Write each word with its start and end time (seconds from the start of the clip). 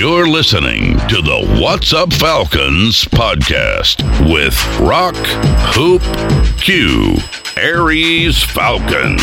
You're 0.00 0.28
listening 0.28 0.96
to 1.08 1.20
the 1.20 1.58
What's 1.60 1.92
Up 1.92 2.10
Falcons 2.10 3.04
podcast 3.04 4.00
with 4.32 4.56
Rock, 4.80 5.14
Hoop, 5.74 6.00
Q, 6.56 7.18
Aries 7.54 8.42
Falcon, 8.42 9.20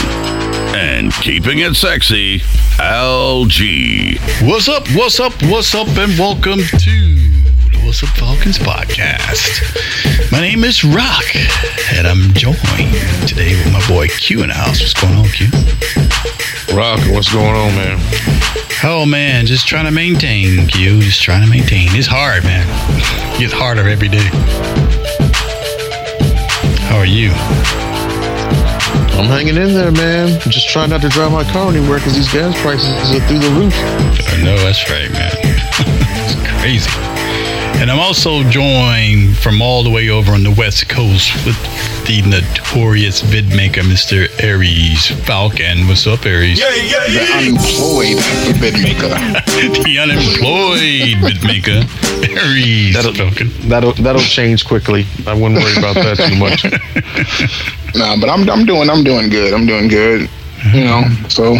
and 0.78 1.12
keeping 1.14 1.58
it 1.58 1.76
sexy, 1.76 2.42
LG. 2.78 4.20
What's 4.48 4.70
up? 4.70 4.88
What's 4.90 5.20
up? 5.20 5.34
What's 5.46 5.74
up? 5.74 5.88
And 5.98 6.16
welcome 6.16 6.60
to 6.60 6.76
the 6.78 7.82
What's 7.84 8.04
Up 8.04 8.10
Falcons 8.10 8.60
podcast. 8.60 10.32
My 10.32 10.42
name 10.42 10.64
is 10.64 10.84
Rock, 10.84 11.26
and 11.94 12.06
I'm 12.06 12.36
joined 12.36 12.94
today 13.28 13.56
with 13.56 13.73
my 13.73 13.84
boy 13.88 14.10
Q 14.10 14.44
in 14.44 14.50
the 14.50 14.54
house. 14.54 14.80
What's 14.80 14.94
going 14.94 15.16
on, 15.16 15.28
Q? 15.30 15.48
Rock, 16.78 17.00
what's 17.10 17.34
going 17.34 17.56
on, 17.56 17.73
man? 17.73 18.37
Oh 18.83 19.08
man, 19.08 19.47
just 19.47 19.67
trying 19.67 19.86
to 19.86 19.92
maintain, 19.92 20.67
Q. 20.67 21.02
Just 21.02 21.23
trying 21.23 21.42
to 21.42 21.50
maintain. 21.50 21.88
It's 21.94 22.06
hard, 22.08 22.44
man. 22.44 22.64
It 23.33 23.39
gets 23.39 23.53
harder 23.53 23.89
every 23.89 24.08
day. 24.08 24.30
How 26.86 26.98
are 26.98 27.05
you? 27.05 27.31
I'm 29.17 29.25
hanging 29.25 29.58
in 29.58 29.73
there, 29.73 29.92
man. 29.92 30.30
I'm 30.30 30.52
just 30.52 30.70
trying 30.70 30.92
not 30.92 31.02
to 31.02 31.09
drive 31.09 31.31
my 31.31 31.44
car 31.52 31.72
anywhere 31.72 31.98
because 31.98 32.16
these 32.16 32.31
gas 32.31 32.53
prices 32.61 32.88
are 33.16 33.28
through 33.28 33.39
the 33.39 33.50
roof. 33.58 33.73
I 33.75 34.44
know 34.44 34.55
that's 34.58 34.88
right, 34.92 35.11
man. 35.11 35.31
it's 35.42 36.61
crazy. 36.61 37.27
And 37.80 37.92
I'm 37.92 38.00
also 38.00 38.44
joined 38.50 39.38
from 39.38 39.61
all 39.61 39.83
the 39.83 39.89
way 39.92 40.09
over 40.09 40.31
on 40.31 40.44
the 40.44 40.52
West 40.52 40.89
Coast 40.89 41.33
with 41.45 41.56
the 42.08 42.23
notorious 42.23 43.22
vid 43.22 43.47
maker, 43.50 43.81
Mr. 43.81 44.28
Aries 44.44 45.06
Falcon. 45.25 45.88
What's 45.88 46.08
up, 46.08 46.25
Aries? 46.25 46.59
Yeah, 46.59 46.73
yeah, 46.73 47.05
yeah. 47.08 47.25
The 47.25 47.33
unemployed 47.38 48.17
vid 48.58 48.73
maker. 48.81 49.08
the 49.83 50.00
unemployed 50.00 51.17
vid 51.22 51.44
maker, 51.44 51.86
Aries 52.42 52.95
That'll, 52.95 53.14
Falcon. 53.14 53.52
that'll 53.70 53.94
that'll 53.94 54.22
change 54.22 54.66
quickly. 54.66 55.05
I 55.28 55.33
wouldn't 55.36 55.61
worry 55.61 55.78
about 55.78 55.95
that 55.95 56.17
too 56.17 56.36
much. 56.38 56.66
Nah, 57.95 58.16
but 58.20 58.30
I'm 58.30 58.48
I'm 58.50 58.66
doing 58.66 58.89
I'm 58.92 59.03
doing 59.03 59.30
good. 59.30 59.53
I'm 59.53 59.66
doing 59.66 59.88
good. 59.88 60.30
You 60.73 60.83
know, 60.83 61.04
so 61.30 61.55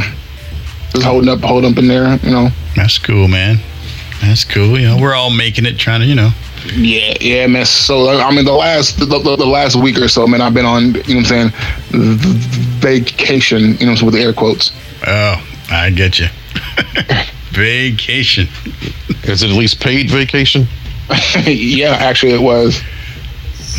just 0.91 1.03
holding 1.03 1.29
up, 1.29 1.39
holding 1.39 1.72
up 1.72 1.77
in 1.79 1.88
there. 1.88 2.16
You 2.17 2.31
know. 2.31 2.50
That's 2.75 3.00
cool, 3.00 3.27
man. 3.27 3.57
That's 4.22 4.44
cool. 4.44 4.79
You 4.79 4.88
know, 4.88 4.97
we're 5.00 5.13
all 5.16 5.29
making 5.29 5.66
it, 5.66 5.78
trying 5.78 6.01
to, 6.01 6.05
you 6.07 6.16
know. 6.16 6.31
Yeah, 6.73 7.13
yeah, 7.22 7.47
man. 7.47 7.66
So 7.66 8.09
I 8.09 8.33
mean, 8.35 8.45
the 8.45 8.51
last 8.51 9.00
the, 9.00 9.05
the, 9.05 9.35
the 9.35 9.45
last 9.45 9.75
week 9.75 9.97
or 10.00 10.07
so, 10.07 10.25
man, 10.28 10.41
I've 10.41 10.53
been 10.53 10.66
on. 10.66 10.85
You 10.85 10.91
know 10.91 10.97
what 11.22 11.31
I'm 11.31 11.51
saying? 11.51 11.51
Vacation. 12.79 13.77
You 13.77 13.85
know, 13.88 13.95
with 14.03 14.13
the 14.16 14.22
air 14.22 14.33
quotes. 14.33 14.72
Oh, 15.06 15.47
I 15.72 15.89
get 15.91 16.19
you. 16.19 16.27
Vacation. 17.51 18.47
Is 19.23 19.44
it 19.44 19.50
at 19.50 19.56
least 19.56 19.79
paid 19.79 20.09
vacation? 20.09 20.67
yeah, 21.45 21.91
actually, 22.00 22.33
it 22.33 22.41
was. 22.41 22.81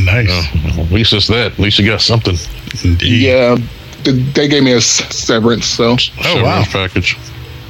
Nice. 0.01 0.29
Oh, 0.31 0.83
at 0.83 0.91
least 0.91 1.13
it's 1.13 1.27
that. 1.29 1.53
At 1.53 1.59
least 1.59 1.79
you 1.79 1.87
got 1.87 2.01
something. 2.01 2.37
Indeed. 2.85 3.23
Yeah, 3.23 3.57
th- 4.05 4.35
they 4.35 4.49
gave 4.49 4.63
me 4.63 4.73
a 4.73 4.81
severance. 4.81 5.67
So 5.67 5.97
Oh, 6.25 6.43
wow. 6.43 6.63
Severance 6.65 6.69
package. 6.73 7.17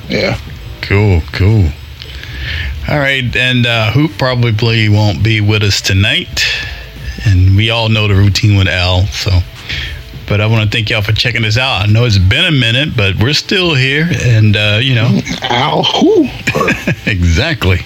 yeah. 0.09 0.39
Cool, 0.83 1.23
cool. 1.33 1.69
All 2.91 2.99
right, 2.99 3.37
and 3.37 3.67
uh, 3.67 3.93
Hoop 3.93 4.13
probably 4.17 4.89
won't 4.89 5.23
be 5.23 5.43
with 5.43 5.63
us 5.63 5.83
tonight, 5.83 6.43
and 7.27 7.55
we 7.55 7.69
all 7.69 7.91
know 7.91 8.09
the 8.09 8.15
routine 8.15 8.57
with 8.57 8.67
Al. 8.67 9.05
So, 9.09 9.41
but 10.27 10.41
I 10.41 10.47
want 10.47 10.65
to 10.65 10.71
thank 10.75 10.89
y'all 10.89 11.03
for 11.03 11.13
checking 11.13 11.45
us 11.45 11.59
out. 11.59 11.83
I 11.83 11.87
know 11.87 12.07
it's 12.07 12.17
been 12.17 12.47
a 12.47 12.51
minute, 12.51 12.97
but 12.97 13.23
we're 13.23 13.35
still 13.35 13.75
here, 13.75 14.09
and 14.25 14.57
uh, 14.57 14.79
you 14.81 14.95
know, 14.95 15.21
Al 15.43 15.85
Whew. 15.85 16.31
exactly. 17.07 17.81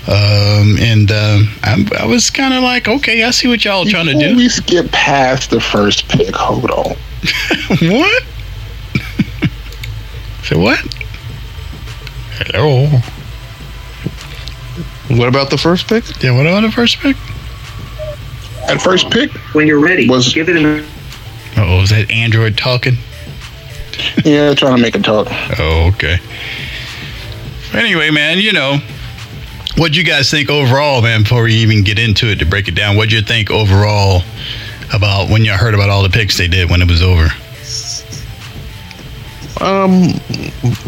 Um, 0.08 0.78
and 0.80 1.12
um, 1.12 1.50
I, 1.62 1.88
I 2.00 2.06
was 2.06 2.30
kind 2.30 2.54
of 2.54 2.64
like, 2.64 2.88
okay, 2.88 3.24
I 3.24 3.32
see 3.32 3.48
what 3.48 3.64
y'all 3.64 3.86
trying 3.86 4.08
to 4.08 4.14
do. 4.14 4.36
we 4.36 4.50
skip 4.50 4.92
past 4.92 5.52
the 5.52 5.60
first 5.60 6.08
pick, 6.10 6.34
hold 6.34 6.72
on. 6.72 6.96
what? 7.82 8.24
so 10.44 10.58
what? 10.58 10.80
Hello. 12.32 13.02
What 15.10 15.28
about 15.28 15.50
the 15.50 15.58
first 15.58 15.88
pick? 15.88 16.04
Yeah, 16.22 16.32
what 16.36 16.46
about 16.46 16.62
the 16.62 16.72
first 16.72 17.00
pick? 17.00 17.16
At 18.68 18.82
first 18.82 19.10
pick, 19.10 19.32
When 19.54 19.66
you're 19.68 19.80
ready, 19.80 20.08
Was- 20.08 20.34
give 20.34 20.50
it 20.50 20.56
an. 20.58 20.86
Oh, 21.58 21.82
is 21.82 21.90
that 21.90 22.10
Android 22.12 22.58
talking? 22.58 22.98
yeah, 24.24 24.54
trying 24.54 24.76
to 24.76 24.82
make 24.82 24.96
it 24.96 25.04
talk. 25.04 25.28
Oh, 25.60 25.92
okay. 25.96 26.18
Anyway, 27.74 28.12
man, 28.12 28.38
you 28.40 28.54
know, 28.54 28.78
what'd 29.78 29.96
you 29.96 30.04
guys 30.04 30.30
think 30.30 30.50
overall, 30.50 31.02
man, 31.02 31.24
before 31.24 31.44
we 31.44 31.54
even 31.56 31.84
get 31.84 31.98
into 32.00 32.28
it 32.28 32.38
to 32.40 32.46
break 32.46 32.68
it 32.68 32.76
down? 32.76 32.96
What'd 32.96 33.12
you 33.12 33.22
think 33.22 33.50
overall 33.52 34.22
about 34.94 35.30
when 35.30 35.44
you 35.44 35.52
heard 35.54 35.74
about 35.74 35.90
all 35.90 36.04
the 36.04 36.10
picks 36.10 36.38
they 36.38 36.48
did 36.48 36.70
when 36.70 36.82
it 36.82 36.88
was 36.90 37.02
over? 37.02 37.28
Um, 39.62 40.14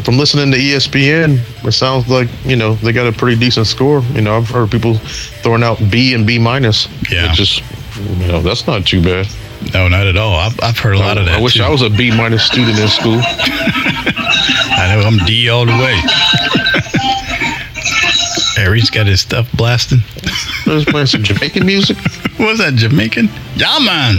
from 0.03 0.18
listening 0.18 0.51
to 0.51 0.57
ESPN, 0.57 1.39
it 1.65 1.71
sounds 1.73 2.07
like 2.07 2.29
you 2.45 2.56
know 2.56 2.75
they 2.75 2.94
got 2.94 3.07
a 3.07 3.12
pretty 3.12 3.38
decent 3.38 3.68
score. 3.68 4.01
You 4.13 4.21
know, 4.21 4.38
I've 4.38 4.50
heard 4.50 4.71
people 4.71 4.95
throwing 5.44 5.63
out 5.63 5.77
B 5.89 6.13
and 6.13 6.25
B 6.25 6.39
minus. 6.39 6.88
Yeah. 7.12 7.29
which 7.29 7.39
is 7.41 7.62
you 8.19 8.27
know 8.27 8.41
that's 8.41 8.68
not 8.68 8.85
too 8.85 9.01
bad. 9.01 9.27
No, 9.73 9.88
not 9.88 10.07
at 10.07 10.18
all. 10.18 10.35
I've, 10.35 10.59
I've 10.62 10.79
heard 10.79 10.95
a 10.95 11.00
lot 11.00 11.18
of 11.18 11.25
that. 11.25 11.39
I 11.39 11.41
wish 11.41 11.56
too. 11.56 11.63
I 11.63 11.69
was 11.69 11.81
a 11.81 11.89
B 11.89 12.15
minus 12.15 12.44
student 12.45 12.79
in 12.79 12.88
school. 12.88 13.19
I 13.23 14.95
know 14.95 15.06
I'm 15.06 15.18
D 15.25 15.50
all 15.50 15.65
the 15.65 15.73
way. 15.73 16.00
Harry's 18.56 18.89
got 18.89 19.07
his 19.07 19.21
stuff 19.21 19.51
blasting. 19.53 20.00
I 20.65 20.73
was 20.73 20.85
playing 20.85 21.07
some 21.07 21.23
Jamaican 21.23 21.65
music. 21.65 21.97
was 22.39 22.59
that 22.59 22.73
Jamaican? 22.75 23.29
Yeah, 23.56 23.79
man. 23.79 24.15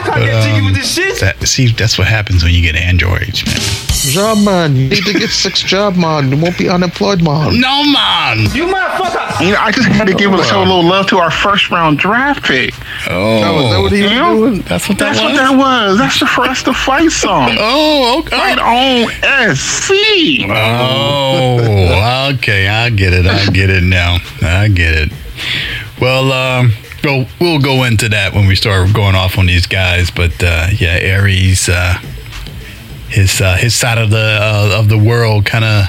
I 0.00 0.10
can't 0.10 0.24
get 0.24 0.42
jiggy 0.44 0.64
with 0.66 0.74
this 0.74 0.92
shit. 0.94 1.20
That, 1.20 1.46
see, 1.46 1.68
that's 1.72 1.98
what 1.98 2.06
happens 2.06 2.42
when 2.42 2.52
you 2.52 2.62
get 2.62 2.76
androids, 2.76 3.44
man. 3.46 3.56
Job 4.12 4.38
man, 4.44 4.76
you 4.76 4.88
need 4.88 5.04
to 5.04 5.12
get 5.12 5.28
six 5.30 5.60
job 5.72 5.96
man. 5.96 6.30
You 6.30 6.38
won't 6.38 6.56
be 6.56 6.68
unemployed 6.68 7.22
man. 7.22 7.60
No, 7.60 7.84
man. 7.84 8.38
You 8.54 8.64
motherfucker. 8.66 9.44
You 9.44 9.52
know, 9.52 9.60
I 9.60 9.70
just 9.72 9.88
had 9.88 10.06
to 10.06 10.14
give 10.14 10.32
a 10.32 10.42
show 10.44 10.60
a 10.60 10.64
little 10.64 10.84
love 10.84 11.06
to 11.08 11.18
our 11.18 11.30
first 11.30 11.70
round 11.70 11.98
draft 11.98 12.44
pick. 12.44 12.74
Oh, 13.08 13.36
is 13.36 13.40
that 13.42 13.80
what 13.82 13.92
he 13.92 14.02
was 14.02 14.10
doing? 14.12 14.60
that's 14.62 14.88
what 14.88 14.98
that 14.98 15.16
That's 15.16 15.20
what 15.20 15.30
was. 15.32 15.38
that 15.38 15.56
was. 15.56 15.98
That's 15.98 16.20
the 16.20 16.26
first 16.26 16.50
us 16.50 16.62
to 16.64 16.72
fight 16.72 17.10
song. 17.10 17.50
Oh, 17.62 18.20
okay. 18.20 18.36
Right 18.36 18.58
on 18.58 19.54
SC. 19.54 20.46
Oh, 20.48 22.32
okay. 22.34 22.68
I 22.68 22.90
get 22.90 23.12
it. 23.12 23.26
I 23.26 23.46
get 23.50 23.70
it 23.70 23.82
now. 23.82 24.16
I 24.42 24.68
get 24.68 24.94
it. 24.94 25.12
Well, 26.00 26.32
um, 26.32 26.72
we'll 27.04 27.26
we'll 27.40 27.60
go 27.60 27.84
into 27.84 28.08
that 28.10 28.32
when 28.34 28.46
we 28.46 28.54
start 28.54 28.92
going 28.92 29.14
off 29.14 29.38
on 29.38 29.46
these 29.46 29.66
guys. 29.66 30.10
But 30.10 30.32
uh, 30.42 30.68
yeah, 30.72 30.98
Aries, 31.00 31.68
uh, 31.68 31.94
his 33.08 33.40
uh, 33.40 33.56
his 33.56 33.74
side 33.74 33.98
of 33.98 34.10
the 34.10 34.38
uh, 34.40 34.78
of 34.78 34.88
the 34.88 34.98
world 34.98 35.46
kind 35.46 35.64
of 35.64 35.84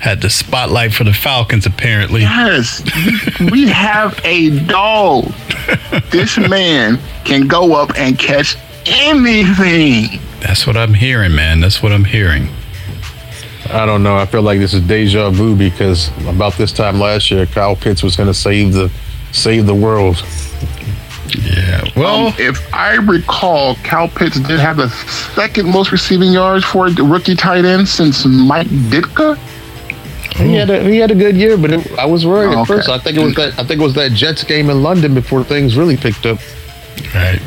had 0.00 0.22
the 0.22 0.30
spotlight 0.30 0.92
for 0.94 1.04
the 1.04 1.12
Falcons. 1.12 1.66
Apparently, 1.66 2.22
Yes, 2.22 2.82
we 3.50 3.68
have 3.68 4.18
a 4.24 4.58
dog. 4.66 5.32
This 6.10 6.38
man 6.38 6.98
can 7.24 7.46
go 7.46 7.74
up 7.74 7.90
and 7.96 8.18
catch 8.18 8.56
anything. 8.86 10.20
that's 10.40 10.66
what 10.66 10.76
I'm 10.76 10.94
hearing, 10.94 11.34
man. 11.34 11.60
That's 11.60 11.82
what 11.82 11.92
I'm 11.92 12.04
hearing. 12.04 12.48
I 13.68 13.86
don't 13.86 14.02
know. 14.02 14.16
I 14.16 14.26
feel 14.26 14.42
like 14.42 14.58
this 14.58 14.74
is 14.74 14.80
deja 14.82 15.30
vu 15.30 15.54
because 15.54 16.08
about 16.26 16.54
this 16.54 16.72
time 16.72 16.98
last 16.98 17.30
year, 17.30 17.46
Kyle 17.46 17.76
Pitts 17.76 18.02
was 18.02 18.16
going 18.16 18.26
to 18.26 18.34
save 18.34 18.72
the 18.72 18.90
save 19.32 19.66
the 19.66 19.74
world. 19.74 20.22
Yeah. 21.44 21.84
Well, 21.96 22.26
Um, 22.28 22.34
if 22.38 22.74
I 22.74 22.94
recall, 22.96 23.76
Kyle 23.76 24.08
Pitts 24.08 24.40
did 24.40 24.58
have 24.58 24.76
the 24.78 24.88
second 25.34 25.70
most 25.70 25.92
receiving 25.92 26.32
yards 26.32 26.64
for 26.64 26.86
a 26.88 26.92
rookie 27.02 27.36
tight 27.36 27.64
end 27.64 27.88
since 27.88 28.24
Mike 28.26 28.66
Ditka. 28.66 29.38
He 30.36 30.54
had 30.54 30.70
a 30.70 30.82
he 30.82 30.96
had 30.98 31.10
a 31.10 31.14
good 31.14 31.36
year, 31.36 31.56
but 31.56 31.70
it, 31.72 31.98
I 31.98 32.06
was 32.06 32.24
worried 32.26 32.54
Oh, 32.54 32.62
at 32.62 32.66
first. 32.66 32.88
I 32.88 32.98
think 32.98 33.16
it 33.18 33.22
was 33.22 33.34
that 33.34 33.58
I 33.58 33.64
think 33.64 33.80
it 33.80 33.84
was 33.84 33.94
that 33.94 34.12
Jets 34.12 34.42
game 34.42 34.70
in 34.70 34.82
London 34.82 35.12
before 35.14 35.44
things 35.44 35.76
really 35.76 35.96
picked 35.96 36.24
up. 36.26 36.38
right. 37.14 37.40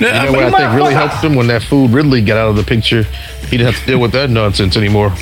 You 0.00 0.06
know 0.06 0.32
what 0.32 0.44
I 0.44 0.50
think 0.50 0.74
really 0.74 0.94
helped 0.94 1.16
him 1.22 1.34
when 1.34 1.46
that 1.48 1.62
fool 1.62 1.86
Ridley 1.88 2.22
got 2.22 2.36
out 2.38 2.48
of 2.48 2.56
the 2.56 2.62
picture. 2.64 3.02
He 3.48 3.56
didn't 3.58 3.72
have 3.74 3.80
to 3.84 3.86
deal 3.86 3.98
with 4.00 4.12
that 4.12 4.30
nonsense 4.30 4.76
anymore. 4.76 5.12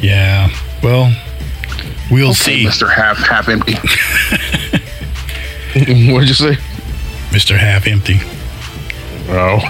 Yeah. 0.00 0.48
Well, 0.82 1.12
we'll 2.10 2.34
see, 2.34 2.64
Mr. 2.64 2.92
Half 2.92 3.18
Half 3.18 3.48
Empty. 3.48 3.74
What'd 6.12 6.28
you 6.28 6.34
say? 6.34 6.54
Mr. 7.30 7.56
Half 7.56 7.86
Empty. 7.86 8.18
Oh, 9.32 9.60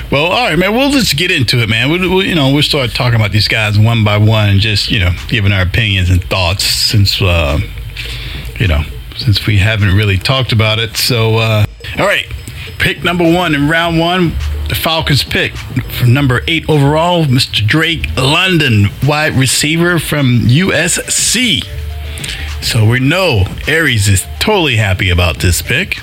Well, 0.10 0.24
all 0.24 0.48
right, 0.48 0.58
man. 0.58 0.74
We'll 0.74 0.90
just 0.90 1.16
get 1.18 1.30
into 1.30 1.62
it, 1.62 1.68
man. 1.68 1.90
We'll, 1.90 2.00
we'll, 2.00 2.24
you 2.24 2.34
know, 2.34 2.50
we'll 2.52 2.62
start 2.62 2.92
talking 2.92 3.16
about 3.16 3.30
these 3.30 3.46
guys 3.46 3.78
one 3.78 4.04
by 4.04 4.16
one, 4.16 4.48
and 4.48 4.58
just 4.58 4.90
you 4.90 5.00
know, 5.00 5.10
giving 5.28 5.52
our 5.52 5.60
opinions 5.62 6.08
and 6.08 6.24
thoughts 6.24 6.64
since 6.64 7.20
uh, 7.20 7.58
you 8.58 8.68
know, 8.68 8.84
since 9.16 9.46
we 9.46 9.58
haven't 9.58 9.94
really 9.94 10.16
talked 10.16 10.52
about 10.52 10.78
it. 10.78 10.96
So, 10.96 11.36
uh, 11.36 11.66
all 11.98 12.06
right, 12.06 12.26
pick 12.78 13.04
number 13.04 13.24
one 13.24 13.54
in 13.54 13.68
round 13.68 13.98
one, 13.98 14.32
the 14.68 14.74
Falcons 14.74 15.24
pick 15.24 15.56
from 15.56 16.12
number 16.12 16.42
eight 16.46 16.68
overall, 16.68 17.24
Mr. 17.24 17.66
Drake 17.66 18.06
London, 18.16 18.88
wide 19.06 19.34
receiver 19.34 19.98
from 19.98 20.40
USC. 20.40 21.64
So 22.62 22.88
we 22.88 23.00
know 23.00 23.44
Aries 23.66 24.08
is 24.08 24.26
totally 24.40 24.76
happy 24.76 25.10
about 25.10 25.38
this 25.38 25.62
pick 25.62 25.98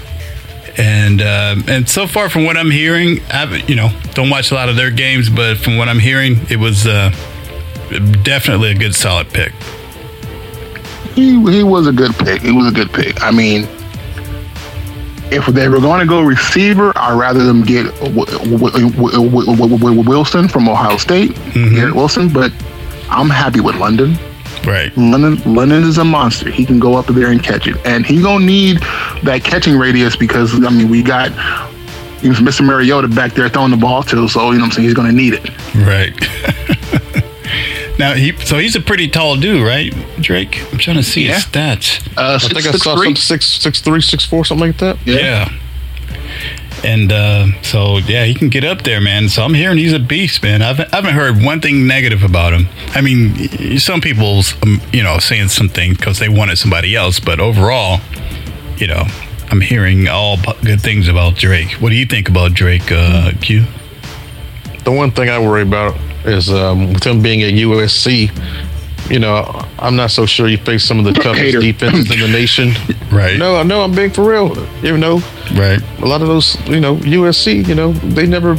and 0.78 1.22
uh, 1.22 1.56
and 1.68 1.88
so 1.88 2.08
far 2.08 2.30
from 2.30 2.46
what 2.46 2.58
I'm 2.58 2.72
hearing, 2.72 3.20
I 3.30 3.64
you 3.68 3.76
know 3.76 3.90
don't 4.14 4.30
watch 4.30 4.52
a 4.52 4.56
lot 4.56 4.70
of 4.70 4.76
their 4.76 4.92
games, 4.92 5.30
but 5.30 5.58
from 5.58 5.78
what 5.78 5.88
I'm 5.88 6.00
hearing, 6.00 6.38
it 6.50 6.58
was 6.58 6.86
uh, 6.86 7.12
definitely 8.24 8.72
a 8.72 8.76
good 8.76 8.96
solid 8.96 9.30
pick. 9.30 9.54
He 11.14 11.40
he 11.52 11.64
was 11.64 11.88
a 11.88 11.94
good 11.94 12.14
pick. 12.16 12.42
He 12.42 12.52
was 12.52 12.68
a 12.68 12.72
good 12.72 12.92
pick. 12.92 13.22
I 13.24 13.32
mean, 13.32 13.68
if 15.32 15.46
they 15.48 15.68
were 15.68 15.80
going 15.80 16.00
to 16.00 16.06
go 16.06 16.22
receiver, 16.22 16.92
I'd 16.96 17.18
rather 17.18 17.44
them 17.44 17.64
get 17.64 17.86
Wilson 20.08 20.48
from 20.48 20.70
Ohio 20.70 20.98
State, 20.98 21.32
mm-hmm. 21.32 21.76
Garrett 21.76 21.96
Wilson. 21.96 22.30
But 22.30 22.52
I'm 23.10 23.30
happy 23.30 23.60
with 23.60 23.76
London. 23.76 24.18
Right. 24.66 24.96
London, 24.98 25.42
London 25.54 25.84
is 25.84 25.98
a 25.98 26.06
monster. 26.06 26.50
He 26.50 26.66
can 26.66 26.80
go 26.80 26.96
up 26.96 27.06
there 27.08 27.32
and 27.32 27.44
catch 27.44 27.68
it, 27.68 27.78
and 27.86 28.06
he 28.06 28.22
gonna 28.22 28.46
need 28.46 28.80
that 29.24 29.42
catching 29.44 29.78
radius 29.78 30.16
because 30.16 30.54
I 30.64 30.70
mean 30.70 30.90
we 30.90 31.04
got 31.04 31.32
Mr. 32.22 32.66
Mariota 32.66 33.08
back 33.08 33.34
there 33.34 33.48
throwing 33.50 33.72
the 33.72 33.78
ball 33.78 34.02
too. 34.02 34.28
So 34.28 34.52
you 34.52 34.58
know 34.58 34.64
what 34.64 34.66
I'm 34.66 34.72
saying 34.72 34.86
he's 34.86 34.96
gonna 34.96 35.12
need 35.12 35.36
it. 35.36 35.50
Right. 35.76 36.14
now 37.98 38.14
he 38.14 38.36
so 38.38 38.58
he's 38.58 38.76
a 38.76 38.82
pretty 38.82 39.08
tall 39.08 39.36
dude, 39.38 39.66
right, 39.66 39.94
Drake? 40.20 40.62
I'm 40.72 40.78
trying 40.78 40.98
to 40.98 41.04
see 41.04 41.26
his 41.26 41.46
stats. 41.46 42.06
Uh, 42.18 42.36
I 42.36 42.38
six, 42.38 42.54
think 42.54 42.66
I 42.68 42.72
six, 42.72 42.84
saw 42.84 42.96
three. 42.96 43.08
some 43.08 43.16
six 43.16 43.46
six 43.46 43.82
three 43.82 44.02
six 44.02 44.26
four 44.26 44.46
something 44.46 44.68
like 44.68 44.78
that. 44.78 44.98
Yeah. 45.06 45.50
And 46.84 47.12
uh, 47.12 47.62
so, 47.64 47.98
yeah, 47.98 48.26
he 48.26 48.36
can 48.36 48.50
get 48.50 48.64
up 48.64 48.84
there, 48.84 49.02
man. 49.02 49.28
So 49.30 49.44
I'm 49.44 49.56
hearing 49.56 49.78
he's 49.78 49.94
a 49.94 50.00
beast, 50.00 50.44
man. 50.44 50.62
I've, 50.62 50.80
I 50.80 50.88
haven't 50.92 51.16
heard 51.16 51.42
one 51.42 51.60
thing 51.60 51.88
negative 51.88 52.22
about 52.22 52.54
him. 52.54 52.68
I 52.90 53.02
mean, 53.02 53.80
some 53.80 54.02
people's 54.02 54.54
um, 54.62 54.80
you 54.94 55.02
know, 55.02 55.18
saying 55.18 55.48
something 55.48 55.94
because 55.94 56.20
they 56.20 56.30
wanted 56.30 56.58
somebody 56.58 56.96
else, 56.96 57.20
but 57.20 57.40
overall, 57.40 58.02
you 58.78 58.86
know, 58.86 59.04
I'm 59.50 59.62
hearing 59.62 60.08
all 60.08 60.38
good 60.64 60.82
things 60.82 61.08
about 61.08 61.36
Drake. 61.36 61.72
What 61.80 61.90
do 61.90 61.96
you 61.96 62.06
think 62.06 62.30
about 62.30 62.54
Drake, 62.54 62.92
uh, 62.92 63.32
Q? 63.42 63.64
The 64.84 64.92
one 64.92 65.10
thing 65.10 65.30
I 65.30 65.40
worry 65.40 65.64
about 65.64 65.98
is 66.28 66.50
um, 66.50 66.94
with 66.94 67.04
him 67.04 67.22
being 67.22 67.42
at 67.44 67.54
USC. 67.54 68.32
You 69.12 69.20
know, 69.20 69.44
I'm 69.78 69.96
not 69.96 70.10
so 70.10 70.26
sure 70.26 70.48
you 70.48 70.58
face 70.58 70.84
some 70.84 70.98
of 70.98 71.06
the 71.06 71.14
toughest 71.14 71.40
Hater. 71.44 71.60
defenses 71.60 72.10
in 72.12 72.20
the 72.20 72.28
nation. 72.40 72.72
Right. 73.12 73.38
No, 73.38 73.62
no, 73.62 73.82
I'm 73.84 73.94
being 73.94 74.10
for 74.10 74.28
real. 74.28 74.56
You 74.82 74.98
know, 74.98 75.22
Right. 75.54 75.80
a 76.02 76.06
lot 76.06 76.24
of 76.24 76.28
those, 76.28 76.58
you 76.68 76.80
know, 76.80 76.96
USC, 76.98 77.68
you 77.68 77.76
know, 77.76 77.92
they 77.94 78.26
never 78.26 78.58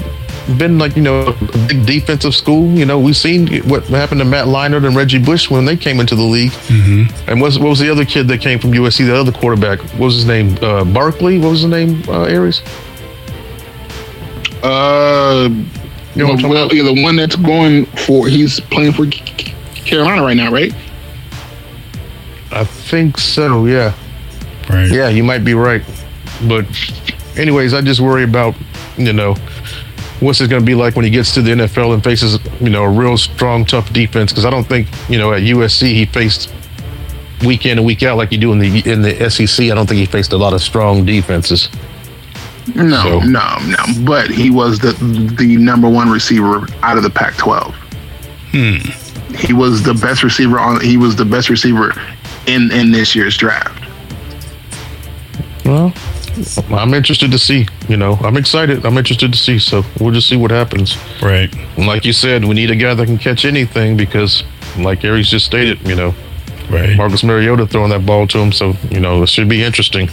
been 0.56 0.78
like, 0.78 0.94
you 0.94 1.02
know, 1.02 1.26
a 1.26 1.32
big 1.66 1.84
defensive 1.84 2.32
school. 2.32 2.70
You 2.70 2.84
know, 2.86 3.00
we've 3.00 3.16
seen 3.16 3.48
what 3.68 3.82
happened 3.88 4.20
to 4.20 4.24
Matt 4.24 4.46
Leinart 4.46 4.86
and 4.86 4.94
Reggie 4.94 5.18
Bush 5.18 5.50
when 5.50 5.64
they 5.64 5.76
came 5.76 5.98
into 5.98 6.14
the 6.14 6.22
league. 6.22 6.52
Mm-hmm. 6.52 7.28
And 7.28 7.40
what, 7.40 7.52
what 7.58 7.70
was 7.70 7.80
the 7.80 7.90
other 7.90 8.04
kid 8.04 8.28
that 8.28 8.40
came 8.40 8.60
from 8.60 8.70
USC, 8.70 9.04
the 9.04 9.16
other 9.16 9.32
quarterback? 9.32 9.80
What 9.80 10.06
was 10.06 10.14
his 10.14 10.26
name? 10.26 10.56
Uh, 10.62 10.84
Barkley? 10.84 11.38
What 11.40 11.50
was 11.50 11.62
his 11.62 11.70
name, 11.72 12.04
uh, 12.08 12.22
Aries? 12.22 12.62
Uh, 14.62 15.48
You 16.16 16.22
know 16.22 16.28
what 16.28 16.32
I'm 16.32 16.38
talking 16.38 16.50
well, 16.50 16.64
about? 16.64 16.74
yeah, 16.74 16.82
the 16.82 17.02
one 17.02 17.16
that's 17.16 17.36
going 17.36 17.84
for 18.06 18.26
he's 18.26 18.58
playing 18.58 18.92
for 18.92 19.04
Carolina 19.06 20.22
right 20.22 20.36
now, 20.36 20.50
right? 20.50 20.74
I 22.50 22.64
think 22.64 23.18
so, 23.18 23.66
yeah. 23.66 23.94
Right. 24.70 24.90
Yeah, 24.90 25.10
you 25.10 25.22
might 25.22 25.44
be 25.44 25.52
right. 25.52 25.82
But, 26.48 26.64
anyways, 27.36 27.74
I 27.74 27.82
just 27.82 28.00
worry 28.00 28.24
about, 28.24 28.54
you 28.96 29.12
know, 29.12 29.34
what's 30.20 30.40
it 30.40 30.48
going 30.48 30.62
to 30.62 30.66
be 30.66 30.74
like 30.74 30.96
when 30.96 31.04
he 31.04 31.10
gets 31.10 31.34
to 31.34 31.42
the 31.42 31.50
NFL 31.50 31.92
and 31.92 32.02
faces, 32.02 32.38
you 32.60 32.70
know, 32.70 32.84
a 32.84 32.90
real 32.90 33.18
strong, 33.18 33.66
tough 33.66 33.92
defense? 33.92 34.32
Because 34.32 34.46
I 34.46 34.50
don't 34.50 34.66
think, 34.66 34.88
you 35.10 35.18
know, 35.18 35.34
at 35.34 35.42
USC 35.42 35.92
he 35.92 36.06
faced 36.06 36.50
week 37.44 37.66
in 37.66 37.76
and 37.76 37.86
week 37.86 38.02
out 38.02 38.16
like 38.16 38.32
you 38.32 38.38
do 38.38 38.52
in 38.52 38.58
the 38.58 38.90
in 38.90 39.02
the 39.02 39.30
SEC. 39.30 39.66
I 39.66 39.74
don't 39.74 39.86
think 39.86 39.98
he 39.98 40.06
faced 40.06 40.32
a 40.32 40.38
lot 40.38 40.54
of 40.54 40.62
strong 40.62 41.04
defenses. 41.04 41.68
No, 42.74 43.02
So- 43.02 43.20
no, 43.20 43.56
no. 43.66 43.76
But 44.04 44.30
he 44.30 44.50
was 44.50 44.78
the 44.78 44.92
the 45.38 45.56
number 45.56 45.88
one 45.88 46.10
receiver 46.10 46.66
out 46.82 46.96
of 46.96 47.02
the 47.02 47.10
Pac-12. 47.10 47.74
Hmm. 48.52 49.34
He 49.36 49.52
was 49.52 49.82
the 49.82 49.94
best 49.94 50.22
receiver 50.22 50.58
on. 50.58 50.80
He 50.80 50.96
was 50.96 51.14
the 51.16 51.24
best 51.24 51.48
receiver 51.48 51.92
in 52.46 52.70
in 52.72 52.90
this 52.92 53.14
year's 53.14 53.36
draft. 53.36 53.82
Well, 55.64 55.92
I'm 56.70 56.92
interested 56.94 57.30
to 57.32 57.38
see. 57.38 57.66
You 57.88 57.96
know, 57.96 58.14
I'm 58.22 58.36
excited. 58.36 58.84
I'm 58.84 58.98
interested 58.98 59.32
to 59.32 59.38
see. 59.38 59.58
So 59.58 59.84
we'll 60.00 60.12
just 60.12 60.28
see 60.28 60.36
what 60.36 60.50
happens. 60.50 60.96
Right. 61.22 61.52
And 61.76 61.86
like 61.86 62.04
you 62.04 62.12
said, 62.12 62.44
we 62.44 62.54
need 62.54 62.70
a 62.70 62.76
guy 62.76 62.94
that 62.94 63.06
can 63.06 63.18
catch 63.18 63.44
anything 63.44 63.96
because, 63.96 64.44
like 64.78 65.04
Aries 65.04 65.28
just 65.28 65.46
stated, 65.46 65.80
you 65.86 65.94
know, 65.96 66.14
Right. 66.70 66.96
Marcus 66.96 67.22
Mariota 67.22 67.66
throwing 67.66 67.90
that 67.90 68.04
ball 68.04 68.26
to 68.28 68.38
him. 68.38 68.52
So 68.52 68.76
you 68.90 69.00
know, 69.00 69.22
it 69.22 69.28
should 69.28 69.48
be 69.48 69.62
interesting. 69.62 70.08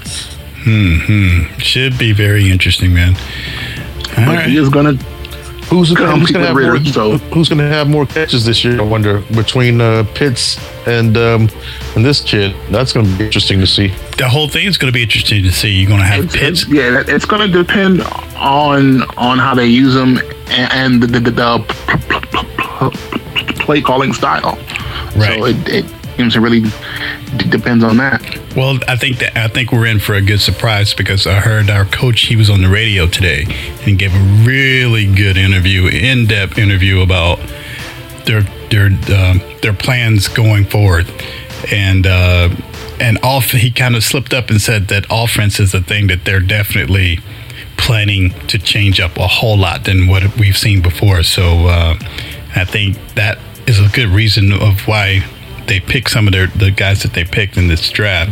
Should 1.60 1.98
be 1.98 2.12
very 2.14 2.50
interesting, 2.52 2.94
man. 2.94 3.16
All 4.18 4.26
But 4.26 4.36
right. 4.36 4.50
he 4.50 4.58
is 4.58 4.70
gonna. 4.70 4.94
Who's 5.70 5.92
gonna, 5.94 6.20
who's 6.20 6.30
gonna 6.30 6.46
have 6.48 6.56
with 6.56 6.84
more? 6.84 6.94
So- 6.94 7.18
Who's 7.34 7.50
gonna 7.50 7.68
have 7.68 7.90
more 7.90 8.06
catches 8.06 8.46
this 8.46 8.64
year? 8.64 8.80
I 8.80 8.84
wonder 8.84 9.22
between 9.34 9.82
uh, 9.82 10.04
Pitts 10.14 10.60
and 10.86 11.18
um, 11.18 11.50
and 11.96 12.06
this 12.06 12.22
kid. 12.22 12.56
That's 12.70 12.94
gonna 12.94 13.08
be 13.18 13.26
interesting 13.26 13.60
to 13.60 13.66
see. 13.68 13.92
The 14.18 14.30
whole 14.30 14.48
thing 14.48 14.68
is 14.68 14.78
going 14.78 14.92
to 14.92 14.96
be 14.96 15.02
interesting 15.02 15.42
to 15.44 15.52
see. 15.52 15.70
You're 15.70 15.88
going 15.88 16.02
to 16.02 16.06
have 16.06 16.26
It's, 16.26 16.36
Pitts. 16.36 16.64
it's- 16.64 16.76
yeah, 17.08 17.16
it's 17.16 17.26
gonna 17.26 17.48
depend 17.48 18.02
on 18.38 19.02
on 19.18 19.40
how 19.40 19.56
they 19.56 19.66
use 19.66 19.96
them 19.96 20.20
and, 20.50 20.72
and 20.74 21.02
the, 21.04 21.08
the, 21.08 21.20
the, 21.32 21.32
the 21.32 21.60
play 23.60 23.82
calling 23.82 24.14
style. 24.14 24.58
Right. 25.16 25.40
So 25.40 25.46
it, 25.46 25.56
it 25.70 25.86
you 25.86 25.88
know, 25.88 25.88
what 25.88 26.20
I'm 26.20 26.32
saying, 26.32 26.44
really 26.44 26.62
d- 26.62 26.72
depends 27.54 27.84
on 27.84 27.98
that. 27.98 28.22
Well, 28.56 28.80
I 28.88 28.98
think 28.98 29.20
that 29.20 29.38
I 29.38 29.48
think 29.48 29.72
we're 29.72 29.86
in 29.86 30.00
for 30.00 30.16
a 30.16 30.22
good 30.22 30.42
surprise 30.42 30.94
because 30.94 31.26
I 31.26 31.40
heard 31.40 31.70
our 31.70 31.86
coach. 31.86 32.22
He 32.22 32.36
was 32.36 32.50
on 32.50 32.62
the 32.62 32.70
radio 32.70 33.08
today 33.08 33.46
and 33.86 33.98
gave 33.98 34.14
a 34.14 34.44
really 34.44 35.06
good 35.06 35.38
interview, 35.38 35.88
in-depth 35.88 36.58
interview 36.58 37.02
about 37.02 37.40
their 38.26 38.42
their 38.72 38.88
um, 39.16 39.42
their 39.62 39.74
plans 39.74 40.28
going 40.28 40.66
forward, 40.66 41.06
and 41.72 42.08
uh, 42.08 42.50
and 43.00 43.20
off 43.24 43.52
he 43.52 43.72
kind 43.72 43.96
of 43.96 44.04
slipped 44.04 44.34
up 44.34 44.50
and 44.50 44.60
said 44.60 44.88
that 44.88 45.06
offense 45.10 45.60
is 45.60 45.74
a 45.74 45.82
thing 45.82 46.08
that 46.08 46.26
they're 46.26 46.40
definitely 46.40 47.20
planning 47.78 48.32
to 48.48 48.58
change 48.58 49.00
up 49.00 49.18
a 49.18 49.28
whole 49.28 49.58
lot 49.58 49.84
than 49.86 50.08
what 50.08 50.24
we've 50.38 50.58
seen 50.58 50.82
before. 50.82 51.22
So 51.22 51.68
uh, 51.68 51.96
I 52.56 52.66
think 52.66 52.98
that 53.16 53.38
is 53.68 53.80
a 53.80 53.90
good 53.94 54.10
reason 54.10 54.52
of 54.52 54.88
why 54.88 55.24
they 55.68 55.80
picked 55.80 56.12
some 56.12 56.28
of 56.28 56.34
their 56.34 56.48
the 56.48 56.72
guys 56.72 57.04
that 57.04 57.14
they 57.14 57.24
picked 57.24 57.58
in 57.58 57.68
this 57.68 57.90
draft, 57.90 58.32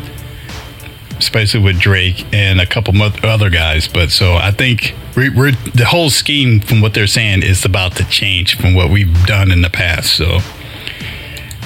especially 1.17 1.61
with 1.61 1.79
Drake 1.79 2.25
and 2.33 2.59
a 2.59 2.65
couple 2.65 2.93
other 3.01 3.49
guys. 3.49 3.87
But 3.87 4.11
so 4.11 4.33
I 4.35 4.51
think 4.51 4.95
we're, 5.15 5.35
we're 5.35 5.51
the 5.51 5.85
whole 5.85 6.09
scheme 6.09 6.59
from 6.59 6.81
what 6.81 6.93
they're 6.93 7.07
saying 7.07 7.43
is 7.43 7.65
about 7.65 7.95
to 7.97 8.03
change 8.05 8.57
from 8.57 8.75
what 8.75 8.89
we've 8.89 9.25
done 9.25 9.51
in 9.51 9.61
the 9.61 9.69
past. 9.69 10.13
So. 10.13 10.39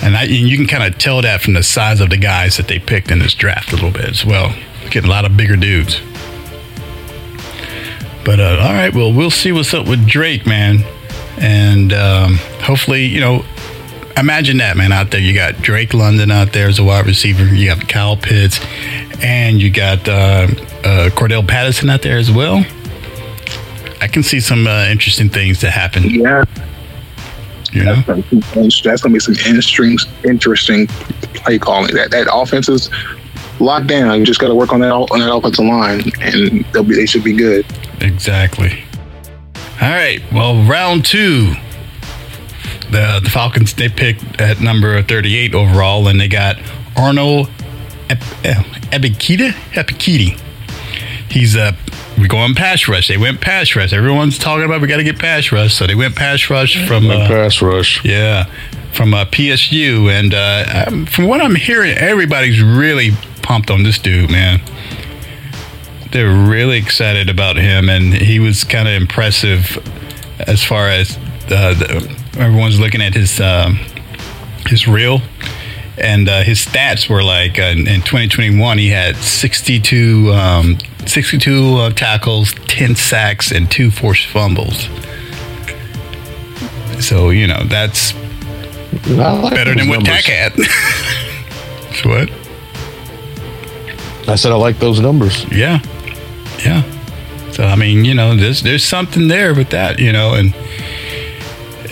And, 0.03 0.17
I, 0.17 0.23
and 0.23 0.31
you 0.33 0.57
can 0.57 0.67
kind 0.67 0.83
of 0.83 0.99
tell 0.99 1.21
that 1.21 1.41
from 1.41 1.53
the 1.53 1.63
size 1.63 2.01
of 2.01 2.09
the 2.09 2.17
guys 2.17 2.57
that 2.57 2.67
they 2.67 2.79
picked 2.79 3.11
in 3.11 3.19
this 3.19 3.33
draft 3.33 3.71
a 3.71 3.75
little 3.75 3.91
bit 3.91 4.05
as 4.05 4.25
well. 4.25 4.53
Getting 4.91 5.05
a 5.05 5.09
lot 5.09 5.23
of 5.23 5.37
bigger 5.37 5.55
dudes. 5.55 6.01
But 8.25 8.39
uh, 8.39 8.57
all 8.59 8.73
right, 8.73 8.93
well, 8.93 9.13
we'll 9.13 9.31
see 9.31 9.51
what's 9.51 9.73
up 9.73 9.87
with 9.87 10.05
Drake, 10.05 10.45
man, 10.45 10.83
and 11.37 11.93
um, 11.93 12.35
hopefully, 12.61 13.05
you 13.05 13.19
know, 13.19 13.45
imagine 14.17 14.57
that, 14.57 14.77
man. 14.77 14.91
Out 14.91 15.11
there, 15.11 15.19
you 15.19 15.33
got 15.33 15.55
Drake 15.61 15.93
London 15.93 16.31
out 16.31 16.53
there 16.53 16.67
as 16.67 16.79
a 16.79 16.83
wide 16.83 17.05
receiver. 17.05 17.45
You 17.45 17.69
have 17.69 17.87
Kyle 17.87 18.17
Pitts, 18.17 18.59
and 19.21 19.61
you 19.61 19.69
got 19.71 20.07
uh, 20.07 20.47
uh, 20.83 21.09
Cordarrelle 21.11 21.47
Patterson 21.47 21.89
out 21.89 22.01
there 22.01 22.17
as 22.17 22.31
well. 22.31 22.63
I 24.01 24.07
can 24.07 24.23
see 24.23 24.39
some 24.39 24.67
uh, 24.67 24.85
interesting 24.85 25.29
things 25.29 25.59
to 25.61 25.71
happen. 25.71 26.03
Yeah, 26.09 26.43
You 27.71 27.83
know, 27.83 27.95
that's 28.53 28.81
that's 28.81 29.01
gonna 29.01 29.13
be 29.13 29.19
some 29.19 29.35
interesting, 29.45 29.97
interesting 30.23 30.87
play 31.33 31.57
calling. 31.57 31.95
That 31.95 32.11
that 32.11 32.27
offense 32.31 32.69
is 32.69 32.89
locked 33.59 33.87
down. 33.87 34.19
You 34.19 34.25
just 34.25 34.39
got 34.39 34.47
to 34.49 34.55
work 34.55 34.73
on 34.73 34.81
that 34.81 34.91
on 34.91 35.19
that 35.19 35.33
offensive 35.33 35.65
line, 35.65 36.03
and 36.21 36.65
they'll 36.71 36.83
be 36.83 36.95
they 36.95 37.05
should 37.05 37.23
be 37.23 37.33
good. 37.33 37.65
exactly. 38.01 38.83
All 39.81 39.89
right, 39.89 40.21
well, 40.31 40.63
round 40.63 41.03
two. 41.05 41.53
The 42.91 43.19
the 43.23 43.29
Falcons 43.29 43.73
they 43.73 43.89
picked 43.89 44.39
at 44.39 44.61
number 44.61 45.01
thirty 45.01 45.35
eight 45.35 45.53
overall, 45.53 46.07
and 46.07 46.19
they 46.19 46.27
got 46.27 46.57
Arnold 46.95 47.49
eh, 48.09 48.15
Ebikita 48.91 49.51
Epikiti. 49.73 50.39
He's 51.29 51.55
a 51.55 51.75
we 52.17 52.27
going 52.27 52.55
pass 52.55 52.87
rush. 52.87 53.07
They 53.07 53.17
went 53.17 53.41
pass 53.41 53.75
rush. 53.75 53.91
Everyone's 53.91 54.37
talking 54.37 54.65
about 54.65 54.81
we 54.81 54.87
got 54.87 54.97
to 54.97 55.03
get 55.03 55.19
pass 55.19 55.51
rush, 55.51 55.73
so 55.73 55.85
they 55.85 55.95
went 55.95 56.15
pass 56.15 56.49
rush 56.49 56.87
from 56.87 57.09
uh, 57.09 57.27
pass 57.27 57.61
rush. 57.61 58.03
yeah, 58.05 58.45
from 58.93 59.13
uh, 59.13 59.25
PSU, 59.25 60.09
and 60.09 60.33
uh, 60.33 60.85
um, 60.87 61.05
from 61.05 61.27
what 61.27 61.41
I'm 61.41 61.55
hearing, 61.55 61.91
everybody's 61.91 62.61
really 62.61 63.11
pumped 63.41 63.69
on 63.69 63.83
this 63.83 63.99
dude, 63.99 64.31
man. 64.31 64.61
They're 66.11 66.33
really 66.33 66.77
excited 66.77 67.29
about 67.29 67.57
him, 67.57 67.89
and 67.89 68.13
he 68.13 68.39
was 68.39 68.63
kind 68.63 68.87
of 68.87 68.93
impressive 68.93 69.77
as 70.39 70.63
far 70.63 70.87
as 70.87 71.17
uh, 71.49 71.73
the, 71.73 72.24
everyone's 72.37 72.79
looking 72.79 73.01
at 73.01 73.13
his 73.13 73.39
um 73.39 73.79
his 74.67 74.87
reel, 74.87 75.21
and 75.97 76.27
uh, 76.27 76.43
his 76.43 76.65
stats 76.65 77.09
were 77.09 77.23
like 77.23 77.59
uh, 77.59 77.63
in, 77.63 77.87
in 77.87 78.01
2021 78.01 78.77
he 78.77 78.89
had 78.89 79.15
62 79.15 80.31
um, 80.33 80.77
62 81.05 81.75
uh, 81.77 81.89
tackles, 81.91 82.53
10 82.67 82.95
sacks, 82.95 83.51
and 83.51 83.69
two 83.69 83.91
forced 83.91 84.27
fumbles. 84.27 84.89
So 86.99 87.29
you 87.29 87.47
know 87.47 87.63
that's 87.65 88.13
like 89.07 89.53
better 89.53 89.75
than 89.75 89.87
what 89.87 90.03
numbers. 90.03 90.23
Dak 90.23 90.25
had. 90.25 90.53
what? 92.05 92.31
I 94.27 94.35
said 94.35 94.51
I 94.51 94.55
like 94.55 94.79
those 94.79 94.99
numbers. 94.99 95.45
Yeah, 95.51 95.79
yeah. 96.63 96.83
So 97.51 97.63
I 97.63 97.75
mean, 97.75 98.03
you 98.05 98.13
know, 98.13 98.35
there's 98.35 98.61
there's 98.61 98.83
something 98.83 99.27
there 99.27 99.53
with 99.53 99.69
that, 99.69 99.99
you 99.99 100.11
know, 100.11 100.33
and 100.33 100.53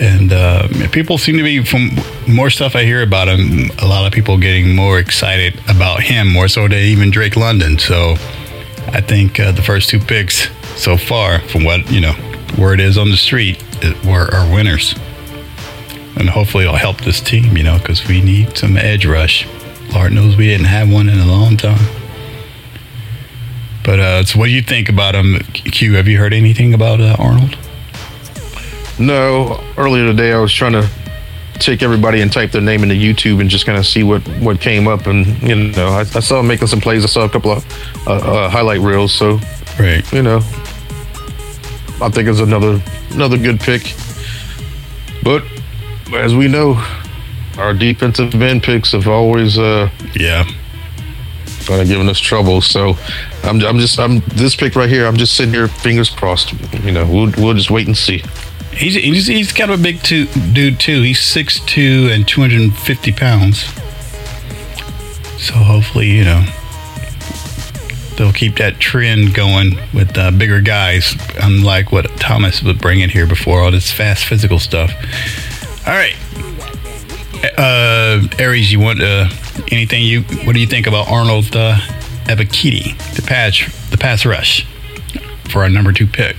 and 0.00 0.32
uh, 0.32 0.68
people 0.92 1.18
seem 1.18 1.36
to 1.36 1.42
be 1.42 1.64
from 1.64 1.90
more 2.26 2.50
stuff 2.50 2.74
I 2.76 2.84
hear 2.84 3.02
about 3.02 3.28
him. 3.28 3.70
A 3.78 3.86
lot 3.86 4.06
of 4.06 4.12
people 4.12 4.38
getting 4.38 4.74
more 4.74 4.98
excited 4.98 5.58
about 5.68 6.02
him 6.02 6.32
more 6.32 6.48
so 6.48 6.62
than 6.68 6.78
even 6.78 7.10
Drake 7.10 7.36
London. 7.36 7.78
So 7.78 8.14
I 8.88 9.00
think 9.00 9.40
uh, 9.40 9.52
the 9.52 9.62
first 9.62 9.88
two 9.88 9.98
picks 9.98 10.48
so 10.80 10.96
far, 10.96 11.40
from 11.40 11.64
what 11.64 11.90
you 11.90 12.00
know, 12.00 12.12
where 12.56 12.74
it 12.74 12.80
is 12.80 12.98
on 12.98 13.10
the 13.10 13.16
street, 13.16 13.62
it, 13.82 14.04
were 14.04 14.32
are 14.34 14.52
winners, 14.52 14.94
and 16.16 16.28
hopefully 16.28 16.64
it'll 16.64 16.76
help 16.76 17.00
this 17.00 17.20
team, 17.20 17.56
you 17.56 17.62
know, 17.62 17.78
because 17.78 18.06
we 18.06 18.20
need 18.20 18.56
some 18.56 18.76
edge 18.76 19.06
rush. 19.06 19.46
Lord 19.92 20.12
knows 20.12 20.36
we 20.36 20.46
didn't 20.46 20.66
have 20.66 20.90
one 20.90 21.08
in 21.08 21.18
a 21.18 21.26
long 21.26 21.56
time. 21.56 21.86
But 23.84 24.00
uh, 24.00 24.24
so 24.24 24.38
what 24.38 24.46
do 24.46 24.52
you 24.52 24.62
think 24.62 24.88
about 24.88 25.14
him, 25.14 25.38
Q? 25.52 25.94
Have 25.94 26.08
you 26.08 26.18
heard 26.18 26.32
anything 26.32 26.72
about 26.72 27.00
uh, 27.00 27.16
Arnold? 27.18 27.56
No, 28.98 29.62
earlier 29.76 30.06
today 30.06 30.32
I 30.32 30.38
was 30.38 30.52
trying 30.52 30.72
to 30.72 30.88
take 31.54 31.82
everybody 31.82 32.20
and 32.20 32.32
type 32.32 32.50
their 32.52 32.60
name 32.62 32.82
into 32.82 32.94
YouTube 32.94 33.40
and 33.40 33.48
just 33.48 33.66
kind 33.66 33.78
of 33.78 33.86
see 33.86 34.02
what 34.02 34.22
what 34.40 34.60
came 34.60 34.86
up. 34.86 35.06
And 35.06 35.26
you 35.42 35.54
know, 35.56 35.88
I, 35.88 36.00
I 36.00 36.20
saw 36.20 36.40
him 36.40 36.46
making 36.46 36.68
some 36.68 36.80
plays. 36.80 37.02
I 37.04 37.08
saw 37.08 37.24
a 37.24 37.28
couple 37.28 37.52
of 37.52 38.06
uh, 38.06 38.12
uh, 38.12 38.48
highlight 38.50 38.80
reels. 38.80 39.12
So 39.12 39.40
Right. 39.78 40.10
you 40.12 40.22
know, 40.22 40.38
I 42.00 42.08
think 42.10 42.28
it's 42.28 42.38
another 42.40 42.80
another 43.10 43.36
good 43.38 43.60
pick. 43.60 43.94
But 45.24 45.42
as 46.12 46.34
we 46.36 46.48
know, 46.48 46.74
our 47.58 47.74
defensive 47.74 48.34
end 48.40 48.62
picks 48.62 48.92
have 48.92 49.08
always 49.08 49.58
uh, 49.58 49.90
Yeah. 50.14 50.44
kind 51.66 51.80
of 51.80 51.88
giving 51.88 52.08
us 52.08 52.20
trouble. 52.20 52.60
So 52.60 52.96
I'm, 53.42 53.60
I'm 53.64 53.78
just 53.78 53.98
I'm 53.98 54.20
this 54.34 54.54
pick 54.54 54.76
right 54.76 54.88
here. 54.88 55.06
I'm 55.06 55.16
just 55.16 55.34
sitting 55.34 55.52
here, 55.54 55.66
fingers 55.66 56.10
crossed. 56.10 56.52
You 56.84 56.92
know, 56.92 57.06
we'll 57.06 57.32
we'll 57.38 57.54
just 57.54 57.70
wait 57.72 57.88
and 57.88 57.96
see. 57.96 58.22
He's, 58.76 58.94
he's 58.94 59.26
he's 59.26 59.52
kind 59.52 59.70
of 59.70 59.80
a 59.80 59.82
big 59.82 60.02
two, 60.02 60.26
dude 60.52 60.80
too. 60.80 61.02
He's 61.02 61.20
6'2 61.20 62.12
and 62.14 62.26
250 62.26 63.12
pounds. 63.12 63.64
So 65.40 65.54
hopefully, 65.54 66.08
you 66.08 66.24
know, 66.24 66.44
they'll 68.16 68.32
keep 68.32 68.56
that 68.56 68.78
trend 68.80 69.34
going 69.34 69.78
with 69.92 70.16
uh, 70.16 70.30
bigger 70.30 70.60
guys, 70.60 71.14
unlike 71.40 71.92
what 71.92 72.06
Thomas 72.16 72.62
was 72.62 72.76
bringing 72.78 73.08
here 73.08 73.26
before, 73.26 73.60
all 73.60 73.70
this 73.70 73.92
fast 73.92 74.24
physical 74.24 74.58
stuff. 74.58 74.90
All 75.86 75.94
right. 75.94 76.16
Uh, 77.58 78.26
Aries, 78.38 78.72
you 78.72 78.80
want 78.80 79.02
uh, 79.02 79.28
anything? 79.70 80.02
You 80.02 80.22
What 80.44 80.54
do 80.54 80.60
you 80.60 80.66
think 80.66 80.86
about 80.86 81.10
Arnold 81.10 81.54
uh, 81.54 81.78
the 83.14 83.22
patch, 83.26 83.70
the 83.90 83.98
pass 83.98 84.24
rush 84.24 84.66
for 85.50 85.62
our 85.62 85.68
number 85.68 85.92
two 85.92 86.06
pick? 86.06 86.36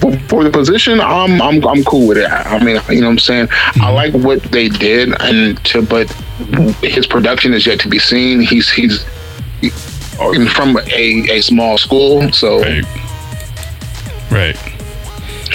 For, 0.00 0.12
for 0.28 0.44
the 0.44 0.50
position, 0.50 1.00
I'm 1.00 1.40
I'm 1.40 1.66
I'm 1.66 1.82
cool 1.84 2.06
with 2.08 2.18
it. 2.18 2.30
I 2.30 2.58
mean, 2.62 2.80
you 2.90 3.00
know 3.00 3.06
what 3.06 3.12
I'm 3.12 3.18
saying? 3.18 3.48
I 3.80 3.90
like 3.90 4.12
what 4.14 4.42
they 4.44 4.68
did, 4.68 5.14
and 5.20 5.62
to 5.66 5.82
but 5.82 6.10
his 6.82 7.06
production 7.06 7.54
is 7.54 7.66
yet 7.66 7.80
to 7.80 7.88
be 7.88 7.98
seen. 7.98 8.40
He's 8.40 8.70
he's 8.70 9.04
he- 9.60 9.70
from 10.54 10.76
a, 10.92 11.26
a 11.30 11.40
small 11.42 11.76
school, 11.78 12.30
so 12.32 12.60
Right. 12.60 12.84
Right. 14.30 14.56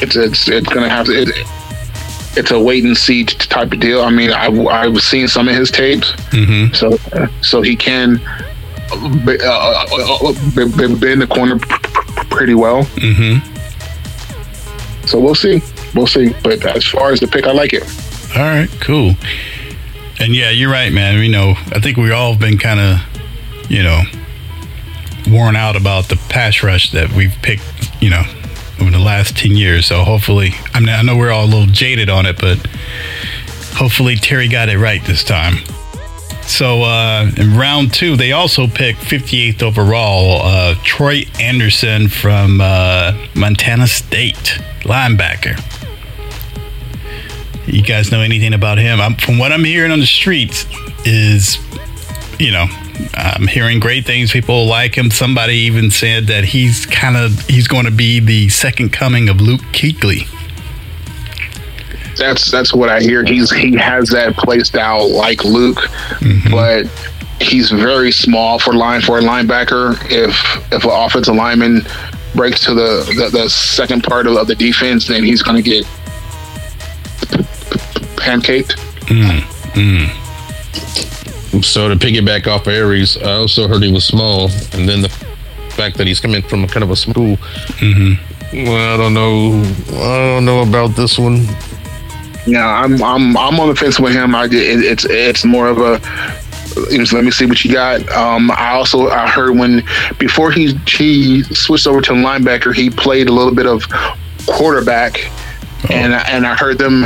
it's 0.02 0.16
it's 0.16 0.48
it's 0.48 0.68
gonna 0.70 0.90
have 0.90 1.06
to. 1.08 1.14
It, 1.14 1.30
it's 2.38 2.52
a 2.52 2.60
wait 2.60 2.84
and 2.84 2.96
see 2.96 3.26
type 3.26 3.72
of 3.74 3.80
deal. 3.80 4.02
I 4.02 4.10
mean, 4.12 4.32
I 4.32 4.48
I've 4.68 5.02
seen 5.02 5.28
some 5.28 5.48
of 5.48 5.56
his 5.56 5.72
tapes, 5.72 6.12
Mm-hmm. 6.32 6.74
so 6.74 6.98
so 7.42 7.62
he 7.62 7.76
can 7.76 8.18
be, 9.26 9.38
uh, 9.40 9.50
uh, 9.50 9.86
uh, 9.92 10.32
the 10.56 11.28
corner 11.30 11.58
pretty 12.30 12.54
well. 12.54 12.84
Mm-hmm. 12.84 13.56
So 15.10 15.20
we'll 15.20 15.34
see, 15.34 15.60
we'll 15.96 16.06
see. 16.06 16.36
But 16.44 16.64
as 16.64 16.86
far 16.86 17.12
as 17.12 17.20
the 17.20 17.28
pick, 17.28 17.48
I 17.48 17.52
like 17.52 17.74
it. 17.74 17.82
All 18.38 18.44
right, 18.44 18.70
cool. 18.80 19.16
And 20.20 20.36
yeah, 20.36 20.52
you're 20.52 20.72
right, 20.72 20.94
man. 20.94 21.24
You 21.24 21.32
know, 21.32 21.56
I 21.72 21.80
think 21.80 21.98
we 21.98 22.12
all 22.12 22.34
have 22.34 22.40
been 22.40 22.60
kind 22.60 22.80
of, 22.80 23.72
you 23.72 23.82
know, 23.82 24.04
worn 25.32 25.56
out 25.56 25.76
about 25.76 26.10
the 26.10 26.16
pass 26.30 26.62
rush 26.62 26.92
that 26.92 27.12
we've 27.14 27.34
picked, 27.42 27.64
you 28.00 28.12
know, 28.12 28.22
over 28.80 28.92
the 28.92 29.00
last 29.00 29.36
10 29.36 29.56
years. 29.56 29.88
So 29.88 30.04
hopefully, 30.04 30.52
I 30.76 30.80
mean, 30.80 30.90
I 30.90 31.02
know 31.02 31.18
we're 31.18 31.32
all 31.32 31.46
a 31.46 31.48
little 31.48 31.66
jaded 31.66 32.10
on 32.10 32.28
it, 32.28 32.40
but 32.40 32.60
hopefully 33.74 34.16
Terry 34.16 34.48
got 34.48 34.70
it 34.70 34.78
right 34.78 35.04
this 35.06 35.24
time. 35.24 35.56
So 36.50 36.82
uh, 36.82 37.32
in 37.38 37.56
round 37.56 37.94
two, 37.94 38.18
they 38.18 38.34
also 38.34 38.68
picked 38.68 39.00
58th 39.02 39.62
overall 39.64 40.42
uh, 40.44 40.76
Troy 40.84 41.24
Andersen 41.40 42.10
from 42.10 42.60
uh, 42.60 43.14
Montana 43.36 43.88
State, 43.88 44.60
linebacker. 44.82 45.58
You 47.66 47.84
guys 47.84 48.12
know 48.12 48.22
anything 48.22 48.54
about 48.54 48.80
him? 48.80 49.00
I'm, 49.00 49.16
from 49.16 49.38
what 49.38 49.52
I'm 49.52 49.64
hearing 49.64 49.92
on 49.92 50.00
the 50.00 50.08
streets, 50.08 50.66
is 51.06 51.60
you 52.40 52.52
know, 52.52 52.66
I'm 53.14 53.48
hearing 53.48 53.80
great 53.80 54.06
things. 54.06 54.32
People 54.32 54.66
like 54.66 54.96
him. 54.96 55.12
Somebody 55.12 55.56
even 55.56 55.92
said 55.92 56.28
that 56.28 56.46
he's 56.46 56.86
kind 56.86 57.16
of 57.16 57.40
he's 57.48 57.68
going 57.68 57.86
to 57.86 57.92
be 57.92 58.20
the 58.20 58.50
second 58.50 58.92
coming 58.92 59.30
of 59.30 59.40
Luke 59.40 59.62
Kuechly. 59.72 60.28
That's 62.20 62.52
that's 62.52 62.74
what 62.74 62.90
I 62.90 63.00
hear. 63.02 63.24
He's 63.26 63.50
he 63.52 63.76
has 63.78 64.10
that 64.10 64.36
play 64.36 64.60
style 64.60 65.10
like 65.10 65.44
Luke, 65.44 65.78
Mm-hmm. 66.20 66.52
but 66.52 66.86
he's 67.42 67.72
very 67.72 68.12
small 68.12 68.60
for 68.60 68.74
line 68.74 69.02
for 69.02 69.18
a 69.20 69.22
linebacker. 69.22 69.96
If 70.12 70.36
if 70.74 70.84
an 70.84 70.90
offensive 70.92 71.36
lineman 71.36 71.82
breaks 72.36 72.60
to 72.66 72.74
the 72.74 73.04
the, 73.16 73.30
the 73.32 73.50
second 73.50 74.04
part 74.04 74.28
of, 74.28 74.36
of 74.38 74.48
the 74.48 74.56
defense, 74.56 75.08
then 75.08 75.24
he's 75.24 75.42
going 75.42 75.56
to 75.58 75.64
get 75.64 75.86
pancaked. 78.18 78.76
So 81.64 81.90
to 81.90 81.96
piggyback 81.96 82.48
off 82.48 82.68
of 82.68 82.74
Aries, 82.74 83.18
I 83.18 83.34
also 83.34 83.68
heard 83.68 83.82
he 83.84 83.92
was 83.92 84.06
small, 84.06 84.50
and 84.74 84.88
then 84.88 85.02
the 85.02 85.10
fact 85.72 85.98
that 85.98 86.06
he's 86.08 86.20
coming 86.20 86.42
from 86.44 86.68
kind 86.68 86.84
of 86.84 86.92
a 86.92 86.96
school. 86.96 87.38
Hmm. 87.80 88.14
Well, 88.54 88.94
I 88.94 88.98
don't 88.98 89.14
know. 89.14 89.62
I 90.00 90.18
don't 90.36 90.46
know 90.46 90.62
about 90.62 90.96
this 90.96 91.18
one. 91.20 91.46
Yeah, 92.46 92.66
I'm 92.66 93.02
I'm 93.04 93.38
I'm 93.38 93.60
on 93.60 93.70
the 93.70 93.76
fence 93.76 94.00
with 94.00 94.14
him. 94.14 94.34
I 94.34 94.46
it, 94.46 94.54
it's 94.54 95.06
it's 95.06 95.46
more 95.46 95.68
of 95.68 95.80
a 95.80 96.00
let 97.12 97.24
me 97.24 97.32
see 97.32 97.46
what 97.46 97.64
you 97.66 97.74
got. 97.74 98.08
Um, 98.12 98.52
I 98.52 98.72
also 98.72 99.10
I 99.10 99.28
heard 99.28 99.58
when 99.58 99.84
before 100.18 100.52
he 100.52 100.74
he 100.88 101.44
switched 101.44 101.88
over 101.88 102.02
to 102.02 102.12
linebacker, 102.14 102.74
he 102.74 102.90
played 102.90 103.28
a 103.28 103.34
little 103.34 103.54
bit 103.54 103.66
of 103.66 103.84
quarterback, 104.48 105.20
and 105.90 106.14
and 106.14 106.46
I 106.46 106.56
heard 106.56 106.78
them 106.78 107.06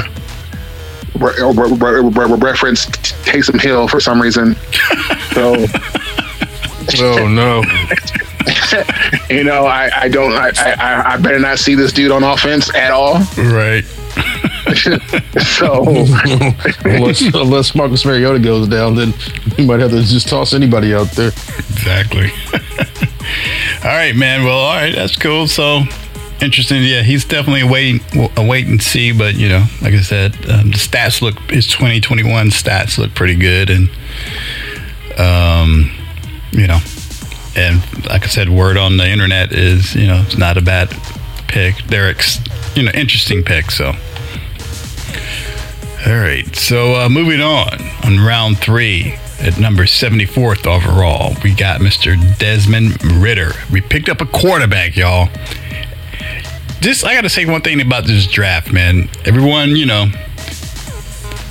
re- 1.16 1.34
re- 1.42 1.72
re- 1.72 2.02
re- 2.02 2.38
reference 2.38 2.86
Taysom 3.26 3.60
Hill 3.60 3.88
for 3.88 4.00
some 4.00 4.22
reason. 4.22 4.56
so 5.34 5.66
Oh 7.00 7.28
no! 7.28 7.64
you 9.30 9.44
know, 9.44 9.66
I 9.66 9.90
I 9.96 10.10
don't 10.10 10.34
I, 10.34 10.52
I 10.58 11.14
I 11.14 11.18
better 11.18 11.40
not 11.40 11.58
see 11.60 11.76
this 11.76 11.94
dude 11.94 12.12
on 12.12 12.24
offense 12.24 12.74
at 12.76 12.92
all. 12.92 13.20
Right. 13.38 13.84
So 15.40 15.84
unless 16.86 17.22
unless 17.22 17.76
Marcus 17.76 18.06
Mariota 18.06 18.40
goes 18.40 18.68
down, 18.68 18.96
then 18.96 19.14
you 19.58 19.66
might 19.66 19.80
have 19.80 19.92
to 19.92 20.02
just 20.04 20.28
toss 20.28 20.54
anybody 20.54 20.94
out 20.94 21.08
there. 21.12 21.30
Exactly. 21.30 22.32
all 23.84 23.96
right, 23.96 24.16
man. 24.16 24.44
Well, 24.44 24.58
all 24.58 24.76
right, 24.76 24.94
that's 24.94 25.16
cool. 25.16 25.48
So 25.48 25.84
interesting. 26.42 26.84
Yeah, 26.84 27.02
he's 27.02 27.26
definitely 27.26 27.62
a 27.62 27.68
wait, 27.68 28.02
a 28.38 28.46
wait 28.46 28.68
and 28.68 28.82
see. 28.82 29.12
But 29.12 29.36
you 29.36 29.50
know, 29.50 29.66
like 29.82 29.94
I 29.94 30.02
said, 30.02 30.36
um, 30.50 30.72
the 30.72 30.78
stats 30.78 31.22
look 31.22 31.40
his 31.50 31.68
2021 31.68 32.48
stats 32.48 32.98
look 32.98 33.14
pretty 33.16 33.36
good, 33.36 33.70
and 33.70 33.90
um, 35.18 35.92
you 36.52 36.68
know, 36.68 36.80
and 37.56 37.82
like 38.06 38.24
I 38.24 38.28
said, 38.28 38.50
word 38.50 38.78
on 38.78 38.98
the 38.98 39.08
internet 39.08 39.52
is 39.52 39.96
you 39.96 40.08
know 40.08 40.22
it's 40.26 40.38
not 40.38 40.58
a 40.58 40.62
bad 40.62 40.90
pick. 41.48 41.76
Derek's 41.88 42.40
you 42.76 42.84
know 42.84 42.92
interesting 42.92 43.44
pick. 43.44 43.72
So. 43.72 43.94
All 46.06 46.20
right, 46.20 46.54
so 46.54 46.96
uh, 46.96 47.08
moving 47.08 47.40
on 47.40 47.82
on 48.04 48.20
round 48.20 48.58
three 48.58 49.14
at 49.40 49.58
number 49.58 49.84
74th 49.84 50.68
overall, 50.68 51.34
we 51.46 51.54
got 51.56 51.80
Mr. 51.80 52.18
Desmond 52.38 53.02
Ridder. 53.22 53.54
We 53.72 53.80
picked 53.80 54.10
up 54.10 54.20
a 54.20 54.26
quarterback, 54.26 54.98
y'all. 54.98 55.30
Just, 56.82 57.06
I 57.06 57.16
got 57.16 57.22
to 57.22 57.30
say 57.30 57.46
one 57.46 57.62
thing 57.62 57.80
about 57.80 58.06
this 58.06 58.28
draft, 58.28 58.74
man. 58.74 59.08
Everyone, 59.24 59.78
you 59.78 59.86
know, 59.86 60.08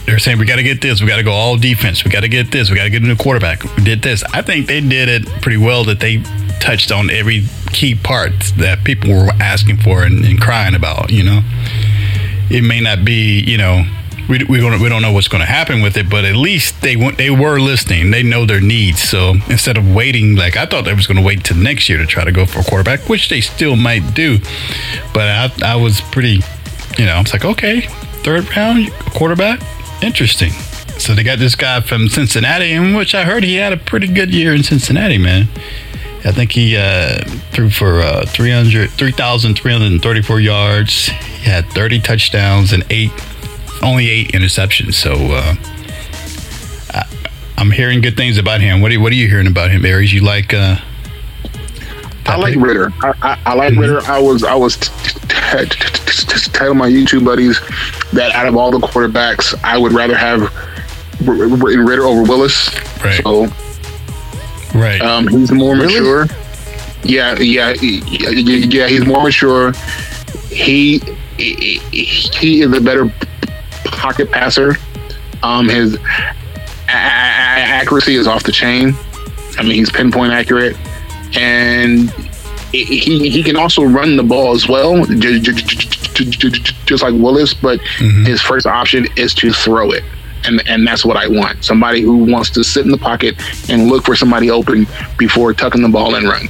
they're 0.04 0.18
saying 0.18 0.38
we 0.38 0.44
got 0.44 0.56
to 0.56 0.62
get 0.62 0.82
this, 0.82 1.00
we 1.00 1.09
got 1.09 1.16
to 1.16 1.23
go 1.23 1.32
all 1.32 1.56
defense, 1.56 2.04
we 2.04 2.11
got 2.11 2.21
to 2.21 2.28
get 2.28 2.50
this, 2.50 2.68
we 2.68 2.76
got 2.76 2.85
to 2.85 2.90
get 2.90 3.02
a 3.02 3.06
new 3.06 3.16
quarterback. 3.16 3.64
We 3.76 3.85
did 3.85 4.02
this. 4.02 4.23
I 4.35 4.42
think 4.42 4.66
they 4.66 4.82
did 4.82 5.09
it 5.09 5.26
pretty 5.40 5.56
well 5.56 5.82
that 5.85 5.99
they 5.99 6.23
touched 6.61 6.92
on 6.92 7.09
every 7.09 7.47
key 7.73 7.94
part 7.94 8.32
that 8.59 8.85
people 8.85 9.12
were 9.12 9.30
asking 9.40 9.78
for 9.78 10.02
and, 10.02 10.23
and 10.26 10.38
crying 10.38 10.75
about, 10.75 11.10
you 11.10 11.25
know. 11.25 11.41
It 12.50 12.62
may 12.65 12.80
not 12.80 13.02
be, 13.02 13.41
you 13.41 13.56
know, 13.56 13.86
we, 14.28 14.45
we 14.45 14.58
don't 14.58 14.80
we 14.80 14.89
don't 14.89 15.02
know 15.02 15.13
what's 15.13 15.28
going 15.28 15.41
to 15.41 15.47
happen 15.47 15.82
with 15.82 15.97
it, 15.97 16.08
but 16.08 16.25
at 16.25 16.37
least 16.37 16.80
they 16.80 16.97
went, 16.97 17.19
they 17.19 17.30
were 17.30 17.58
listening. 17.58 18.11
They 18.11 18.23
know 18.23 18.47
their 18.47 18.61
needs. 18.61 19.02
So 19.02 19.35
instead 19.49 19.76
of 19.76 19.95
waiting, 19.95 20.37
like 20.37 20.56
I 20.56 20.67
thought 20.67 20.85
they 20.85 20.95
was 20.95 21.06
going 21.06 21.19
to 21.19 21.23
wait 21.23 21.45
till 21.45 21.56
next 21.56 21.89
year 21.89 21.99
to 21.99 22.06
try 22.06 22.25
to 22.25 22.32
go 22.32 22.47
for 22.47 22.61
a 22.61 22.65
quarterback, 22.65 23.08
which 23.08 23.28
they 23.28 23.41
still 23.41 23.76
might 23.76 24.15
do. 24.15 24.39
But 25.13 25.28
I, 25.63 25.73
I 25.73 25.76
was 25.76 26.00
pretty, 26.00 26.41
you 26.99 27.06
know, 27.06 27.13
I 27.13 27.21
was 27.21 27.32
like, 27.32 27.45
okay, 27.45 27.82
third 28.23 28.56
round 28.56 28.91
quarterback, 29.15 29.61
interesting. 30.02 30.52
So 30.99 31.15
they 31.15 31.25
got 31.25 31.39
this 31.39 31.56
guy 31.56 31.80
from 31.80 32.08
Cincinnati, 32.08 32.73
in 32.73 32.95
which 32.95 33.15
I 33.15 33.25
heard 33.25 33.43
he 33.43 33.56
had 33.56 33.73
a 33.73 33.76
pretty 33.76 34.06
good 34.06 34.32
year 34.32 34.54
in 34.54 34.63
Cincinnati, 34.63 35.19
man. 35.19 35.49
I 36.25 36.30
think 36.30 36.52
he 36.52 36.76
uh, 36.76 37.25
threw 37.50 37.69
for 37.69 38.00
uh, 38.00 38.25
300 38.26 38.91
3,334 38.91 40.41
yards. 40.41 41.06
He 41.08 41.50
had 41.50 41.67
30 41.71 42.00
touchdowns 42.00 42.73
and 42.73 42.85
eight, 42.91 43.11
only 43.82 44.08
eight 44.08 44.32
interceptions. 44.32 44.95
So 44.95 45.12
uh, 45.12 45.54
I, 46.90 47.04
I'm 47.58 47.71
hearing 47.71 48.00
good 48.00 48.16
things 48.16 48.38
about 48.38 48.60
him. 48.60 48.80
What 48.80 48.92
are, 48.92 49.00
what 49.00 49.12
are 49.12 49.16
you 49.16 49.28
hearing 49.28 49.47
about 49.47 49.71
him, 49.71 49.84
Aries? 49.84 50.12
You 50.12 50.23
like? 50.23 50.54
Uh, 50.54 50.76
I 52.26 52.36
like 52.36 52.54
Ridder. 52.56 52.92
I, 53.02 53.14
I, 53.23 53.42
I 53.47 53.54
like 53.54 53.75
Ridder. 53.75 54.00
I 54.02 54.18
was 54.18 54.45
I 54.45 54.54
was 54.54 54.76
telling 56.52 56.78
my 56.78 56.88
YouTube 56.88 57.25
buddies 57.25 57.60
that 58.12 58.32
out 58.34 58.47
of 58.47 58.56
all 58.56 58.71
the 58.71 58.78
quarterbacks, 58.78 59.54
I 59.64 59.76
would 59.76 59.92
rather 59.92 60.16
have 60.16 60.42
R- 61.26 61.42
R- 61.42 61.84
Ridder 61.84 62.04
over 62.04 62.23
Willis. 62.23 62.73
Right. 63.02 63.23
So 63.23 63.47
right. 64.75 65.00
um, 65.00 65.26
he's 65.28 65.50
more 65.50 65.75
mature. 65.75 66.26
Yeah, 67.04 67.36
yeah, 67.40 67.75
yeah, 67.80 68.30
yeah. 68.30 68.86
He's 68.86 69.04
more 69.04 69.25
mature. 69.25 69.73
He 70.49 71.00
he, 71.36 71.78
he 71.80 72.62
is 72.62 72.73
a 72.73 72.80
better 72.80 73.12
pocket 74.02 74.30
passer. 74.32 74.76
Um, 75.45 75.69
his 75.69 75.95
a- 75.95 75.99
a- 75.99 77.71
accuracy 77.80 78.17
is 78.17 78.26
off 78.26 78.43
the 78.43 78.52
chain. 78.52 78.95
I 79.58 79.62
mean, 79.62 79.73
he's 79.73 79.91
pinpoint 79.91 80.32
accurate, 80.32 80.76
and 81.36 82.10
he 82.73 83.28
he 83.30 83.43
can 83.43 83.56
also 83.56 83.82
run 83.84 84.17
the 84.17 84.23
ball 84.23 84.54
as 84.54 84.69
well, 84.69 85.04
ju- 85.04 85.38
ju- 85.41 85.52
ju- 85.52 85.52
ju- 85.52 86.25
ju- 86.25 86.50
ju- 86.50 86.75
just 86.86 87.02
like 87.02 87.15
Willis. 87.15 87.54
But 87.54 87.80
his 88.26 88.41
first 88.41 88.67
option 88.67 89.06
is 89.17 89.34
to 89.34 89.52
throw 89.52 89.91
it, 89.93 90.02
and 90.45 90.62
and 90.69 90.86
that's 90.86 91.04
what 91.04 91.17
I 91.17 91.28
want. 91.28 91.65
Somebody 91.65 92.00
who 92.02 92.17
wants 92.25 92.50
to 92.50 92.65
sit 92.65 92.84
in 92.84 92.91
the 92.91 92.99
pocket 92.99 93.36
and 93.69 93.88
look 93.88 94.04
for 94.04 94.17
somebody 94.17 94.50
open 94.50 94.86
before 95.19 95.52
tucking 95.54 95.82
the 95.82 95.88
ball 95.88 96.15
and 96.17 96.26
run. 96.28 96.49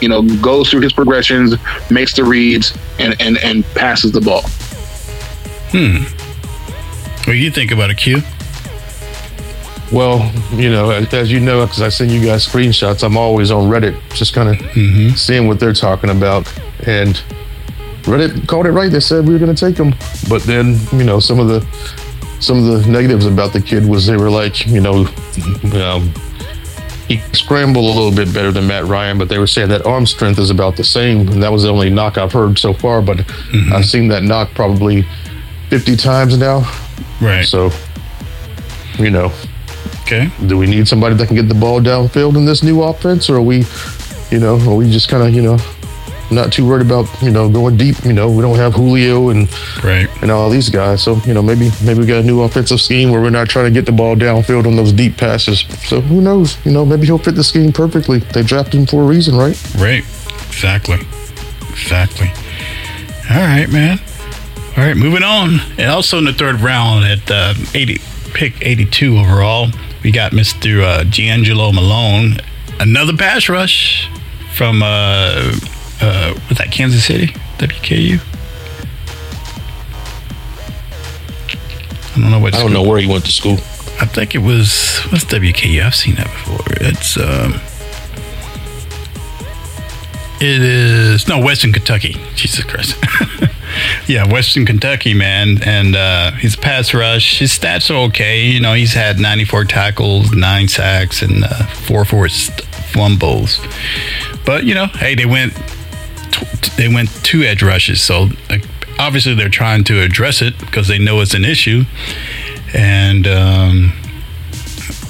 You 0.00 0.08
know, 0.08 0.22
goes 0.40 0.70
through 0.70 0.80
his 0.82 0.92
progressions, 0.92 1.54
makes 1.90 2.14
the 2.14 2.24
reads, 2.24 2.72
and 2.98 3.14
and 3.20 3.36
and 3.38 3.64
passes 3.74 4.10
the 4.12 4.20
ball. 4.20 4.44
What 7.28 7.34
do 7.34 7.40
you 7.40 7.50
think 7.50 7.72
about 7.72 7.90
a 7.90 7.94
Q? 7.94 8.22
Well, 9.92 10.32
you 10.50 10.70
know, 10.70 10.88
as, 10.88 11.12
as 11.12 11.30
you 11.30 11.40
know, 11.40 11.66
because 11.66 11.82
I 11.82 11.90
send 11.90 12.10
you 12.10 12.24
guys 12.24 12.46
screenshots, 12.46 13.04
I'm 13.04 13.18
always 13.18 13.50
on 13.50 13.70
Reddit, 13.70 14.00
just 14.14 14.32
kind 14.32 14.48
of 14.48 15.18
seeing 15.18 15.46
what 15.46 15.60
they're 15.60 15.74
talking 15.74 16.08
about. 16.08 16.50
And 16.86 17.22
Reddit 18.04 18.48
called 18.48 18.64
it 18.64 18.70
right. 18.70 18.90
They 18.90 19.00
said 19.00 19.26
we 19.26 19.34
were 19.34 19.38
going 19.38 19.54
to 19.54 19.66
take 19.66 19.78
him, 19.78 19.94
but 20.30 20.42
then 20.44 20.78
you 20.90 21.04
know 21.04 21.20
some 21.20 21.38
of 21.38 21.48
the 21.48 21.60
some 22.40 22.66
of 22.66 22.82
the 22.82 22.90
negatives 22.90 23.26
about 23.26 23.52
the 23.52 23.60
kid 23.60 23.86
was 23.86 24.06
they 24.06 24.16
were 24.16 24.30
like, 24.30 24.66
you 24.66 24.80
know, 24.80 25.06
um, 25.74 26.10
he 27.08 27.18
scrambled 27.34 27.84
a 27.84 27.88
little 27.88 28.10
bit 28.10 28.32
better 28.32 28.52
than 28.52 28.66
Matt 28.66 28.86
Ryan, 28.86 29.18
but 29.18 29.28
they 29.28 29.38
were 29.38 29.46
saying 29.46 29.68
that 29.68 29.84
arm 29.84 30.06
strength 30.06 30.38
is 30.38 30.48
about 30.48 30.78
the 30.78 30.84
same, 30.84 31.28
and 31.28 31.42
that 31.42 31.52
was 31.52 31.64
the 31.64 31.68
only 31.68 31.90
knock 31.90 32.16
I've 32.16 32.32
heard 32.32 32.58
so 32.58 32.72
far. 32.72 33.02
But 33.02 33.30
I've 33.70 33.84
seen 33.84 34.08
that 34.08 34.22
knock 34.22 34.54
probably 34.54 35.04
50 35.68 35.94
times 35.96 36.38
now. 36.38 36.64
Right. 37.20 37.44
So, 37.44 37.70
you 38.98 39.10
know, 39.10 39.32
okay. 40.02 40.30
do 40.46 40.56
we 40.56 40.66
need 40.66 40.88
somebody 40.88 41.14
that 41.16 41.26
can 41.26 41.36
get 41.36 41.48
the 41.48 41.54
ball 41.54 41.80
downfield 41.80 42.36
in 42.36 42.44
this 42.44 42.62
new 42.62 42.82
offense, 42.82 43.28
or 43.30 43.36
are 43.36 43.42
we, 43.42 43.64
you 44.30 44.38
know, 44.40 44.58
are 44.70 44.74
we 44.74 44.90
just 44.90 45.08
kind 45.08 45.22
of, 45.26 45.34
you 45.34 45.42
know, 45.42 45.58
not 46.30 46.52
too 46.52 46.66
worried 46.66 46.84
about, 46.84 47.06
you 47.22 47.30
know, 47.30 47.48
going 47.48 47.76
deep? 47.76 47.96
You 48.04 48.12
know, 48.12 48.30
we 48.30 48.42
don't 48.42 48.56
have 48.56 48.74
Julio 48.74 49.30
and 49.30 49.48
Right. 49.82 50.08
and 50.22 50.30
all 50.30 50.50
these 50.50 50.68
guys, 50.68 51.02
so 51.02 51.20
you 51.24 51.32
know, 51.34 51.42
maybe 51.42 51.70
maybe 51.82 52.00
we 52.00 52.06
got 52.06 52.18
a 52.18 52.22
new 52.22 52.42
offensive 52.42 52.80
scheme 52.80 53.10
where 53.10 53.20
we're 53.20 53.30
not 53.30 53.48
trying 53.48 53.64
to 53.66 53.70
get 53.70 53.86
the 53.86 53.92
ball 53.92 54.14
downfield 54.16 54.66
on 54.66 54.76
those 54.76 54.92
deep 54.92 55.16
passes. 55.16 55.60
So 55.86 56.00
who 56.00 56.20
knows? 56.20 56.58
You 56.66 56.72
know, 56.72 56.84
maybe 56.84 57.06
he'll 57.06 57.18
fit 57.18 57.34
the 57.34 57.44
scheme 57.44 57.72
perfectly. 57.72 58.18
They 58.18 58.42
drafted 58.42 58.74
him 58.80 58.86
for 58.86 59.02
a 59.02 59.06
reason, 59.06 59.36
right? 59.36 59.56
Right. 59.76 60.04
Exactly. 60.48 60.98
Exactly. 61.70 62.30
All 63.30 63.40
right, 63.40 63.68
man. 63.70 63.98
All 64.78 64.84
right, 64.84 64.96
moving 64.96 65.24
on. 65.24 65.58
And 65.76 65.90
also 65.90 66.18
in 66.18 66.24
the 66.24 66.32
third 66.32 66.60
round 66.60 67.04
at 67.04 67.28
uh, 67.28 67.52
80, 67.74 67.98
pick 68.32 68.64
82 68.64 69.18
overall, 69.18 69.70
we 70.04 70.12
got 70.12 70.30
Mr. 70.30 70.84
Uh, 70.84 71.02
DeAngelo 71.02 71.74
Malone. 71.74 72.36
Another 72.78 73.16
pass 73.16 73.48
rush 73.48 74.08
from, 74.54 74.84
uh, 74.84 75.56
uh, 76.00 76.32
was 76.48 76.58
that 76.58 76.68
Kansas 76.70 77.04
City? 77.04 77.26
WKU? 77.58 78.20
I 82.16 82.20
don't 82.20 82.30
know 82.30 82.38
what. 82.38 82.54
I 82.54 82.62
don't 82.62 82.72
know 82.72 82.84
where 82.84 83.00
he 83.00 83.08
went 83.08 83.24
to 83.24 83.32
school. 83.32 83.54
I 84.00 84.06
think 84.06 84.36
it 84.36 84.42
was 84.42 85.00
what's 85.10 85.24
WKU. 85.24 85.82
I've 85.82 85.96
seen 85.96 86.14
that 86.14 86.26
before. 86.26 86.64
It's 86.82 87.16
um, 87.16 87.54
it 90.40 90.62
is 90.62 91.26
no 91.26 91.40
Western 91.40 91.72
Kentucky. 91.72 92.14
Jesus 92.36 92.62
Christ. 92.62 92.96
yeah, 94.06 94.30
Western 94.30 94.66
Kentucky, 94.66 95.14
man, 95.14 95.62
and 95.64 95.96
uh, 95.96 96.32
his 96.32 96.56
pass 96.56 96.94
rush, 96.94 97.38
his 97.38 97.56
stats 97.56 97.90
are 97.90 98.08
okay. 98.08 98.46
You 98.46 98.60
know, 98.60 98.74
he's 98.74 98.94
had 98.94 99.18
94 99.18 99.64
tackles, 99.64 100.32
nine 100.32 100.68
sacks, 100.68 101.22
and 101.22 101.44
uh, 101.44 101.66
four 101.66 102.04
forced 102.04 102.60
fumbles. 102.92 103.60
But 104.44 104.64
you 104.64 104.74
know, 104.74 104.86
hey, 104.86 105.14
they 105.14 105.26
went 105.26 105.54
tw- 106.32 106.76
they 106.76 106.88
went 106.88 107.08
two 107.24 107.42
edge 107.42 107.62
rushes, 107.62 108.00
so 108.00 108.28
obviously 108.98 109.34
they're 109.34 109.48
trying 109.48 109.84
to 109.84 110.02
address 110.02 110.42
it 110.42 110.58
because 110.58 110.88
they 110.88 110.98
know 110.98 111.20
it's 111.20 111.34
an 111.34 111.44
issue 111.44 111.84
and 112.74 113.26
um, 113.26 113.92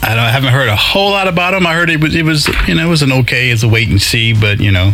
I, 0.03 0.17
I 0.17 0.31
haven't 0.31 0.53
heard 0.53 0.69
a 0.69 0.77
whole 0.77 1.11
lot 1.11 1.29
about 1.29 1.55
him. 1.55 1.67
I 1.67 1.75
heard 1.75 1.91
it 1.91 2.01
was 2.01 2.15
it 2.15 2.25
was 2.25 2.49
you 2.67 2.75
know 2.75 2.87
it 2.87 2.91
was 2.91 3.03
an 3.03 3.13
okay 3.13 3.51
as 3.51 3.63
a 3.63 3.69
wait 3.69 3.89
and 3.89 4.01
see, 4.01 4.33
but 4.33 4.61
you 4.61 4.71
know. 4.71 4.93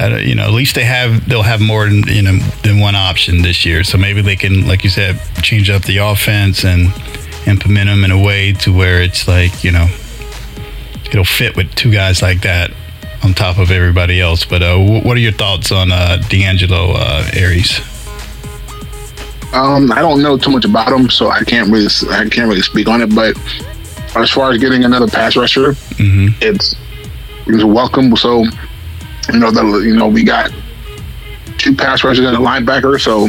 Uh, 0.00 0.16
you 0.16 0.34
know, 0.34 0.44
at 0.44 0.52
least 0.52 0.74
they 0.74 0.84
have 0.84 1.28
they'll 1.28 1.42
have 1.42 1.60
more 1.60 1.84
than 1.86 2.02
you 2.08 2.22
know 2.22 2.38
than 2.62 2.78
one 2.80 2.94
option 2.94 3.42
this 3.42 3.66
year. 3.66 3.84
So 3.84 3.98
maybe 3.98 4.22
they 4.22 4.36
can, 4.36 4.66
like 4.66 4.82
you 4.84 4.90
said, 4.90 5.20
change 5.42 5.68
up 5.68 5.82
the 5.82 5.98
offense 5.98 6.64
and 6.64 6.88
implement 7.46 7.88
them 7.88 8.04
in 8.04 8.10
a 8.10 8.22
way 8.22 8.52
to 8.52 8.72
where 8.72 9.02
it's 9.02 9.26
like 9.28 9.62
you 9.64 9.72
know 9.72 9.86
it'll 11.06 11.24
fit 11.24 11.56
with 11.56 11.74
two 11.74 11.90
guys 11.92 12.22
like 12.22 12.40
that 12.42 12.70
on 13.22 13.34
top 13.34 13.58
of 13.58 13.70
everybody 13.70 14.20
else. 14.20 14.44
But 14.44 14.62
uh, 14.62 14.76
wh- 14.76 15.04
what 15.04 15.16
are 15.16 15.20
your 15.20 15.32
thoughts 15.32 15.70
on 15.72 15.92
uh, 15.92 16.18
DeAngelo 16.30 16.94
uh, 16.96 17.30
Aries? 17.34 17.80
Um, 19.52 19.90
I 19.90 20.00
don't 20.00 20.22
know 20.22 20.38
too 20.38 20.50
much 20.50 20.64
about 20.64 20.92
him, 20.92 21.10
so 21.10 21.28
I 21.28 21.42
can't 21.42 21.70
really 21.70 21.88
I 22.10 22.28
can't 22.28 22.48
really 22.48 22.62
speak 22.62 22.88
on 22.88 23.02
it. 23.02 23.12
But 23.14 23.36
as 24.16 24.30
far 24.30 24.52
as 24.52 24.58
getting 24.58 24.84
another 24.84 25.08
pass 25.08 25.36
rusher, 25.36 25.72
Mm-hmm. 26.00 26.28
it's 26.40 26.74
it's 27.46 27.64
welcome. 27.64 28.14
So 28.16 28.44
you 29.32 29.40
know 29.40 29.50
the 29.50 29.64
you 29.86 29.94
know 29.96 30.08
we 30.08 30.24
got 30.24 30.50
two 31.58 31.74
pass 31.74 32.02
rushers 32.04 32.24
and 32.26 32.36
a 32.36 32.40
linebacker, 32.40 33.00
so 33.00 33.24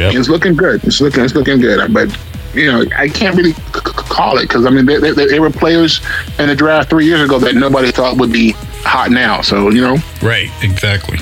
Yep. 0.00 0.14
it's 0.14 0.28
looking 0.28 0.54
good. 0.54 0.82
It's 0.84 1.00
looking 1.00 1.24
it's 1.24 1.34
looking 1.34 1.60
good. 1.60 1.92
But 1.92 2.16
you 2.54 2.70
know 2.70 2.84
I 2.96 3.08
can't 3.08 3.36
really 3.36 3.52
c- 3.52 3.60
c- 3.74 3.80
call 3.82 4.38
it 4.38 4.42
because 4.48 4.66
I 4.66 4.70
mean 4.70 4.86
they, 4.86 4.98
they, 4.98 5.12
they 5.12 5.40
were 5.40 5.50
players 5.50 6.00
in 6.38 6.48
the 6.48 6.54
draft 6.56 6.90
three 6.90 7.06
years 7.06 7.20
ago 7.22 7.38
that 7.38 7.54
nobody 7.54 7.90
thought 7.90 8.16
would 8.18 8.32
be 8.32 8.52
hot 8.84 9.10
now. 9.10 9.40
So 9.40 9.70
you 9.70 9.80
know 9.80 9.96
Right, 10.22 10.50
exactly. 10.62 11.18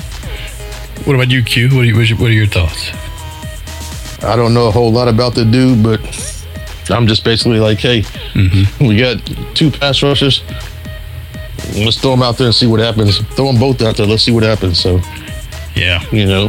What 1.05 1.15
about 1.15 1.29
you, 1.31 1.41
Q? 1.43 1.69
What 1.69 1.81
are, 1.81 1.85
you, 1.85 1.99
your- 2.01 2.17
what 2.17 2.29
are 2.29 2.33
your 2.33 2.45
thoughts? 2.47 2.91
I 4.23 4.35
don't 4.35 4.53
know 4.53 4.67
a 4.67 4.71
whole 4.71 4.91
lot 4.91 5.07
about 5.07 5.33
the 5.33 5.45
dude, 5.45 5.81
but 5.81 6.01
I'm 6.91 7.07
just 7.07 7.23
basically 7.23 7.59
like, 7.59 7.77
hey, 7.77 8.01
mm-hmm. 8.01 8.85
we 8.85 8.97
got 8.97 9.17
two 9.55 9.71
pass 9.71 10.03
rushers 10.03 10.43
let's 11.75 11.99
throw 11.99 12.11
them 12.11 12.23
out 12.23 12.37
there 12.37 12.47
and 12.47 12.55
see 12.55 12.67
what 12.67 12.79
happens. 12.79 13.19
Throw 13.35 13.47
them 13.47 13.59
both 13.59 13.81
out 13.81 13.97
there. 13.97 14.05
Let's 14.05 14.23
see 14.23 14.31
what 14.31 14.43
happens. 14.43 14.79
So, 14.79 14.99
yeah, 15.75 16.03
you 16.11 16.25
know, 16.25 16.45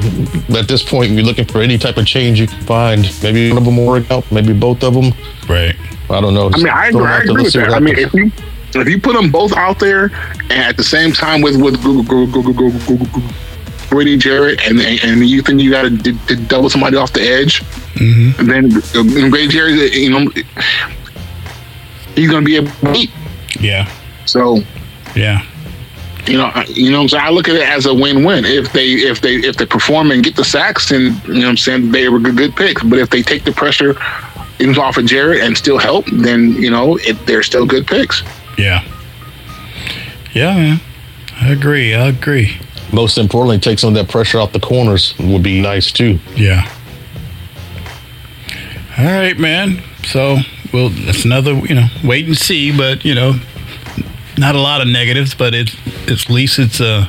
at 0.59 0.68
this 0.68 0.83
point, 0.83 1.12
you're 1.12 1.22
looking 1.22 1.46
for 1.46 1.61
any 1.61 1.78
type 1.78 1.96
of 1.96 2.06
change 2.06 2.40
you 2.40 2.46
can 2.46 2.61
find. 2.62 3.02
Maybe 3.22 3.48
one 3.48 3.59
of 3.59 3.64
them 3.64 3.76
will 3.76 3.87
work 3.87 4.11
out. 4.11 4.30
Maybe 4.33 4.52
both 4.52 4.83
of 4.83 4.94
them. 4.94 5.12
Right. 5.48 5.76
I 6.11 6.20
don't 6.20 6.35
know. 6.35 6.50
I 6.52 6.56
mean, 6.56 6.68
I 6.68 6.88
agree, 6.88 7.06
I 7.06 7.18
agree 7.20 7.42
with 7.44 7.52
that. 7.54 7.70
I 7.70 7.78
mean, 7.78 7.98
if 7.98 8.12
you 8.12 8.33
if 8.74 8.88
you 8.88 9.00
put 9.00 9.14
them 9.14 9.30
both 9.30 9.52
out 9.52 9.78
there 9.78 10.04
and 10.42 10.52
at 10.52 10.76
the 10.76 10.85
same 10.85 11.12
time 11.12 11.40
with 11.40 11.61
with 11.61 11.83
Google, 11.83 12.02
Google, 12.02 12.42
Google, 12.42 12.52
Google, 12.52 12.80
Google, 12.87 13.06
Google, 13.06 13.35
Grady 13.90 14.16
Jarrett 14.16 14.61
and 14.68 14.80
and 14.80 15.26
you 15.26 15.42
think 15.42 15.61
you 15.61 15.70
got 15.70 15.83
to 15.83 15.90
d- 15.90 16.18
d- 16.26 16.46
double 16.46 16.70
somebody 16.70 16.96
off 16.96 17.12
the 17.12 17.22
edge, 17.22 17.61
mm-hmm. 17.94 18.40
and 18.40 18.48
then 18.48 19.30
Grady 19.30 19.48
Jarrett, 19.48 19.92
you 19.92 20.11
know, 20.11 20.30
he's 22.14 22.30
gonna 22.30 22.46
be 22.46 22.56
a 22.56 22.62
beat. 22.92 23.11
Yeah. 23.59 23.90
So 24.26 24.61
yeah, 25.14 25.42
you 26.27 26.37
know, 26.38 26.46
I- 26.55 26.64
you 26.68 26.90
know, 26.90 26.99
what 26.99 27.03
I'm 27.05 27.09
saying 27.11 27.25
I 27.25 27.31
look 27.31 27.49
at 27.49 27.57
it 27.57 27.68
as 27.68 27.87
a 27.87 27.94
win-win. 27.94 28.44
If 28.44 28.73
they 28.73 28.87
if 28.92 29.20
they 29.20 29.37
if 29.37 29.57
they 29.57 29.66
perform 29.66 30.11
and 30.11 30.23
get 30.23 30.37
the 30.37 30.44
sacks, 30.44 30.88
then 30.88 31.20
you 31.27 31.35
know, 31.35 31.40
what 31.40 31.46
I'm 31.49 31.57
saying 31.57 31.92
they 31.92 32.09
were 32.09 32.18
good, 32.18 32.37
good 32.37 32.57
picks. 32.57 32.83
But 32.83 32.99
if 32.99 33.11
they 33.11 33.23
take 33.23 33.44
the 33.44 33.53
pressure 33.53 33.96
even 34.59 34.77
off 34.79 34.99
of 34.99 35.07
Jarrett 35.07 35.40
and 35.42 35.57
still 35.57 35.79
help, 35.79 36.05
then 36.12 36.53
you 36.55 36.70
know 36.70 36.96
it, 36.99 37.14
they're 37.27 37.42
still 37.42 37.66
good 37.66 37.87
picks. 37.87 38.23
yeah. 38.59 38.85
Yeah, 40.33 40.55
man. 40.55 40.81
I 41.40 41.49
agree. 41.49 41.92
I 41.94 42.07
agree. 42.09 42.57
Most 42.92 43.18
importantly, 43.18 43.59
take 43.59 43.79
some 43.81 43.88
of 43.88 43.94
that 43.94 44.09
pressure 44.12 44.38
off 44.38 44.53
the 44.53 44.61
corners 44.61 45.14
would 45.18 45.42
be 45.42 45.61
nice 45.61 45.90
too. 45.90 46.20
Yeah. 46.37 46.70
All 48.99 49.05
right, 49.07 49.37
man. 49.38 49.83
So, 50.05 50.38
well, 50.73 50.88
that's 50.90 51.25
another, 51.25 51.55
you 51.55 51.75
know, 51.75 51.87
wait 52.05 52.27
and 52.27 52.37
see, 52.37 52.77
but, 52.77 53.05
you 53.05 53.14
know, 53.14 53.35
not 54.40 54.57
a 54.57 54.61
lot 54.61 54.81
of 54.81 54.88
negatives, 54.88 55.35
but 55.35 55.55
it's, 55.55 55.76
at 56.09 56.31
least 56.31 56.59
it's 56.59 56.81
a, 56.81 57.09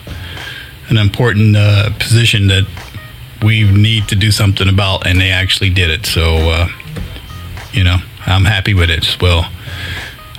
an 0.90 0.98
important 0.98 1.56
uh, 1.56 1.90
position 1.98 2.48
that 2.48 2.68
we 3.42 3.64
need 3.72 4.08
to 4.10 4.16
do 4.16 4.30
something 4.32 4.68
about, 4.68 5.08
and 5.08 5.20
they 5.20 5.32
actually 5.32 5.70
did 5.70 5.90
it. 5.90 6.06
So, 6.06 6.36
uh, 6.50 6.68
you 7.72 7.84
know, 7.84 7.98
I'm 8.26 8.44
happy 8.46 8.74
with 8.74 8.90
it 8.92 9.08
as 9.08 9.20
well. 9.20 9.50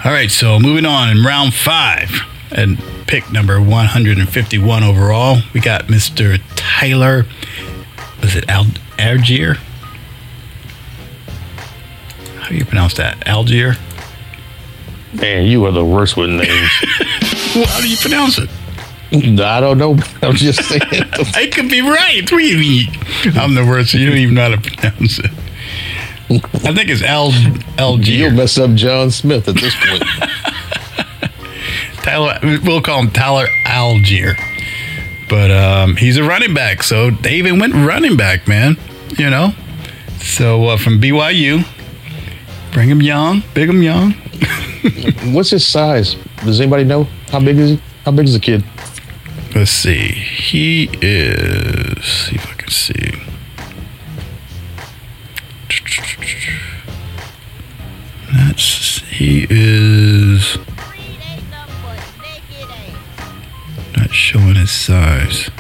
All 0.05 0.13
right, 0.13 0.31
so 0.31 0.61
moving 0.61 0.85
on 0.85 1.09
in 1.09 1.25
round 1.25 1.55
five, 1.55 2.11
and 2.53 2.79
pick 3.07 3.33
number 3.33 3.61
151 3.61 4.85
overall, 4.85 5.39
we 5.55 5.61
got 5.61 5.87
Mr. 5.87 6.41
Tyler. 6.55 7.25
Was 8.21 8.37
it 8.37 8.49
Al- 8.49 8.67
Algier? 8.99 9.55
How 12.39 12.49
do 12.49 12.55
you 12.55 12.65
pronounce 12.67 12.95
that? 12.95 13.27
Algier? 13.27 13.77
Man, 15.13 15.47
you 15.47 15.65
are 15.67 15.73
the 15.73 15.85
worst 15.85 16.17
with 16.17 16.31
names. 16.31 16.71
Well, 17.55 17.67
how 17.67 17.83
do 17.83 17.89
you 17.91 17.99
pronounce 17.99 18.39
it? 18.39 18.49
I 19.13 19.61
don't 19.61 19.77
know. 19.77 19.99
I'm 20.23 20.37
just 20.37 20.65
saying. 20.65 20.81
I 21.35 21.51
could 21.53 21.69
be 21.69 21.83
right. 21.83 22.23
What 22.23 22.39
do 22.39 22.39
you 22.39 22.57
mean? 22.57 22.89
I'm 23.37 23.55
the 23.55 23.63
worst. 23.63 23.93
You 23.93 24.09
don't 24.09 24.17
even 24.17 24.35
know 24.35 24.49
how 24.49 24.57
to 24.57 24.71
pronounce 24.71 25.19
it. 25.19 25.31
I 26.65 26.73
think 26.75 26.89
it's 26.89 27.03
Al 27.03 27.31
You'll 28.01 28.31
mess 28.31 28.57
up 28.57 28.71
John 28.73 29.11
Smith 29.11 29.49
at 29.49 29.57
this 29.57 29.75
point. 29.75 30.03
Tyler, 32.03 32.39
we'll 32.65 32.81
call 32.81 33.01
him 33.01 33.11
Tyler 33.11 33.49
Algier. 33.67 34.35
But 35.29 35.51
um, 35.51 35.97
he's 35.97 36.17
a 36.17 36.25
running 36.25 36.55
back, 36.55 36.83
so 36.83 37.11
they 37.11 37.35
even 37.35 37.59
went 37.59 37.75
running 37.75 38.17
back, 38.17 38.49
man. 38.49 38.79
You 39.19 39.29
know, 39.29 39.53
so 40.21 40.69
uh, 40.69 40.77
from 40.79 41.01
BYU, 41.01 41.67
bring 42.73 42.89
him 42.89 43.03
young, 43.03 43.43
big 43.53 43.69
him 43.69 43.83
young. 43.83 44.15
What's 45.33 45.51
his 45.51 45.67
size? 45.67 46.17
Does 46.45 46.61
anybody 46.61 46.85
know? 46.85 47.05
How 47.29 47.41
big 47.41 47.59
is 47.59 47.71
he? 47.71 47.83
How 48.05 48.11
big 48.11 48.27
is 48.27 48.35
the 48.35 48.41
kid? 48.41 48.65
Let's 49.55 49.71
see. 49.71 50.09
He 50.09 50.91
is. 51.01 52.05
See 52.05 52.35
if 52.35 52.47
I 52.47 52.55
can 52.55 52.69
see. 52.71 53.23
That's 58.33 59.03
he 59.09 59.47
is 59.51 60.59
not 63.97 64.11
showing 64.11 64.55
his 64.57 64.71
size. 64.71 65.51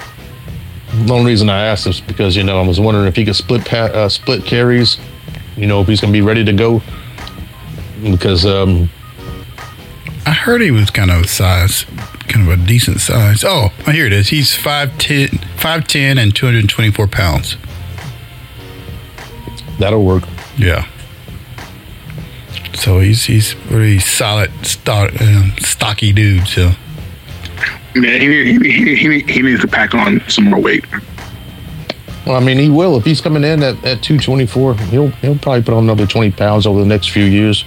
The 1.04 1.14
only 1.14 1.30
reason 1.32 1.48
I 1.48 1.66
asked 1.66 1.86
is 1.86 2.00
because 2.00 2.34
you 2.34 2.42
know 2.42 2.60
I 2.60 2.66
was 2.66 2.80
wondering 2.80 3.06
if 3.06 3.14
he 3.14 3.24
could 3.24 3.36
split 3.36 3.64
pa- 3.64 3.92
uh, 3.92 4.08
split 4.08 4.44
carries. 4.44 4.98
You 5.56 5.66
know 5.66 5.80
if 5.80 5.86
he's 5.86 6.00
gonna 6.00 6.12
be 6.12 6.22
ready 6.22 6.44
to 6.44 6.52
go. 6.52 6.82
Because 8.02 8.44
um, 8.44 8.90
I 10.24 10.32
heard 10.32 10.60
he 10.60 10.70
was 10.70 10.90
kind 10.90 11.10
of 11.10 11.22
a 11.22 11.28
size, 11.28 11.84
kind 12.28 12.48
of 12.48 12.60
a 12.60 12.64
decent 12.64 13.00
size. 13.00 13.42
Oh, 13.44 13.68
here 13.90 14.06
it 14.06 14.12
is. 14.12 14.28
He's 14.28 14.56
5'10", 14.56 15.28
5'10", 15.56 16.18
and 16.18 16.34
two 16.34 16.46
hundred 16.46 16.68
twenty 16.68 16.90
four 16.92 17.06
pounds. 17.08 17.56
that'll 19.78 20.04
work. 20.04 20.22
Yeah. 20.56 20.86
So 22.74 23.00
he's 23.00 23.24
he's 23.24 23.54
pretty 23.54 23.98
solid, 23.98 24.50
stock, 24.64 25.20
um, 25.20 25.52
stocky 25.58 26.12
dude. 26.12 26.46
So 26.46 26.72
Yeah, 27.94 28.18
he, 28.18 28.58
he, 28.58 28.72
he, 28.72 28.94
he, 28.94 29.20
he 29.20 29.42
needs 29.42 29.60
to 29.60 29.68
pack 29.68 29.94
on 29.94 30.22
some 30.28 30.44
more 30.44 30.60
weight. 30.60 30.84
Well, 32.26 32.36
I 32.36 32.40
mean, 32.40 32.58
he 32.58 32.70
will 32.70 32.96
if 32.96 33.04
he's 33.04 33.20
coming 33.20 33.42
in 33.44 33.62
at, 33.62 33.74
at 33.84 34.02
224. 34.02 34.74
He'll 34.74 35.08
he'll 35.08 35.38
probably 35.38 35.62
put 35.62 35.74
on 35.74 35.82
another 35.84 36.06
20 36.06 36.30
pounds 36.32 36.66
over 36.66 36.78
the 36.80 36.86
next 36.86 37.10
few 37.10 37.24
years. 37.24 37.64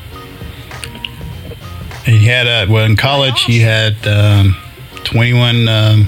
He 2.05 2.25
had 2.25 2.47
uh, 2.47 2.71
well 2.71 2.85
in 2.85 2.95
college 2.95 3.41
he 3.43 3.59
had 3.59 3.95
um, 4.07 4.55
twenty 5.03 5.33
one. 5.33 5.67
Um, 5.67 6.07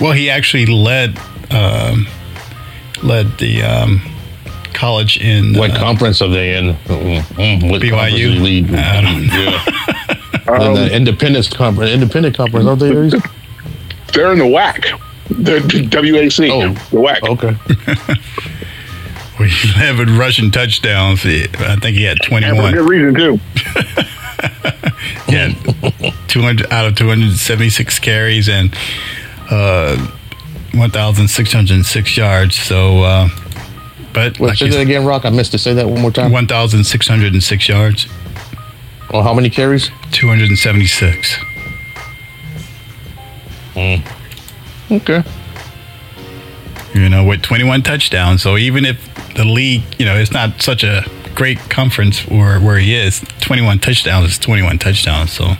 well, 0.00 0.12
he 0.12 0.30
actually 0.30 0.66
led 0.66 1.18
um, 1.50 2.06
led 3.02 3.38
the 3.38 3.62
um, 3.62 4.00
college 4.72 5.18
in 5.20 5.54
What 5.54 5.72
uh, 5.72 5.78
conference 5.78 6.22
are 6.22 6.28
they 6.28 6.56
in? 6.56 6.74
Mm, 6.74 7.20
mm, 7.20 7.70
what 7.70 7.82
BYU? 7.82 7.90
conference 7.90 8.14
is 8.20 8.40
lead? 8.40 8.74
I 8.74 9.00
don't 9.00 9.26
know. 9.26 9.34
Yeah. 9.34 9.64
Um, 10.48 10.74
the 10.74 10.92
independence 10.92 11.48
conference. 11.48 11.92
Independent 11.92 12.36
conference, 12.36 12.66
aren't 12.66 12.80
they? 12.80 12.88
Aries? 12.90 13.14
They're 14.12 14.32
in 14.32 14.38
the 14.38 14.44
WAC. 14.46 14.82
The 15.28 15.60
WAC. 15.60 16.50
Oh. 16.50 16.72
the 16.90 16.96
WAC. 16.96 17.22
Okay. 17.28 17.56
We 19.38 19.52
11 19.76 20.18
rushing 20.18 20.50
touchdowns. 20.50 21.20
I 21.24 21.76
think 21.80 21.96
he 21.96 22.02
had 22.02 22.16
And 22.16 22.24
for 22.24 22.30
21. 22.30 22.74
good 22.74 22.88
reason 22.88 23.14
too. 23.14 23.40
Yeah, 25.28 25.52
200 26.28 26.72
out 26.72 26.86
of 26.86 26.96
276 26.96 27.98
carries 28.00 28.48
and 28.48 28.74
uh, 29.50 29.96
1,606 30.74 32.16
yards. 32.16 32.56
So, 32.56 33.02
uh, 33.02 33.28
but 34.12 34.38
Wait, 34.40 34.48
like 34.48 34.58
say 34.58 34.68
that 34.70 34.80
again, 34.80 35.04
Rock. 35.06 35.24
I 35.24 35.30
missed 35.30 35.52
to 35.52 35.58
say 35.58 35.72
that 35.74 35.88
one 35.88 36.00
more 36.00 36.10
time. 36.10 36.32
1,606 36.32 37.68
yards, 37.68 38.06
Oh, 39.12 39.22
how 39.22 39.34
many 39.34 39.50
carries? 39.50 39.90
276. 40.12 41.36
Okay. 44.90 45.22
You 46.94 47.08
know, 47.08 47.24
with 47.24 47.42
21 47.42 47.82
touchdowns. 47.82 48.42
So 48.42 48.56
even 48.56 48.84
if 48.84 48.98
the 49.34 49.44
league, 49.44 49.82
you 49.98 50.04
know, 50.06 50.16
it's 50.16 50.32
not 50.32 50.60
such 50.60 50.82
a 50.84 51.02
great 51.40 51.58
conference 51.70 52.28
where 52.28 52.60
where 52.60 52.76
he 52.76 52.94
is, 52.94 53.20
21 53.40 53.78
touchdowns 53.78 54.30
is 54.32 54.38
21 54.38 54.78
touchdowns. 54.78 55.32
So. 55.32 55.54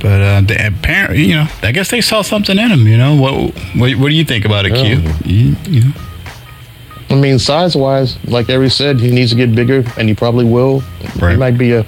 But 0.00 0.20
uh, 0.20 0.40
the 0.40 0.56
apparently, 0.66 1.22
you 1.22 1.36
know, 1.36 1.46
I 1.62 1.70
guess 1.70 1.88
they 1.92 2.00
saw 2.00 2.22
something 2.22 2.58
in 2.58 2.68
him. 2.68 2.88
You 2.88 2.96
know, 2.96 3.14
what 3.14 3.54
what, 3.76 3.94
what 3.94 4.08
do 4.08 4.14
you 4.14 4.24
think 4.24 4.44
about 4.44 4.66
it, 4.66 4.74
Q? 4.74 5.04
You, 5.24 5.56
you 5.66 5.84
know, 5.84 5.92
I 7.10 7.14
mean, 7.14 7.38
size 7.38 7.76
wise, 7.76 8.18
like 8.24 8.50
Ari 8.50 8.70
said, 8.70 8.98
he 8.98 9.12
needs 9.12 9.30
to 9.30 9.36
get 9.36 9.54
bigger, 9.54 9.84
and 9.96 10.08
he 10.08 10.14
probably 10.16 10.46
will. 10.46 10.82
Right. 11.20 11.32
He 11.32 11.36
might 11.36 11.56
be 11.56 11.74
a 11.74 11.86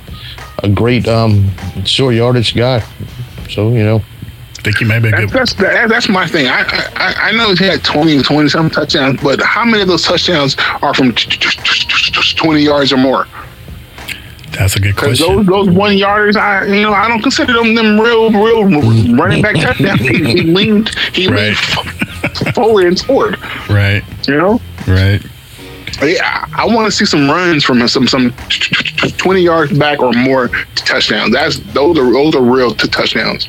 a 0.62 0.68
great 0.68 1.08
um, 1.08 1.50
short 1.84 2.14
yardage 2.14 2.54
guy. 2.54 2.84
So 3.50 3.70
you 3.70 3.82
know, 3.82 4.02
think 4.62 4.78
he 4.78 4.84
might 4.84 5.00
be 5.00 5.08
a 5.08 5.10
That's 5.12 5.24
good. 5.24 5.38
that's, 5.40 5.52
that, 5.54 5.88
that's 5.88 6.08
my 6.08 6.26
thing. 6.26 6.46
I, 6.48 6.62
I 6.96 7.14
I 7.28 7.32
know 7.32 7.54
he 7.54 7.64
had 7.66 7.82
20 7.84 8.22
20 8.22 8.48
some 8.48 8.70
touchdowns, 8.70 9.20
but 9.22 9.40
how 9.42 9.64
many 9.64 9.82
of 9.82 9.88
those 9.88 10.04
touchdowns 10.04 10.56
are 10.82 10.94
from 10.94 11.12
t- 11.14 11.30
t- 11.30 11.38
t- 11.38 12.12
t- 12.12 12.36
20 12.36 12.60
yards 12.60 12.92
or 12.92 12.96
more? 12.96 13.26
That's 14.52 14.76
a 14.76 14.80
good 14.80 14.96
question. 14.96 15.26
those 15.36 15.46
those 15.46 15.70
one 15.70 15.94
yarders, 15.94 16.36
I 16.36 16.66
you 16.66 16.82
know 16.82 16.92
I 16.92 17.08
don't 17.08 17.22
consider 17.22 17.52
them 17.54 17.74
them 17.74 17.98
real 18.00 18.30
real 18.30 18.64
running 19.16 19.42
back 19.42 19.56
touchdowns. 19.56 20.00
He, 20.00 20.18
he 20.24 20.42
leaned 20.56 20.90
he 21.12 21.26
Right. 21.28 21.54
leaned 21.76 22.54
forward 22.54 22.86
and 22.86 22.98
scored. 22.98 23.38
Right, 23.68 24.02
You 24.28 24.36
know, 24.36 24.60
right. 24.86 25.20
yeah, 26.02 26.46
I, 26.56 26.62
I 26.62 26.66
want 26.66 26.86
to 26.86 26.92
see 26.92 27.04
some 27.06 27.28
runs 27.30 27.64
from 27.64 27.80
him, 27.80 27.88
some 27.88 28.06
some 28.06 28.30
t- 28.48 28.74
t- 28.74 29.08
t- 29.08 29.10
20 29.16 29.40
yards 29.40 29.76
back 29.76 30.00
or 30.00 30.12
more 30.12 30.48
touchdowns. 30.76 31.32
That's 31.32 31.58
those 31.72 31.98
are 31.98 32.12
those 32.12 32.34
are 32.36 32.42
real 32.42 32.74
touchdowns. 32.74 33.48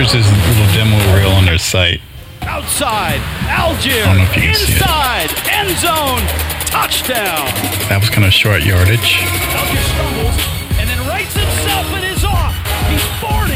Well, 0.00 0.08
here's 0.08 0.24
his 0.24 0.48
little 0.48 0.72
demo 0.72 0.96
reel 1.14 1.28
on 1.32 1.44
their 1.44 1.58
site. 1.58 2.00
Outside, 2.40 3.20
Allgeier. 3.52 4.00
I 4.00 4.06
don't 4.06 4.16
know 4.16 4.22
if 4.22 4.34
you 4.34 4.42
can 4.48 4.54
see 4.54 4.72
it. 4.72 4.80
Inside, 4.80 5.28
end 5.52 5.76
zone, 5.76 6.24
touchdown. 6.72 7.44
That 7.92 7.98
was 8.00 8.08
kind 8.08 8.24
of 8.24 8.32
short 8.32 8.64
yardage. 8.64 9.20
Allgeier 9.52 9.84
stumbles 9.92 10.40
and 10.80 10.88
then 10.88 10.96
rights 11.04 11.36
himself 11.36 11.84
and 11.92 12.04
is 12.08 12.24
off. 12.24 12.56
He's 12.88 13.04
40. 13.20 13.52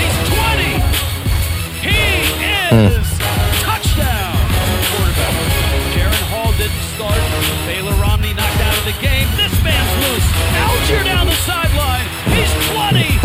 He's 0.00 0.16
20. 0.40 0.80
He 1.84 2.00
hmm. 2.72 2.96
is 2.96 3.04
touchdown. 3.04 3.05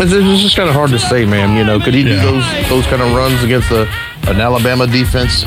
It's, 0.02 0.12
it's 0.12 0.42
just 0.42 0.56
kind 0.56 0.68
of 0.68 0.74
hard 0.74 0.90
to 0.90 0.98
say, 0.98 1.24
man. 1.24 1.56
You 1.56 1.64
know, 1.64 1.78
could 1.80 1.94
he 1.94 2.02
do 2.02 2.10
Yeah. 2.10 2.24
those 2.24 2.68
those 2.68 2.86
kind 2.86 3.02
of 3.02 3.14
runs 3.14 3.42
against 3.42 3.70
a, 3.70 3.82
an 4.28 4.40
Alabama 4.40 4.86
defense 4.86 5.44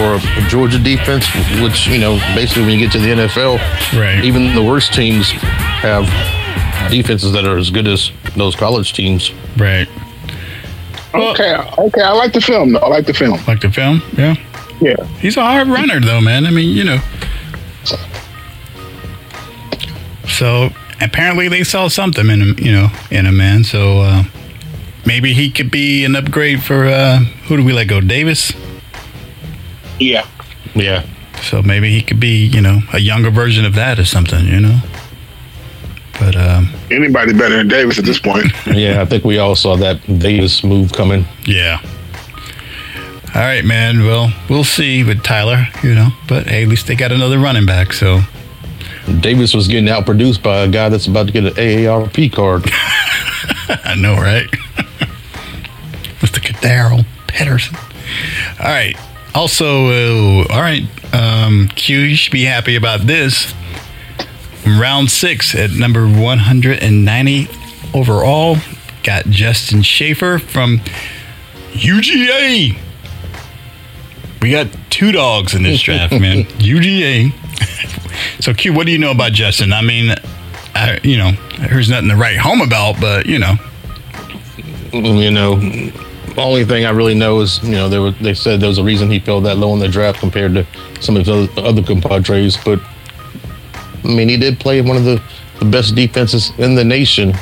or 0.00 0.16
a 0.16 0.48
Georgia 0.48 0.78
defense, 0.78 1.26
which 1.62 1.86
you 1.86 1.98
know, 1.98 2.16
basically 2.34 2.62
when 2.62 2.72
you 2.72 2.78
get 2.78 2.92
to 2.92 2.98
the 2.98 3.08
NFL, 3.08 3.58
Right. 3.98 4.24
even 4.24 4.54
the 4.54 4.62
worst 4.62 4.92
teams 4.94 5.30
have 5.30 6.04
defenses 6.90 7.32
that 7.32 7.44
are 7.44 7.58
as 7.58 7.70
good 7.70 7.86
as 7.86 8.10
those 8.36 8.54
college 8.56 8.92
teams. 8.92 9.32
Right. 9.56 9.88
Well- 11.14 11.30
Okay, 11.32 11.54
okay, 11.78 12.02
I 12.02 12.12
like 12.12 12.32
the 12.32 12.40
film. 12.40 12.72
though. 12.72 12.80
I 12.80 12.88
like 12.88 13.06
the 13.06 13.14
film. 13.14 13.38
Like 13.48 13.60
the 13.60 13.70
film? 13.70 14.02
Yeah. 14.16 14.34
Yeah. 14.80 14.94
He's 15.20 15.36
a 15.36 15.42
hard 15.42 15.66
runner, 15.68 15.98
though, 16.00 16.20
man. 16.20 16.46
I 16.46 16.50
mean, 16.50 16.68
you 16.76 16.84
know. 16.84 16.98
So 20.28 20.70
apparently 21.00 21.48
they 21.48 21.64
saw 21.64 21.88
something 21.88 22.28
in 22.28 22.40
him, 22.40 22.56
you 22.58 22.72
know, 22.72 22.88
in 23.10 23.26
him, 23.26 23.36
man. 23.36 23.64
So 23.64 24.00
uh, 24.00 24.24
maybe 25.06 25.32
he 25.32 25.50
could 25.50 25.70
be 25.70 26.04
an 26.04 26.16
upgrade 26.16 26.62
for 26.62 26.86
uh, 26.86 27.18
who 27.46 27.56
do 27.56 27.64
we 27.64 27.72
let 27.72 27.86
go? 27.88 28.00
Davis. 28.00 28.52
Yeah. 29.98 30.26
Yeah. 30.74 31.04
So 31.42 31.62
maybe 31.62 31.90
he 31.90 32.02
could 32.02 32.20
be, 32.20 32.46
you 32.46 32.60
know, 32.60 32.80
a 32.92 32.98
younger 32.98 33.30
version 33.30 33.64
of 33.64 33.74
that 33.74 33.98
or 33.98 34.04
something, 34.04 34.44
you 34.46 34.60
know. 34.60 34.80
But 36.18 36.34
um, 36.34 36.68
Anybody 36.90 37.32
better 37.32 37.56
than 37.58 37.68
Davis 37.68 37.98
at 37.98 38.04
this 38.04 38.18
point. 38.18 38.46
Yeah, 38.66 39.00
I 39.00 39.04
think 39.04 39.24
we 39.24 39.38
all 39.38 39.54
saw 39.56 39.76
that 39.76 40.00
Davis 40.18 40.62
move 40.64 40.92
coming. 40.92 41.24
yeah. 41.46 41.80
All 43.34 43.42
right, 43.42 43.64
man. 43.64 44.04
Well, 44.04 44.32
we'll 44.48 44.64
see 44.64 45.04
with 45.04 45.22
Tyler, 45.22 45.66
you 45.82 45.94
know. 45.94 46.08
But 46.28 46.46
hey, 46.46 46.62
at 46.62 46.68
least 46.68 46.86
they 46.86 46.94
got 46.96 47.12
another 47.12 47.38
running 47.38 47.66
back. 47.66 47.92
So 47.92 48.20
Davis 49.20 49.54
was 49.54 49.68
getting 49.68 49.88
outproduced 49.88 50.42
by 50.42 50.58
a 50.58 50.68
guy 50.68 50.88
that's 50.88 51.06
about 51.06 51.26
to 51.26 51.32
get 51.32 51.44
an 51.44 51.54
AARP 51.54 52.32
card. 52.32 52.64
I 53.84 53.94
know, 53.98 54.14
right? 54.14 54.46
Mr. 56.20 56.40
Daryl 56.60 57.04
Pedersen. 57.26 57.76
All 58.60 58.66
right. 58.66 58.96
Also, 59.34 60.40
uh, 60.42 60.46
all 60.50 60.60
right, 60.60 60.82
um, 61.14 61.68
Q, 61.68 61.98
you 62.00 62.16
should 62.16 62.32
be 62.32 62.44
happy 62.44 62.76
about 62.76 63.02
this. 63.02 63.54
Round 64.66 65.10
six 65.10 65.54
at 65.54 65.70
number 65.70 66.06
190 66.06 67.48
overall, 67.94 68.56
got 69.04 69.26
Justin 69.26 69.82
Shaffer 69.82 70.38
from 70.38 70.78
UGA. 71.72 72.76
We 74.42 74.50
got 74.50 74.68
two 74.90 75.12
dogs 75.12 75.54
in 75.54 75.62
this 75.62 75.80
draft, 75.82 76.12
man. 76.12 76.44
UGA. 76.58 77.32
So, 78.40 78.52
Q, 78.54 78.72
what 78.72 78.86
do 78.86 78.92
you 78.92 78.98
know 78.98 79.10
about 79.10 79.32
Justin? 79.32 79.72
I 79.72 79.82
mean, 79.82 80.14
I, 80.74 80.98
you 81.02 81.16
know, 81.16 81.32
there's 81.58 81.88
nothing 81.90 82.08
to 82.08 82.16
write 82.16 82.38
home 82.38 82.60
about, 82.60 83.00
but 83.00 83.26
you 83.26 83.38
know, 83.38 83.54
you 84.92 85.30
know, 85.30 85.52
only 86.36 86.64
thing 86.64 86.84
I 86.84 86.90
really 86.90 87.14
know 87.14 87.40
is 87.40 87.62
you 87.62 87.72
know 87.72 87.88
they 87.88 87.98
were 87.98 88.12
they 88.12 88.34
said 88.34 88.60
there 88.60 88.68
was 88.68 88.78
a 88.78 88.84
reason 88.84 89.10
he 89.10 89.18
fell 89.18 89.40
that 89.42 89.56
low 89.56 89.72
in 89.74 89.80
the 89.80 89.88
draft 89.88 90.20
compared 90.20 90.54
to 90.54 90.66
some 91.00 91.16
of 91.16 91.26
his 91.26 91.50
other, 91.50 91.68
other 91.68 91.82
compadres, 91.82 92.56
but 92.64 92.80
I 94.04 94.08
mean 94.08 94.28
he 94.28 94.36
did 94.36 94.60
play 94.60 94.80
one 94.80 94.96
of 94.96 95.04
the, 95.04 95.22
the 95.58 95.64
best 95.64 95.94
defenses 95.94 96.52
in 96.58 96.74
the 96.74 96.84
nation, 96.84 97.32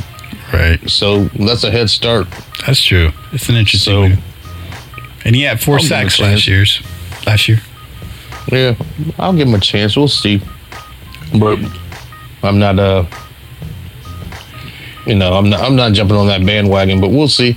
right? 0.53 0.79
so 0.89 1.25
that's 1.27 1.65
a 1.65 1.71
head 1.71 1.91
start. 1.91 2.27
That's 2.67 2.83
true. 2.83 3.11
It's 3.33 3.49
an 3.49 3.57
interesting. 3.57 4.17
So- 4.17 4.23
and 5.25 5.35
he 5.35 5.43
had 5.43 5.61
4 5.61 5.75
I'll 5.75 5.81
give 5.81 5.91
him 5.91 5.97
a 5.97 6.11
sacks 6.11 6.21
last 6.21 6.47
year's. 6.47 6.83
Last 7.27 7.49
year, 7.49 7.61
Yeah, 8.53 8.77
I'll 9.19 9.33
give 9.33 9.49
him 9.49 9.55
a 9.55 9.61
chance. 9.61 9.97
We'll 9.97 10.07
see, 10.07 10.41
but 11.39 11.59
I'm 12.43 12.59
not 12.59 12.79
uh. 12.79 13.05
You 15.07 15.15
know, 15.15 15.35
I'm 15.35 15.49
not. 15.49 15.61
I'm 15.61 15.77
not 15.77 15.93
jumping 15.93 16.17
on 16.17 16.27
that 16.27 16.45
bandwagon, 16.45 17.01
but 17.01 17.11
we'll 17.11 17.29
see. 17.29 17.57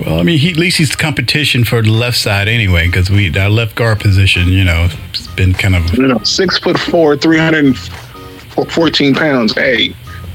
well, 0.00 0.18
I 0.18 0.22
mean, 0.22 0.38
he, 0.38 0.50
at 0.50 0.56
least 0.56 0.76
he's 0.76 0.94
competition 0.94 1.64
for 1.64 1.80
the 1.80 1.90
left 1.90 2.18
side 2.18 2.46
anyway, 2.46 2.86
because 2.86 3.08
we 3.10 3.36
our 3.38 3.48
left 3.48 3.74
guard 3.74 4.00
position, 4.00 4.48
you 4.48 4.64
know, 4.64 4.88
it's 5.08 5.26
been 5.28 5.54
kind 5.54 5.74
of 5.74 5.96
You 5.96 6.08
know, 6.08 6.18
six 6.24 6.58
foot 6.58 6.78
four, 6.78 7.16
314 7.16 9.14
pounds. 9.14 9.54
Hey, 9.54 9.94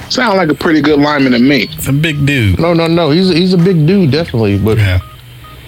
sound 0.10 0.38
like 0.38 0.50
a 0.50 0.56
pretty 0.56 0.82
good 0.82 1.00
lineman 1.00 1.34
to 1.34 1.40
me. 1.40 1.68
it's 1.72 1.88
a 1.88 1.94
big 1.94 2.26
dude. 2.26 2.60
No, 2.60 2.74
no, 2.74 2.88
no. 2.88 3.12
He's 3.12 3.30
he's 3.30 3.54
a 3.54 3.58
big 3.58 3.86
dude, 3.86 4.12
definitely. 4.12 4.58
But 4.58 4.80
Yeah, 4.80 5.00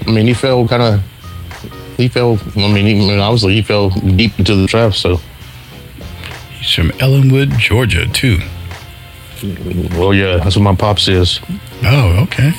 I 0.08 0.12
mean, 0.12 0.26
he 0.26 0.34
fell 0.34 0.68
kind 0.68 0.82
of. 0.82 1.02
He 1.98 2.08
fell. 2.08 2.40
I 2.56 2.72
mean, 2.74 2.86
he, 2.86 2.94
I 2.94 3.08
mean, 3.08 3.20
obviously, 3.20 3.54
he 3.54 3.62
fell 3.62 3.92
deep 3.92 4.38
into 4.40 4.56
the 4.56 4.68
trap. 4.68 4.94
So, 4.96 5.20
he's 6.66 6.74
from 6.74 6.92
Ellenwood, 7.00 7.52
Georgia, 7.52 8.08
too. 8.08 8.40
well, 9.98 10.14
yeah, 10.14 10.38
that's 10.38 10.56
what 10.56 10.64
my 10.64 10.76
pops 10.76 11.08
is. 11.08 11.40
Oh, 11.84 12.24
okay. 12.24 12.52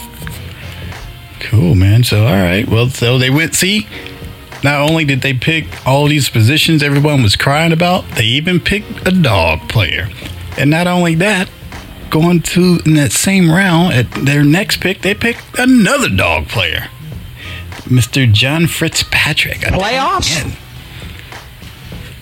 Cool, 1.40 1.75
man. 1.75 2.05
So, 2.05 2.27
all 2.27 2.33
right. 2.35 2.66
Well, 2.69 2.88
so 2.88 3.19
they 3.19 3.31
went. 3.31 3.55
See, 3.55 3.87
not 4.62 4.88
only 4.88 5.05
did 5.05 5.23
they 5.23 5.35
pick 5.35 5.66
all 5.87 6.07
these 6.07 6.29
positions 6.29 6.83
everyone 6.83 7.23
was 7.23 7.37
crying 7.37 7.73
about, 7.73 8.09
they 8.12 8.25
even 8.25 8.61
picked 8.61 9.07
a 9.07 9.11
dog 9.11 9.69
player. 9.69 10.09
And 10.59 10.71
not 10.71 10.87
only 10.87 11.14
that, 11.16 11.51
going 12.11 12.40
to 12.40 12.79
in 12.87 12.95
that 12.95 13.12
same 13.12 13.51
round 13.51 13.92
at 13.92 14.11
their 14.12 14.45
next 14.45 14.81
pick, 14.81 15.03
they 15.03 15.14
picked 15.14 15.59
another 15.59 16.09
dog 16.09 16.49
player, 16.49 16.88
Mr. 17.85 18.31
John 18.31 18.66
Fitzpatrick. 18.66 19.59
Playoffs. 19.59 20.57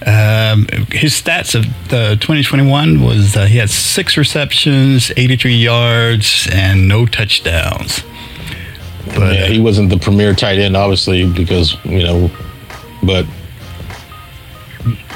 Um, 0.06 0.66
his 0.90 1.14
stats 1.14 1.54
of 1.54 1.64
uh, 1.92 2.16
2021 2.16 3.00
was 3.02 3.36
uh, 3.36 3.46
he 3.46 3.56
had 3.56 3.70
six 3.70 4.16
receptions, 4.16 5.10
83 5.16 5.54
yards, 5.54 6.48
and 6.52 6.86
no 6.86 7.06
touchdowns. 7.06 8.02
But 9.06 9.34
yeah, 9.34 9.46
he 9.46 9.60
wasn't 9.60 9.90
the 9.90 9.98
premier 9.98 10.34
tight 10.34 10.58
end, 10.58 10.76
obviously, 10.76 11.30
because 11.30 11.76
you 11.84 12.02
know 12.02 12.30
but 13.04 13.26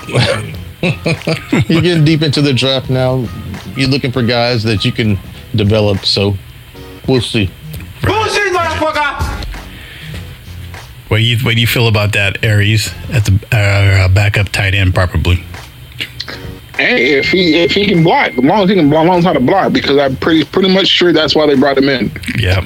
you're 1.68 1.83
getting 1.83 2.05
deep 2.05 2.22
into 2.22 2.42
the 2.42 2.53
draft 2.55 2.90
now. 2.90 3.27
You're 3.77 3.88
looking 3.88 4.12
for 4.12 4.22
guys 4.22 4.62
that 4.64 4.85
you 4.85 4.92
can 4.92 5.18
develop. 5.55 6.05
So 6.05 6.35
we'll 7.07 7.20
see. 7.20 7.51
Bullshit, 8.03 8.53
motherfucker! 8.53 9.07
What 11.08 11.18
do 11.18 11.22
you 11.22 11.38
what 11.38 11.54
do 11.54 11.60
you 11.60 11.66
feel 11.66 11.88
about 11.88 12.12
that, 12.12 12.44
Aries, 12.44 12.92
at 13.12 13.24
the 13.24 13.32
uh, 13.52 14.08
backup 14.08 14.50
tight 14.50 14.74
end, 14.74 14.94
probably? 14.94 15.36
Hey, 16.76 17.18
if 17.18 17.30
he 17.30 17.56
if 17.62 17.72
he 17.72 17.86
can 17.86 18.02
block, 18.04 18.32
as 18.32 18.36
long 18.44 18.62
as 18.64 18.68
he 18.70 18.76
can 18.76 18.88
block, 18.90 19.02
as 19.04 19.08
long 19.08 19.18
as 19.18 19.24
how 19.24 19.32
to 19.32 19.40
block, 19.40 19.72
because 19.72 19.96
I'm 19.98 20.16
pretty 20.16 20.44
pretty 20.44 20.72
much 20.72 20.86
sure 20.86 21.12
that's 21.12 21.34
why 21.34 21.46
they 21.46 21.54
brought 21.56 21.78
him 21.78 21.88
in 21.88 22.10
Yeah. 22.38 22.60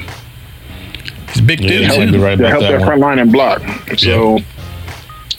He's 1.29 1.39
a 1.39 1.43
big 1.43 1.61
Yeah, 1.61 1.69
dude, 1.69 2.11
you 2.13 2.19
too. 2.19 2.23
right 2.25 2.37
to 2.37 2.49
help 2.49 2.61
their 2.63 2.79
one. 2.79 2.87
front 2.87 3.01
line 3.01 3.19
and 3.21 3.33
block. 3.33 3.63
So 3.97 4.39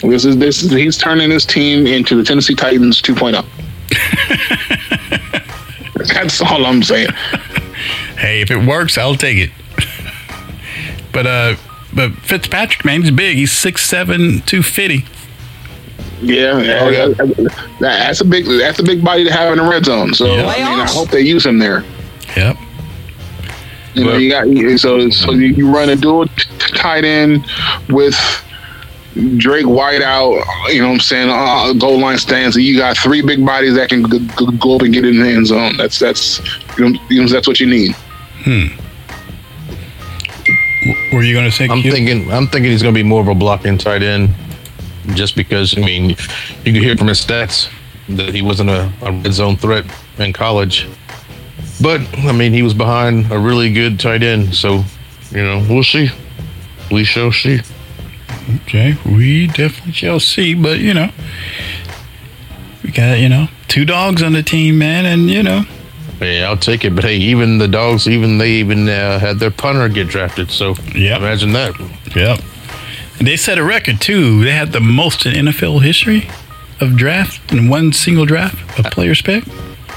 this 0.02 0.26
is 0.26 0.38
this 0.38 0.64
is 0.64 0.72
he's 0.72 0.98
turning 0.98 1.30
his 1.30 1.46
team 1.46 1.86
into 1.86 2.16
the 2.16 2.24
Tennessee 2.24 2.56
Titans 2.56 3.02
2.0. 3.02 3.46
That's 6.14 6.42
all 6.42 6.66
I'm 6.66 6.82
saying. 6.82 7.10
Hey, 8.18 8.42
if 8.42 8.50
it 8.50 8.66
works, 8.66 8.98
I'll 8.98 9.16
take 9.16 9.38
it. 9.38 9.52
but 11.12 11.28
uh 11.28 11.56
but 11.94 12.12
Fitzpatrick, 12.14 12.86
man, 12.86 13.02
he's 13.02 13.12
big. 13.12 13.38
He's 13.38 13.52
6'7", 13.52 14.46
250. 14.46 15.06
Yeah, 16.22 16.80
Oh, 16.82 16.90
yeah. 16.90 17.14
Uh, 17.20 17.50
that's 17.80 18.22
a 18.22 18.26
big 18.26 18.46
that's 18.46 18.80
a 18.80 18.84
big 18.84 19.04
body 19.04 19.26
to 19.26 19.32
have 19.32 19.52
in 19.52 19.64
the 19.64 19.70
red 19.70 19.86
zone. 19.86 20.14
So 20.14 20.36
Yeah. 20.36 20.46
I 20.48 20.70
mean, 20.70 20.80
I 20.80 20.90
hope 20.90 21.10
they 21.10 21.22
use 21.22 21.46
him 21.46 21.60
there. 21.60 21.84
Yep. 22.38 22.58
You 23.94 24.06
know, 24.06 24.18
you 24.18 24.30
got 24.32 24.80
so 24.80 25.10
so 25.10 25.34
you 25.34 25.48
you 25.48 25.70
run 25.70 25.90
a 25.90 25.96
dual 25.96 26.28
t- 26.28 26.34
t- 26.60 26.78
tight 26.78 27.04
end 27.04 27.46
with 27.90 28.16
Drake 29.38 29.68
White 29.68 30.02
out. 30.02 30.44
You 30.70 30.82
know 30.82 30.88
what 30.88 30.94
I'm 30.96 31.00
saying? 31.02 31.30
Uh, 31.30 31.34
uh 31.34 31.74
goal 31.74 32.00
line 32.00 32.18
stands. 32.18 32.56
You 32.56 32.78
got 32.78 32.98
three 32.98 33.22
big 33.22 33.46
bodies 33.46 33.76
that 33.76 33.90
can 33.90 34.10
g- 34.10 34.20
g- 34.20 34.58
go 34.60 34.76
up 34.78 34.82
and 34.82 34.94
get 34.94 35.06
in 35.06 35.20
the 35.20 35.28
end 35.28 35.48
zone. 35.48 35.78
That's 35.78 36.00
that's 36.00 36.40
you 36.80 36.90
know, 37.12 37.28
that's 37.28 37.48
what 37.48 37.60
you 37.60 37.68
need. 37.68 37.94
Hmm. 38.46 38.68
Were 41.14 41.24
you 41.24 41.34
going 41.34 41.46
to 41.46 41.52
say? 41.52 41.68
I'm 41.68 41.82
Q? 41.82 41.92
thinking. 41.92 42.32
I'm 42.32 42.48
thinking 42.48 42.72
he's 42.72 42.82
going 42.82 42.94
to 42.94 43.00
be 43.00 43.08
more 43.08 43.22
of 43.22 43.28
a 43.28 43.36
blocking 43.36 43.78
tight 43.78 44.02
end, 44.02 44.34
just 45.14 45.36
because. 45.36 45.78
I 45.78 45.82
mean, 45.82 46.10
you 46.10 46.16
can 46.74 46.76
hear 46.76 46.98
from 46.98 47.08
his 47.08 47.24
stats 47.24 47.70
that 48.10 48.34
he 48.34 48.42
wasn't 48.42 48.70
a, 48.70 48.92
a 49.02 49.12
red 49.12 49.32
zone 49.32 49.56
threat 49.56 49.86
in 50.18 50.34
college. 50.34 50.88
But 51.82 52.02
I 52.20 52.32
mean, 52.32 52.54
he 52.54 52.62
was 52.62 52.74
behind 52.74 53.32
a 53.32 53.38
really 53.38 53.72
good 53.72 54.00
tight 54.00 54.24
end, 54.24 54.56
so 54.56 54.84
you 55.32 55.44
know 55.44 55.66
we'll 55.70 55.84
see. 55.84 56.10
We 56.92 57.04
shall 57.04 57.32
see. 57.32 57.60
Okay, 58.62 58.98
we 59.06 59.48
definitely 59.48 59.94
shall 59.94 60.20
see. 60.20 60.54
But 60.54 60.80
you 60.80 60.94
know, 60.94 61.10
we 62.84 62.92
got 62.92 63.20
you 63.20 63.30
know 63.30 63.48
two 63.68 63.86
dogs 63.86 64.22
on 64.22 64.34
the 64.34 64.44
team, 64.44 64.78
man, 64.78 65.06
and 65.06 65.30
you 65.30 65.44
know, 65.44 65.66
Yeah, 66.24 66.48
I'll 66.50 66.58
take 66.58 66.86
it. 66.86 66.96
But 66.96 67.04
hey, 67.04 67.18
even 67.18 67.58
the 67.58 67.68
dogs, 67.68 68.08
even 68.08 68.38
they 68.38 68.52
even 68.52 68.88
uh, 68.90 69.20
had 69.20 69.40
their 69.40 69.52
punter 69.52 69.90
get 69.90 70.08
drafted. 70.08 70.50
So 70.52 70.76
Yep. 70.96 71.20
imagine 71.20 71.54
that. 71.54 71.74
yep. 72.16 72.40
And 73.20 73.28
they 73.28 73.38
set 73.38 73.58
a 73.58 73.64
record 73.64 74.02
too. 74.02 74.44
They 74.44 74.52
had 74.52 74.72
the 74.72 74.80
most 74.80 75.26
in 75.26 75.34
NFL 75.48 75.82
history 75.84 76.28
of 76.80 76.96
draft 76.98 77.52
in 77.52 77.70
one 77.70 77.94
single 77.94 78.26
draft 78.26 78.80
of 78.80 78.86
players 78.92 79.22
pick. 79.22 79.44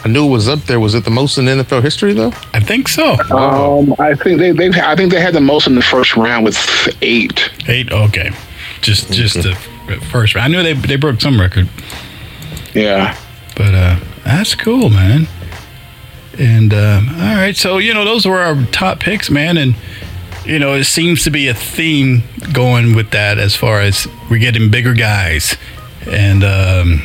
I 0.05 0.09
knew 0.09 0.27
it 0.27 0.31
was 0.31 0.49
up 0.49 0.61
there. 0.61 0.79
Was 0.79 0.95
it 0.95 1.05
the 1.05 1.11
most 1.11 1.37
in 1.39 1.47
NFL 1.47 1.83
history 1.83 2.13
though? 2.13 2.33
I 2.53 2.61
think 2.61 2.87
so. 2.89 3.13
Um, 3.35 3.95
I 3.99 4.15
think 4.15 4.39
they 4.39 4.53
they 4.53 4.69
I 4.81 4.95
think 4.95 5.11
they 5.11 5.21
had 5.21 5.35
the 5.35 5.41
most 5.41 5.67
in 5.67 5.75
the 5.75 5.83
first 5.83 6.17
round 6.17 6.45
with 6.45 6.57
eight. 7.03 7.51
Eight. 7.67 7.91
Okay, 7.91 8.31
just 8.83 9.13
just 9.13 9.43
the 9.43 9.55
first 10.13 10.35
round. 10.35 10.45
I 10.45 10.49
knew 10.57 10.63
they 10.63 10.75
they 10.75 10.97
broke 10.97 11.21
some 11.21 11.41
record. 11.41 11.69
Yeah. 12.75 13.17
But 13.57 13.75
uh, 13.75 13.97
that's 14.25 14.55
cool, 14.55 14.91
man. 14.91 15.27
And 16.39 16.75
uh, 16.75 17.01
all 17.09 17.35
right, 17.37 17.57
so 17.57 17.79
you 17.79 17.95
know 17.95 18.05
those 18.05 18.27
were 18.27 18.41
our 18.41 18.63
top 18.67 19.01
picks, 19.01 19.31
man, 19.31 19.57
and 19.57 19.75
you 20.45 20.59
know 20.59 20.75
it 20.75 20.85
seems 20.85 21.25
to 21.25 21.31
be 21.31 21.49
a 21.49 21.55
theme 21.55 22.23
going 22.53 22.95
with 22.95 23.11
that 23.13 23.39
as 23.39 23.57
far 23.57 23.81
as 23.81 24.07
we're 24.31 24.39
getting 24.41 24.71
bigger 24.71 24.93
guys, 24.93 25.57
and 26.07 26.45
um, 26.45 27.03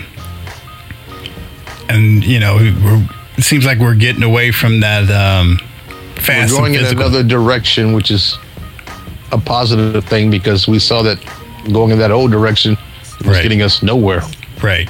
and 1.89 2.23
you 2.25 2.39
know 2.39 2.55
we're, 2.55 3.07
it 3.37 3.43
seems 3.43 3.65
like 3.65 3.79
we're 3.79 3.95
getting 3.95 4.23
away 4.23 4.51
from 4.51 4.81
that 4.81 5.09
um, 5.09 5.57
fast 6.15 6.51
We're 6.53 6.59
going 6.59 6.75
in 6.75 6.85
another 6.85 7.23
direction, 7.23 7.93
which 7.93 8.11
is 8.11 8.37
a 9.31 9.37
positive 9.37 10.03
thing 10.05 10.29
because 10.29 10.67
we 10.67 10.79
saw 10.79 11.01
that 11.03 11.17
going 11.71 11.91
in 11.91 11.99
that 11.99 12.11
old 12.11 12.31
direction 12.31 12.77
was 13.19 13.27
Right. 13.27 13.43
getting 13.43 13.61
us 13.61 13.81
nowhere. 13.83 14.21
right. 14.63 14.89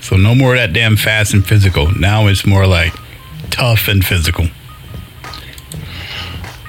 So 0.00 0.16
no 0.16 0.34
more 0.34 0.54
of 0.54 0.58
that 0.60 0.72
damn 0.72 0.96
fast 0.96 1.34
and 1.34 1.44
physical. 1.44 1.90
Now 1.98 2.28
it's 2.28 2.46
more 2.46 2.66
like 2.66 2.94
tough 3.58 3.88
and 3.88 4.04
physical. 4.04 4.46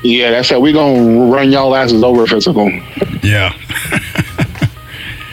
Yeah, 0.04 0.32
that's 0.32 0.52
it. 0.52 0.62
We're 0.62 0.74
gonna 0.74 1.32
run 1.32 1.52
y'all 1.52 1.76
asses 1.76 2.04
over 2.04 2.26
physical. 2.26 2.70
Yeah. 3.24 3.54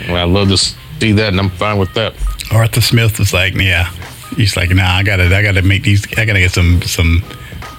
Well, 0.08 0.18
I 0.18 0.22
love 0.22 0.50
to 0.50 0.56
see 0.56 1.10
that, 1.10 1.30
and 1.30 1.40
I'm 1.40 1.50
fine 1.50 1.78
with 1.78 1.92
that. 1.94 2.14
Arthur 2.52 2.80
Smith 2.80 3.18
was 3.18 3.32
like, 3.32 3.54
yeah. 3.54 3.90
He's 4.36 4.56
like, 4.56 4.70
nah, 4.70 4.84
I 4.98 5.02
gotta, 5.02 5.24
I 5.24 5.42
gotta 5.42 5.62
make 5.62 5.82
these, 5.82 6.06
I 6.16 6.24
gotta 6.24 6.38
get 6.38 6.52
some, 6.52 6.80
some 6.82 7.24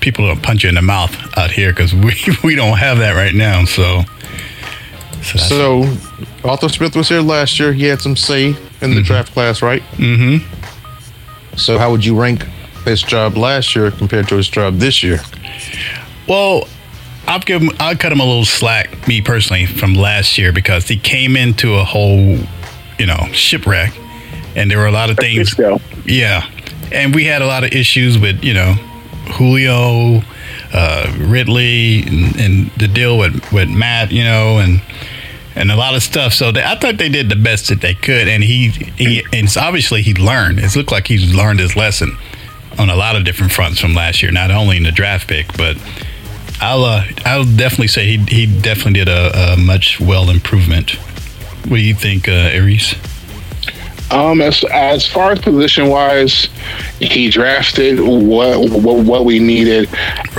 people 0.01 0.35
to 0.35 0.41
punch 0.41 0.63
you 0.63 0.67
in 0.69 0.75
the 0.75 0.81
mouth 0.81 1.15
out 1.37 1.51
here 1.51 1.71
because 1.71 1.93
we, 1.93 2.13
we 2.43 2.53
don't 2.55 2.77
have 2.77 2.97
that 2.97 3.13
right 3.13 3.33
now. 3.33 3.63
So, 3.63 4.01
so, 5.23 5.37
So, 5.37 5.97
Arthur 6.43 6.67
Smith 6.67 6.97
was 6.97 7.07
here 7.07 7.21
last 7.21 7.57
year. 7.61 7.71
He 7.71 7.85
had 7.85 8.01
some 8.01 8.17
say 8.17 8.53
in 8.81 8.93
the 8.93 9.01
draft 9.01 9.31
class, 9.31 9.61
right? 9.61 9.81
Mm 9.93 10.17
Mhm. 10.41 11.57
So, 11.57 11.77
how 11.77 11.91
would 11.91 12.03
you 12.03 12.19
rank 12.19 12.45
his 12.87 13.01
job 13.01 13.37
last 13.37 13.75
year 13.75 13.91
compared 13.91 14.27
to 14.29 14.35
his 14.35 14.47
job 14.47 14.77
this 14.77 15.03
year? 15.03 15.19
well, 16.27 16.67
I'll 17.27 17.39
give 17.39 17.61
him, 17.61 17.71
I'll 17.79 17.95
cut 17.95 18.11
him 18.11 18.19
a 18.19 18.25
little 18.25 18.45
slack, 18.45 19.07
me 19.07 19.21
personally, 19.21 19.65
from 19.65 19.95
last 19.95 20.37
year 20.37 20.51
because 20.51 20.87
he 20.87 20.97
came 20.97 21.35
into 21.35 21.75
a 21.75 21.83
whole, 21.83 22.37
you 22.97 23.05
know, 23.05 23.27
shipwreck, 23.31 23.93
and 24.55 24.69
there 24.69 24.77
were 24.77 24.87
a 24.87 24.91
lot 24.91 25.09
of 25.09 25.17
things. 25.17 25.55
Yeah, 26.05 26.49
and 26.91 27.13
we 27.13 27.25
had 27.25 27.41
a 27.41 27.45
lot 27.45 27.63
of 27.63 27.73
issues 27.73 28.17
with 28.17 28.43
you 28.43 28.53
know 28.53 28.73
Julio, 29.33 30.21
uh, 30.73 31.13
Ridley, 31.19 32.03
and, 32.03 32.39
and 32.39 32.71
the 32.77 32.87
deal 32.87 33.17
with 33.17 33.51
with 33.51 33.69
Matt, 33.69 34.11
you 34.11 34.23
know, 34.23 34.59
and 34.59 34.81
and 35.53 35.69
a 35.69 35.75
lot 35.75 35.95
of 35.95 36.03
stuff. 36.03 36.31
So 36.31 36.53
they, 36.53 36.63
I 36.63 36.75
thought 36.75 36.97
they 36.97 37.09
did 37.09 37.27
the 37.27 37.35
best 37.35 37.67
that 37.67 37.81
they 37.81 37.93
could, 37.93 38.29
and 38.29 38.41
he 38.41 38.69
he 38.69 39.25
and 39.33 39.53
obviously 39.57 40.01
he 40.01 40.13
learned. 40.13 40.59
It 40.59 40.73
looked 40.77 40.93
like 40.93 41.07
he's 41.07 41.35
learned 41.35 41.59
his 41.59 41.75
lesson 41.75 42.17
on 42.77 42.89
a 42.89 42.95
lot 42.95 43.15
of 43.15 43.23
different 43.23 43.51
fronts 43.51 43.79
from 43.79 43.93
last 43.93 44.21
year, 44.21 44.31
not 44.31 44.51
only 44.51 44.77
in 44.77 44.83
the 44.83 44.91
draft 44.91 45.27
pick, 45.27 45.55
but. 45.57 45.77
I'll 46.59 46.85
uh, 46.85 47.05
I'll 47.23 47.45
definitely 47.45 47.89
say 47.89 48.17
he 48.17 48.45
he 48.45 48.61
definitely 48.61 48.93
did 48.93 49.09
a, 49.09 49.53
a 49.53 49.57
much 49.57 49.99
well 49.99 50.31
improvement. 50.31 50.93
What 51.67 51.77
do 51.77 51.83
you 51.83 51.93
think, 51.93 52.27
uh, 52.27 52.31
Aries? 52.31 52.95
Um, 54.09 54.39
as 54.41 54.63
as 54.71 55.05
far 55.05 55.33
as 55.33 55.39
position 55.39 55.89
wise, 55.89 56.47
he 56.99 57.29
drafted 57.29 57.99
what 57.99 58.69
what, 58.71 59.05
what 59.05 59.25
we 59.25 59.37
needed 59.37 59.89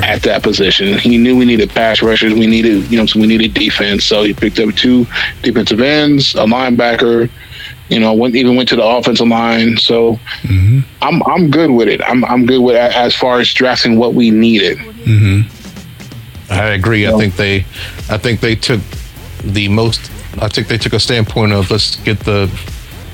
at 0.03 0.23
that 0.23 0.43
position. 0.43 0.99
He 0.99 1.19
knew 1.19 1.37
we 1.37 1.45
needed 1.45 1.69
pass 1.71 2.01
rushers. 2.01 2.33
We 2.33 2.47
needed 2.47 2.91
you 2.91 2.99
know 2.99 3.05
so 3.05 3.21
we 3.21 3.27
needed 3.27 3.53
defense. 3.53 4.05
So 4.05 4.23
he 4.23 4.33
picked 4.33 4.59
up 4.59 4.75
two 4.75 5.07
defensive 5.43 5.81
ends, 5.81 6.35
a 6.35 6.47
linebacker. 6.47 7.31
You 7.89 8.01
know, 8.01 8.13
went 8.13 8.35
even 8.35 8.57
went 8.57 8.69
to 8.71 8.77
the 8.77 8.85
offensive 8.85 9.29
line. 9.29 9.77
So 9.79 10.15
mm-hmm. 10.43 10.81
I'm 11.03 11.23
I'm 11.25 11.51
good 11.51 11.71
with 11.71 11.89
it. 11.89 12.03
I'm 12.03 12.25
I'm 12.25 12.47
good 12.47 12.61
with 12.61 12.77
as 12.77 13.15
far 13.15 13.41
as 13.41 13.53
drafting 13.53 13.99
what 13.99 14.15
we 14.15 14.31
needed. 14.31 14.79
Mm-hmm. 14.79 16.53
I 16.53 16.69
agree. 16.71 17.07
I 17.07 17.13
think 17.13 17.37
they, 17.37 17.59
I 18.11 18.17
think 18.17 18.41
they 18.41 18.55
took 18.55 18.81
the 19.45 19.69
most. 19.69 20.11
I 20.41 20.49
think 20.49 20.69
they 20.69 20.79
took 20.79 20.93
a 20.93 21.01
standpoint 21.01 21.53
of 21.53 21.71
let's 21.71 21.97
get 21.97 22.21
the 22.21 22.51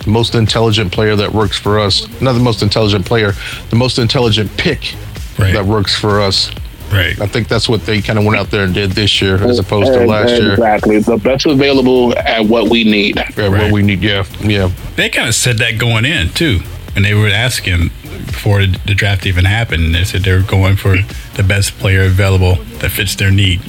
most 0.06 0.34
intelligent 0.34 0.92
player 0.92 1.16
that 1.16 1.32
works 1.32 1.58
for 1.58 1.78
us. 1.78 2.06
Not 2.20 2.34
the 2.34 2.40
most 2.40 2.62
intelligent 2.62 3.06
player, 3.06 3.32
the 3.70 3.76
most 3.76 3.98
intelligent 3.98 4.54
pick 4.56 4.94
Right. 5.36 5.52
that 5.52 5.66
works 5.66 5.98
for 5.98 6.20
us. 6.20 6.50
Right. 6.92 7.20
I 7.20 7.26
think 7.26 7.48
that's 7.48 7.68
what 7.68 7.84
they 7.86 8.00
kind 8.00 8.18
of 8.18 8.24
went 8.24 8.38
out 8.38 8.50
there 8.50 8.64
and 8.64 8.74
did 8.74 8.92
this 8.92 9.20
year, 9.20 9.36
as 9.42 9.58
opposed 9.58 9.92
to 9.92 10.06
last 10.06 10.30
and 10.30 10.42
year. 10.42 10.52
Exactly, 10.52 10.98
the 11.00 11.16
best 11.16 11.46
available 11.46 12.16
at 12.18 12.44
what 12.46 12.70
we 12.70 12.84
need. 12.84 13.16
Yeah, 13.16 13.48
Right. 13.48 13.62
What 13.64 13.72
we 13.72 13.82
need, 13.82 14.02
yeah, 14.02 14.24
yeah. 14.40 14.70
they 14.96 15.08
kind 15.08 15.28
of 15.28 15.34
said 15.34 15.58
that 15.58 15.78
going 15.78 16.04
in 16.04 16.28
too, 16.30 16.60
and 16.94 17.04
they 17.04 17.14
were 17.14 17.28
asking 17.28 17.90
before 18.26 18.60
the 18.66 18.94
draft 18.94 19.26
even 19.26 19.44
happened. 19.44 19.94
They 19.94 20.04
said 20.04 20.22
they 20.22 20.32
were 20.32 20.42
going 20.42 20.76
for 20.76 20.96
the 21.34 21.42
best 21.42 21.72
player 21.78 22.02
available 22.02 22.56
that 22.78 22.90
fits 22.90 23.16
their 23.16 23.30
need, 23.30 23.60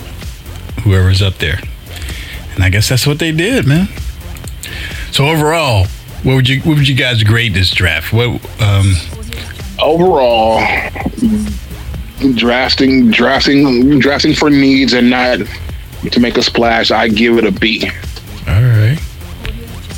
whoever's 0.84 1.22
up 1.22 1.36
there. 1.36 1.60
And 2.54 2.64
I 2.64 2.70
guess 2.70 2.90
that's 2.90 3.08
what 3.08 3.20
they 3.20 3.32
did, 3.32 3.66
man. 3.66 3.88
So 5.12 5.28
overall, 5.28 5.88
what 6.24 6.36
would 6.36 6.50
you 6.50 6.62
what 6.62 6.78
would 6.78 6.88
you 6.88 6.96
guys 6.96 7.24
grade 7.24 7.54
this 7.54 7.72
draft? 7.72 8.12
What 8.14 8.28
um, 8.62 8.94
overall 9.80 10.60
drafting 12.36 13.12
drafting 13.12 14.00
drafting 14.00 14.34
for 14.34 14.50
needs 14.50 14.94
and 14.94 15.10
not 15.10 15.40
to 16.12 16.20
make 16.20 16.38
a 16.38 16.42
splash 16.42 16.92
i 16.92 17.08
give 17.08 17.38
it 17.38 17.46
a 17.46 17.52
b 17.52 17.90
all 18.48 18.54
right. 18.62 18.98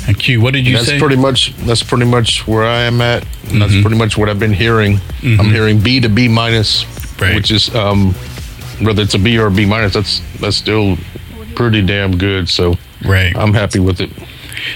And 0.06 0.18
Q, 0.18 0.40
what 0.40 0.54
did 0.54 0.66
you 0.66 0.72
that's 0.76 0.86
say? 0.88 0.98
pretty 0.98 1.16
much 1.16 1.54
that's 1.66 1.82
pretty 1.82 2.06
much 2.06 2.46
where 2.46 2.64
I 2.64 2.80
am 2.84 3.02
at. 3.02 3.26
And 3.50 3.60
That's 3.60 3.78
pretty 3.82 3.98
much 3.98 4.16
what 4.16 4.30
I've 4.30 4.38
been 4.38 4.54
hearing. 4.54 4.96
Mhm. 5.20 5.38
I'm 5.38 5.50
hearing 5.50 5.78
B 5.80 6.00
to 6.00 6.08
B 6.08 6.28
minus, 6.28 6.86
Right. 7.20 7.34
which 7.34 7.50
is 7.50 7.74
um, 7.74 8.14
whether 8.80 9.02
it's 9.02 9.12
a 9.12 9.18
B 9.18 9.36
or 9.38 9.48
a 9.48 9.50
B 9.50 9.66
minus. 9.66 9.92
That's 9.92 10.22
that's 10.40 10.56
still 10.56 10.96
pretty 11.56 11.82
damn 11.82 12.16
good. 12.16 12.48
So 12.48 12.78
right. 13.04 13.36
I'm 13.36 13.52
happy 13.52 13.80
with 13.80 14.00
it. 14.00 14.08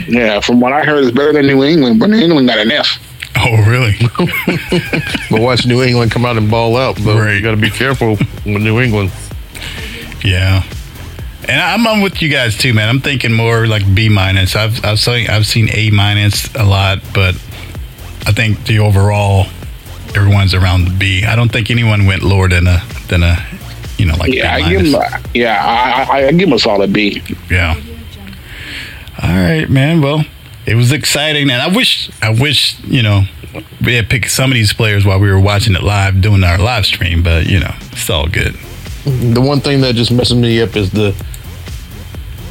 Yeah, 0.07 0.41
from 0.41 0.61
what 0.61 0.75
I 0.75 0.85
heard, 0.85 1.03
it's 1.05 1.17
better 1.17 1.33
than 1.33 1.47
New 1.47 1.65
England, 1.65 1.99
but 1.99 2.11
New 2.11 2.19
England 2.19 2.47
got 2.49 2.59
an 2.59 2.71
F. 2.71 2.99
oh, 3.47 3.65
really? 3.69 3.97
But 5.31 5.41
watch 5.41 5.67
New 5.67 5.83
England 5.83 6.11
come 6.13 6.25
out 6.25 6.37
and 6.37 6.51
ball 6.51 6.77
out. 6.77 6.97
But 7.05 7.19
Right. 7.19 7.35
you 7.35 7.43
got 7.43 7.53
to 7.53 7.57
be 7.57 7.71
careful 7.71 8.11
with 8.17 8.47
New 8.47 8.81
England. 8.81 9.11
yeah. 10.25 10.63
And 11.49 11.61
I'm, 11.61 11.85
I'm 11.87 12.01
with 12.03 12.23
you 12.23 12.29
guys 12.29 12.57
too, 12.57 12.73
man. 12.73 12.89
I'm 12.89 13.01
thinking 13.01 13.33
more 13.33 13.67
like 13.67 13.83
B 13.95 14.09
minus. 14.09 14.55
I've 14.55 14.85
I've 14.85 15.01
seen 15.01 15.29
I've 15.29 15.47
seen 15.47 15.69
A 15.73 15.91
minus 15.91 16.55
a 16.55 16.65
lot, 16.65 17.01
but 17.13 17.35
I 18.27 18.33
think 18.33 18.65
the 18.67 18.79
overall 18.79 19.47
everyone's 20.15 20.55
around 20.55 20.85
the 20.85 20.93
B. 20.93 21.25
I 21.25 21.35
don't 21.35 21.51
think 21.51 21.69
anyone 21.71 22.07
went 22.07 22.23
lower 22.23 22.49
than 22.49 22.69
a 22.69 22.81
than 23.09 23.25
a 23.25 23.45
you 23.99 24.07
know 24.07 24.15
like 24.19 24.33
Yeah, 24.33 24.57
B 24.57 24.63
I 24.63 24.69
give 24.71 24.83
minus. 24.93 25.13
him. 25.15 25.21
A, 25.25 25.39
yeah, 25.39 26.07
I, 26.09 26.21
I, 26.21 26.27
I 26.29 26.33
give 26.33 26.47
him 26.49 26.53
a 26.55 26.59
solid 26.61 26.93
B. 26.93 27.21
Yeah. 27.51 27.75
All 29.21 29.35
right, 29.35 29.69
man. 29.69 30.01
Well, 30.01 30.25
it 30.67 30.75
was 30.75 30.93
exciting, 30.93 31.51
and 31.51 31.61
I 31.63 31.69
wish, 31.75 32.11
I 32.23 32.31
wish, 32.31 32.79
you 32.85 33.03
know, 33.03 33.23
we 33.85 33.95
had 33.95 34.09
picked 34.09 34.31
some 34.31 34.51
of 34.51 34.55
these 34.55 34.73
players 34.73 35.05
while 35.05 35.19
we 35.19 35.31
were 35.31 35.41
watching 35.41 35.75
it 35.75 35.83
live, 35.83 36.21
doing 36.21 36.43
our 36.45 36.59
live 36.59 36.87
stream. 36.87 37.23
But 37.23 37.47
you 37.47 37.61
know, 37.61 37.75
it's 37.91 38.09
all 38.09 38.27
good. 38.27 38.55
The 39.05 39.41
one 39.41 39.61
thing 39.61 39.81
that 39.81 39.95
just 39.97 40.13
messes 40.13 40.37
me 40.37 40.61
up 40.63 40.77
is 40.77 40.91
the 40.91 41.11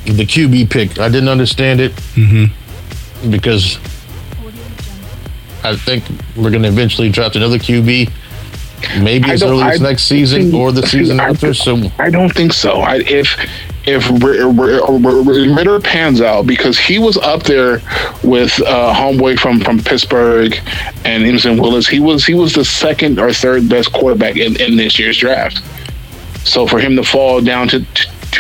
the 0.06 0.26
QB 0.26 0.70
pick. 0.70 1.00
I 1.00 1.08
didn't 1.10 1.30
understand 1.30 1.80
it 1.80 1.92
Mm-hmm. 2.16 3.32
because 3.32 3.78
I 5.64 5.76
think 5.76 6.04
we're 6.36 6.50
going 6.50 6.64
to 6.64 6.70
eventually 6.70 7.10
draft 7.10 7.36
another 7.36 7.58
QB. 7.60 8.12
Maybe 9.00 9.30
as 9.32 9.44
early 9.44 9.64
as 9.64 9.82
next 9.82 10.04
season 10.04 10.54
or 10.54 10.72
the 10.72 10.86
season 10.86 11.20
I- 11.20 11.30
after. 11.30 11.54
So 11.54 11.78
I 12.00 12.10
don't 12.10 12.34
think 12.34 12.54
so. 12.54 12.82
I, 12.82 12.98
if 12.98 13.36
if 13.86 14.08
Ridder 14.24 15.80
pans 15.80 16.22
out 16.22 16.46
because 16.46 16.78
he 16.78 17.00
was 17.00 17.18
up 17.18 17.44
there 17.44 17.82
with 18.24 18.62
uh, 18.62 18.94
homeboy 18.94 19.40
from 19.40 19.60
from 19.60 19.80
Pittsburgh 19.80 20.56
and 21.04 21.24
Emerson 21.24 21.58
Willis, 21.60 21.88
he 21.88 22.00
was 22.00 22.26
he 22.26 22.34
was 22.34 22.54
the 22.54 22.66
second 22.66 23.20
or 23.20 23.34
third 23.34 23.68
best 23.70 23.92
quarterback 23.94 24.38
in, 24.38 24.60
in 24.62 24.76
this 24.78 25.00
year's 25.00 25.18
draft. 25.18 25.62
So 26.48 26.68
for 26.68 26.80
him 26.80 26.96
to 26.96 27.04
fall 27.04 27.42
down 27.42 27.68
to 27.70 27.84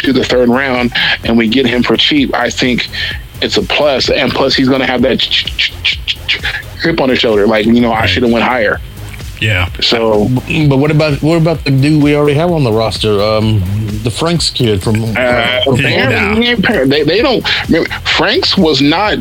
to 0.04 0.14
the 0.14 0.24
third 0.24 0.50
round 0.50 0.92
and 1.24 1.38
we 1.38 1.48
get 1.48 1.66
him 1.66 1.84
for 1.84 1.98
cheap, 1.98 2.34
I 2.34 2.50
think 2.50 2.88
it's 3.42 3.58
a 3.58 3.64
plus. 3.64 4.10
And 4.10 4.32
plus, 4.32 4.56
he's 4.56 4.70
going 4.70 4.80
to 4.82 4.86
have 4.88 5.02
that 5.02 5.20
ch- 5.20 5.46
ch- 5.58 5.84
ch- 5.84 6.00
ch- 6.28 6.42
chip 6.82 7.02
on 7.02 7.10
his 7.10 7.20
shoulder, 7.20 7.48
like 7.48 7.66
you 7.66 7.82
know, 7.82 7.92
I 7.92 8.06
should 8.06 8.24
have 8.24 8.32
went 8.32 8.46
higher. 8.46 8.80
Yeah. 9.42 9.70
So 9.82 10.30
But 10.70 10.78
what 10.78 10.92
about 10.92 11.22
what 11.22 11.38
about 11.38 11.64
the 11.66 11.72
dude 11.72 12.02
we 12.02 12.16
already 12.16 12.36
have 12.38 12.52
on 12.52 12.64
the 12.64 12.72
roster? 12.72 13.20
Um, 13.20 13.60
the 14.04 14.12
Franks 14.12 14.50
kid 14.52 14.82
from. 14.84 15.04
Uh, 15.04 15.64
from 15.64 15.76
they, 15.78 15.92
Yeah. 15.96 16.36
haven't- 16.36 16.89
they, 16.89 17.04
they 17.04 17.22
don't. 17.22 17.44
Remember, 17.68 17.89
Franks 18.18 18.56
was 18.58 18.82
not 18.82 19.18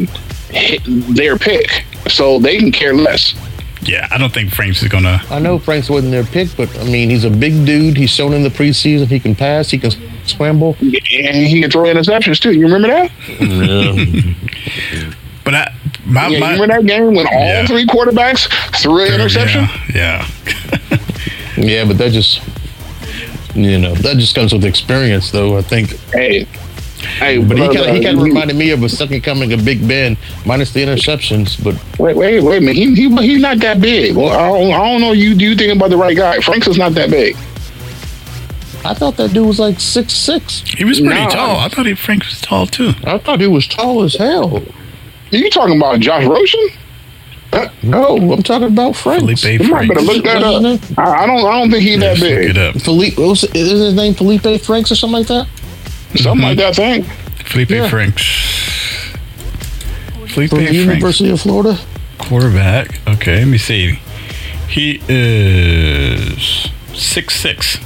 their 0.87 1.37
pick, 1.39 1.85
so 2.09 2.39
they 2.39 2.59
can 2.59 2.71
care 2.71 2.93
less. 2.95 3.35
Yeah. 3.83 4.07
I 4.11 4.18
don't 4.18 4.33
think 4.33 4.53
Franks 4.53 4.83
is 4.83 4.89
gonna. 4.89 5.23
I 5.31 5.39
know 5.39 5.59
Franks 5.59 5.89
wasn't 5.89 6.12
their 6.12 6.25
pick, 6.25 6.49
but 6.57 6.68
I 6.79 6.85
mean 6.85 7.09
he's 7.09 7.25
a 7.25 7.31
big 7.31 7.64
dude. 7.64 7.97
He's 7.97 8.11
shown 8.11 8.35
in 8.35 8.43
the 8.43 8.51
preseason 8.51 9.07
he 9.07 9.18
can 9.21 9.35
pass, 9.35 9.71
he 9.71 9.79
can 9.79 9.91
scramble. 10.27 10.77
And 10.81 11.47
he 11.47 11.62
can 11.62 11.71
throw 11.71 11.85
interceptions 11.85 12.39
too. 12.41 12.53
You 12.53 12.66
remember 12.66 12.89
that? 12.89 13.11
Yeah. 13.41 14.35
But 15.43 15.55
I, 15.55 15.73
my, 16.07 16.28
Yeah, 16.28 16.38
my 16.40 16.55
you 16.55 16.62
remember 16.62 16.66
that 16.82 16.86
game 16.86 17.14
when 17.14 17.26
all 17.26 17.32
Yeah. 17.32 17.66
three 17.66 17.86
quarterbacks 17.86 18.48
threw 18.80 19.07
an 19.07 19.14
interception? 19.14 19.64
Yeah. 19.94 20.26
yeah. 20.46 20.98
yeah, 21.57 21.84
but 21.84 21.98
that 21.98 22.12
just 22.12 22.40
you 23.55 23.78
know 23.78 23.94
that 23.96 24.16
just 24.16 24.34
comes 24.34 24.53
with 24.53 24.64
experience, 24.64 25.30
though. 25.30 25.57
I 25.59 25.62
think. 25.62 25.98
Hey, 26.12 26.44
hey, 27.18 27.38
But 27.38 27.59
he 27.59 27.64
kind 27.66 27.78
of 27.78 27.94
he 27.96 28.03
kind 28.05 28.16
of 28.18 28.22
reminded 28.22 28.57
me 28.57 28.70
of 28.70 28.82
a 28.84 28.88
second 28.88 29.22
coming 29.22 29.53
of 29.53 29.64
Big 29.64 29.86
Ben, 29.88 30.16
minus 30.46 30.72
the 30.72 30.80
interceptions. 30.84 31.62
But 31.62 31.74
Wait, 31.98 32.16
wait, 32.16 32.40
wait 32.42 32.59
a 32.59 32.61
minute. 32.61 32.76
He, 32.76 32.94
he, 32.94 33.16
he's 33.26 33.40
not 33.42 33.59
that 33.59 33.80
big. 33.80 34.16
Well, 34.16 34.28
I 34.30 34.46
don't, 34.59 34.72
I 34.72 34.78
don't 34.92 35.01
know. 35.01 35.12
You 35.12 35.34
do 35.34 35.44
you 35.44 35.57
thinking 35.57 35.76
about 35.76 35.90
the 35.90 35.96
right 35.96 36.16
guy? 36.16 36.38
Franks 36.40 36.68
is 36.68 36.78
not 36.78 36.94
that 36.94 37.11
big. 37.11 37.36
I 38.82 38.94
thought 38.94 39.16
that 39.18 39.32
dude 39.34 39.46
was 39.46 39.59
like 39.59 39.78
six 39.80 40.14
six. 40.14 40.61
He 40.62 40.84
was 40.84 41.01
pretty 41.01 41.14
No. 41.24 41.28
tall. 41.28 41.59
I 41.59 41.68
thought 41.68 41.84
he 41.86 41.94
Frank 41.94 42.24
was 42.24 42.40
tall 42.40 42.66
too. 42.66 42.92
I 43.05 43.18
thought 43.18 43.40
he 43.40 43.46
was 43.46 43.66
tall 43.66 44.03
as 44.03 44.14
hell. 44.14 44.62
Are 45.33 45.37
you 45.37 45.51
talking 45.51 45.76
about 45.76 46.01
Josh 46.01 46.24
Rosen? 46.26 46.68
Uh, 47.53 47.68
no, 47.83 48.33
I'm 48.33 48.43
talking 48.43 48.68
about 48.68 48.95
Franks. 48.95 49.43
Felipe 49.43 49.61
You 49.61 49.68
might 49.70 49.89
better 49.89 50.01
Franks. 50.05 50.14
look 50.14 50.24
that 50.24 50.43
up. 50.43 50.99
I, 50.99 51.24
I 51.24 51.26
don't. 51.26 51.45
I 51.45 51.59
don't 51.59 51.70
think 51.70 51.83
he's 51.83 51.99
that 52.01 52.18
Let's 52.18 52.20
look 52.20 52.31
big. 52.31 52.51
it 52.51 52.59
up. 52.59 52.83
Felipe, 52.83 53.18
what 53.18 53.28
was, 53.31 53.45
is 53.45 53.70
his 53.70 53.95
name 53.95 54.14
Felipe 54.14 54.61
Franks 54.62 54.93
or 54.93 54.95
something 54.97 55.18
like 55.18 55.26
that? 55.28 55.49
Something 56.16 56.43
like 56.43 56.59
mm-hmm. 56.59 56.61
that 56.61 56.76
thing. 56.76 57.03
Felipe 57.45 57.70
Yeah. 57.70 57.89
Franks. 57.89 58.22
Felipe 60.28 60.51
From 60.51 60.59
the 60.59 60.64
Franks. 60.66 60.74
University 60.74 61.31
of 61.31 61.41
Florida. 61.41 61.76
Quarterback. 62.18 63.01
Okay, 63.09 63.39
let 63.41 63.49
me 63.49 63.59
see. 63.59 63.99
He 64.68 65.03
is 65.09 66.68
six 66.95 67.35
six. 67.35 67.78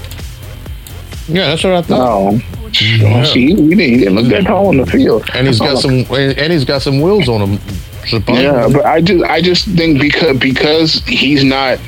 Yeah, 1.26 1.48
that's 1.48 1.64
what 1.64 1.72
I 1.72 1.82
thought. 1.82 2.32
No. 2.34 2.40
See, 2.74 3.54
we 3.54 3.70
didn't, 3.70 3.78
he 3.78 3.96
didn't 3.98 4.14
look 4.14 4.26
that 4.26 4.44
tall 4.44 4.68
on 4.68 4.76
the 4.78 4.86
field. 4.86 5.28
And 5.34 5.46
he's 5.46 5.58
got 5.58 5.78
some, 5.78 6.04
and 6.10 6.52
he's 6.52 6.64
got 6.64 6.82
some 6.82 7.00
wheels 7.00 7.28
on 7.28 7.40
him. 7.40 7.58
supposedly. 8.06 8.42
Yeah, 8.44 8.68
but 8.72 8.84
I 8.84 9.00
just, 9.00 9.24
I 9.24 9.40
just 9.40 9.66
think 9.66 10.00
because 10.00 10.38
because 10.38 10.94
he's 11.06 11.44
not, 11.44 11.78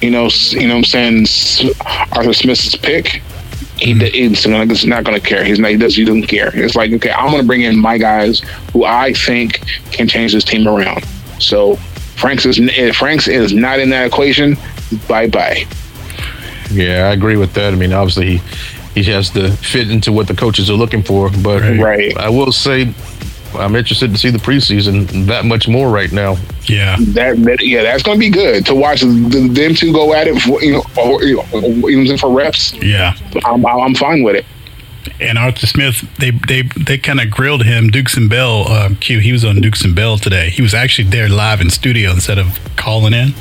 you 0.00 0.10
know, 0.10 0.28
you 0.50 0.68
know, 0.68 0.76
what 0.76 0.94
I'm 0.94 1.26
saying 1.26 1.76
Arthur 2.12 2.32
Smith's 2.32 2.74
pick. 2.76 3.22
He, 3.76 3.92
he's 3.92 4.46
not, 4.46 4.68
he's 4.68 4.86
not 4.86 5.02
going 5.02 5.20
to 5.20 5.26
care. 5.26 5.44
He's 5.44 5.58
not. 5.58 5.72
He 5.72 5.76
does. 5.76 5.96
He 5.96 6.04
doesn't 6.04 6.28
care. 6.28 6.50
It's 6.54 6.76
like, 6.76 6.92
okay, 6.92 7.10
I'm 7.10 7.30
going 7.30 7.42
to 7.42 7.46
bring 7.46 7.62
in 7.62 7.76
my 7.78 7.98
guys 7.98 8.40
who 8.72 8.84
I 8.84 9.12
think 9.12 9.60
can 9.90 10.06
change 10.06 10.32
this 10.32 10.44
team 10.44 10.68
around. 10.68 11.04
So 11.40 11.74
Franks 12.16 12.46
is 12.46 12.60
eh, 12.60 12.92
Franks 12.92 13.26
is 13.26 13.52
not 13.52 13.80
in 13.80 13.90
that 13.90 14.06
equation. 14.06 14.56
Bye 15.08 15.28
bye. 15.28 15.64
Yeah, 16.70 17.08
I 17.08 17.12
agree 17.12 17.36
with 17.36 17.52
that. 17.54 17.72
I 17.72 17.76
mean, 17.76 17.92
obviously, 17.92 18.38
he, 18.38 18.42
he 18.94 19.02
has 19.04 19.30
to 19.30 19.50
fit 19.52 19.90
into 19.90 20.12
what 20.12 20.28
the 20.28 20.34
coaches 20.34 20.70
are 20.70 20.74
looking 20.74 21.02
for. 21.02 21.30
But 21.30 21.62
Right. 21.78 22.16
I 22.16 22.28
will 22.28 22.52
say, 22.52 22.92
I'm 23.54 23.76
interested 23.76 24.10
to 24.12 24.18
see 24.18 24.30
the 24.30 24.38
preseason 24.38 25.26
that 25.26 25.44
much 25.44 25.68
more 25.68 25.90
right 25.90 26.10
now. 26.10 26.36
Yeah. 26.64 26.96
That, 26.98 27.36
that 27.44 27.64
yeah, 27.64 27.82
that's 27.82 28.02
going 28.02 28.18
to 28.18 28.20
be 28.20 28.30
good 28.30 28.66
to 28.66 28.74
watch 28.74 29.00
the, 29.00 29.06
them 29.52 29.74
two 29.74 29.92
go 29.92 30.14
at 30.14 30.26
it. 30.26 30.40
For, 30.40 30.62
you 30.62 30.72
know, 30.74 30.82
or, 30.96 31.22
you 31.22 31.36
know, 31.36 31.88
even 31.88 32.16
for 32.18 32.30
reps. 32.30 32.72
Yeah. 32.74 33.16
I'm, 33.44 33.64
I'm 33.66 33.94
fine 33.94 34.22
with 34.22 34.36
it. 34.36 34.46
And 35.20 35.38
Arthur 35.38 35.66
Smith, 35.66 36.02
they 36.18 36.30
they 36.30 36.62
they 36.62 36.96
kind 36.98 37.20
of 37.20 37.30
grilled 37.30 37.64
him. 37.64 37.90
Dukes 37.90 38.16
and 38.16 38.28
Bell, 38.28 38.66
um, 38.72 38.96
Q. 38.96 39.20
He 39.20 39.32
was 39.32 39.44
on 39.44 39.60
Dukes 39.60 39.84
and 39.84 39.94
Bell 39.94 40.16
today. 40.16 40.48
He 40.48 40.62
was 40.62 40.72
actually 40.72 41.08
there 41.08 41.28
live 41.28 41.60
in 41.60 41.68
studio 41.70 42.10
instead 42.10 42.38
of 42.38 42.58
calling 42.76 43.12
in. 43.12 43.34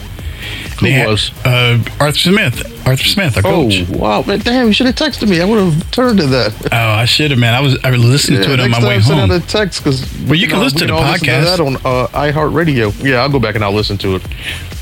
Who 0.80 0.86
They 0.88 0.92
had- 0.94 1.08
was? 1.08 1.32
uh, 1.46 1.78
Arthur 2.00 2.18
Smith? 2.20 2.88
Arthur 2.88 3.04
Smith, 3.06 3.38
our 3.38 3.44
Oh, 3.52 3.64
coach. 3.70 3.88
wow. 3.90 4.24
Man, 4.28 4.40
damn, 4.40 4.68
you 4.68 4.74
should 4.74 4.88
have 4.88 4.96
texted 4.96 5.30
me. 5.30 5.40
I 5.42 5.46
would 5.46 5.60
have 5.60 5.92
turned 5.92 6.20
to 6.20 6.28
that. 6.28 6.54
Oh, 6.72 6.78
I 6.78 7.06
should 7.06 7.32
have, 7.32 7.40
man. 7.40 7.54
I 7.54 7.62
was 7.62 7.78
I 7.84 7.92
was 7.92 8.04
listening 8.04 8.42
to 8.44 8.54
it 8.54 8.60
on 8.60 8.72
my 8.72 8.80
way 8.80 8.96
time, 8.96 9.02
send 9.04 9.20
home. 9.22 9.32
out 9.32 9.42
a 9.44 9.48
text 9.48 9.84
because 9.84 10.06
Well, 10.26 10.36
you 10.36 10.48
can 10.48 10.60
listen 10.60 10.80
to 10.80 10.88
the 10.88 10.94
podcast. 10.94 11.44
that 11.46 11.60
on 11.62 11.76
uh, 11.78 12.08
iHeartRadio. 12.08 13.04
Yeah, 13.04 13.22
I'll 13.22 13.30
go 13.30 13.40
back 13.40 13.56
and 13.56 13.64
I'll 13.64 13.72
listen 13.74 13.98
to 14.00 14.16
it. 14.16 14.22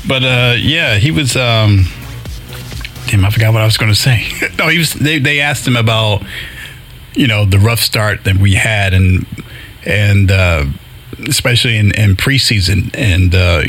But 0.06 0.24
uh, 0.24 0.54
yeah, 0.58 0.96
he 0.96 1.10
was. 1.12 1.36
Um, 1.36 1.86
damn, 3.06 3.24
I 3.24 3.30
forgot 3.30 3.52
what 3.52 3.62
I 3.62 3.66
was 3.66 3.76
going 3.76 3.92
to 3.92 3.98
say. 3.98 4.26
no, 4.58 4.68
he 4.68 4.78
was. 4.78 4.92
They 4.94 5.18
they 5.20 5.40
asked 5.40 5.66
him 5.66 5.76
about 5.76 6.24
you 7.14 7.26
know 7.28 7.44
the 7.44 7.58
rough 7.60 7.80
start 7.80 8.24
that 8.24 8.36
we 8.36 8.54
had 8.54 8.94
and 8.94 9.26
and 9.86 10.30
uh, 10.30 10.64
especially 11.28 11.76
in, 11.76 11.92
in 11.92 12.16
preseason 12.16 12.90
and 12.94 13.34
uh, 13.34 13.62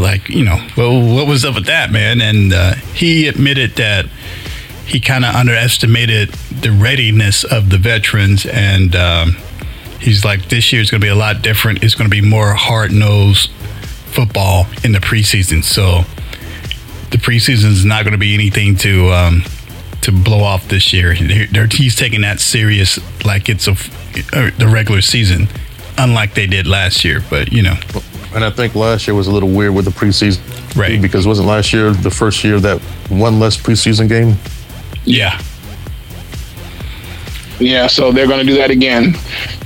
like 0.00 0.28
you 0.28 0.44
know 0.44 0.58
well 0.76 1.00
what 1.14 1.26
was 1.26 1.44
up 1.44 1.54
with 1.54 1.66
that 1.66 1.90
man? 1.90 2.20
And 2.20 2.52
uh, 2.52 2.74
he 2.94 3.28
admitted 3.28 3.76
that 3.76 4.06
he 4.86 5.00
kind 5.00 5.24
of 5.24 5.34
underestimated 5.34 6.30
the 6.62 6.72
readiness 6.72 7.44
of 7.44 7.70
the 7.70 7.78
veterans 7.78 8.44
and 8.46 8.96
um, 8.96 9.36
he's 10.00 10.24
like 10.24 10.48
this 10.48 10.72
year 10.72 10.82
is 10.82 10.90
going 10.90 11.00
to 11.00 11.04
be 11.04 11.10
a 11.10 11.14
lot 11.14 11.42
different. 11.42 11.84
It's 11.84 11.94
going 11.94 12.10
to 12.10 12.14
be 12.14 12.26
more 12.26 12.54
hard 12.54 12.92
nosed 12.92 13.50
football 14.10 14.66
in 14.82 14.92
the 14.92 14.98
preseason. 14.98 15.62
So 15.62 16.02
the 17.10 17.18
preseason 17.18 17.70
is 17.70 17.84
not 17.84 18.04
going 18.04 18.12
to 18.12 18.18
be 18.18 18.34
anything 18.34 18.76
to 18.76 19.10
um, 19.10 19.42
to 20.02 20.12
blow 20.12 20.40
off 20.42 20.68
this 20.68 20.92
year. 20.92 21.12
He's 21.12 21.96
taking 21.96 22.22
that 22.22 22.40
serious 22.40 22.98
like 23.24 23.48
it's 23.48 23.68
a 23.68 23.72
uh, 24.32 24.50
the 24.58 24.68
regular 24.72 25.00
season, 25.00 25.48
unlike 26.00 26.34
they 26.34 26.46
did 26.46 26.66
last 26.66 27.04
year. 27.04 27.22
But 27.30 27.52
you 27.52 27.62
know, 27.62 27.76
And 28.34 28.44
I 28.44 28.50
think 28.50 28.74
last 28.74 29.06
year 29.06 29.14
was 29.14 29.26
a 29.26 29.32
little 29.32 29.50
weird 29.50 29.74
with 29.74 29.84
the 29.84 29.90
preseason. 29.90 30.40
Right. 30.76 31.00
Because 31.00 31.26
wasn't 31.26 31.48
last 31.48 31.72
year 31.72 31.90
the 31.90 32.10
first 32.10 32.44
year 32.44 32.60
that 32.60 32.80
one 33.08 33.40
less 33.40 33.56
preseason 33.56 34.08
game? 34.08 34.36
yeah, 35.04 35.40
Yeah, 37.58 37.86
so 37.88 38.12
they're 38.12 38.28
going 38.28 38.44
to 38.44 38.50
do 38.52 38.56
that 38.58 38.70
again. 38.70 39.14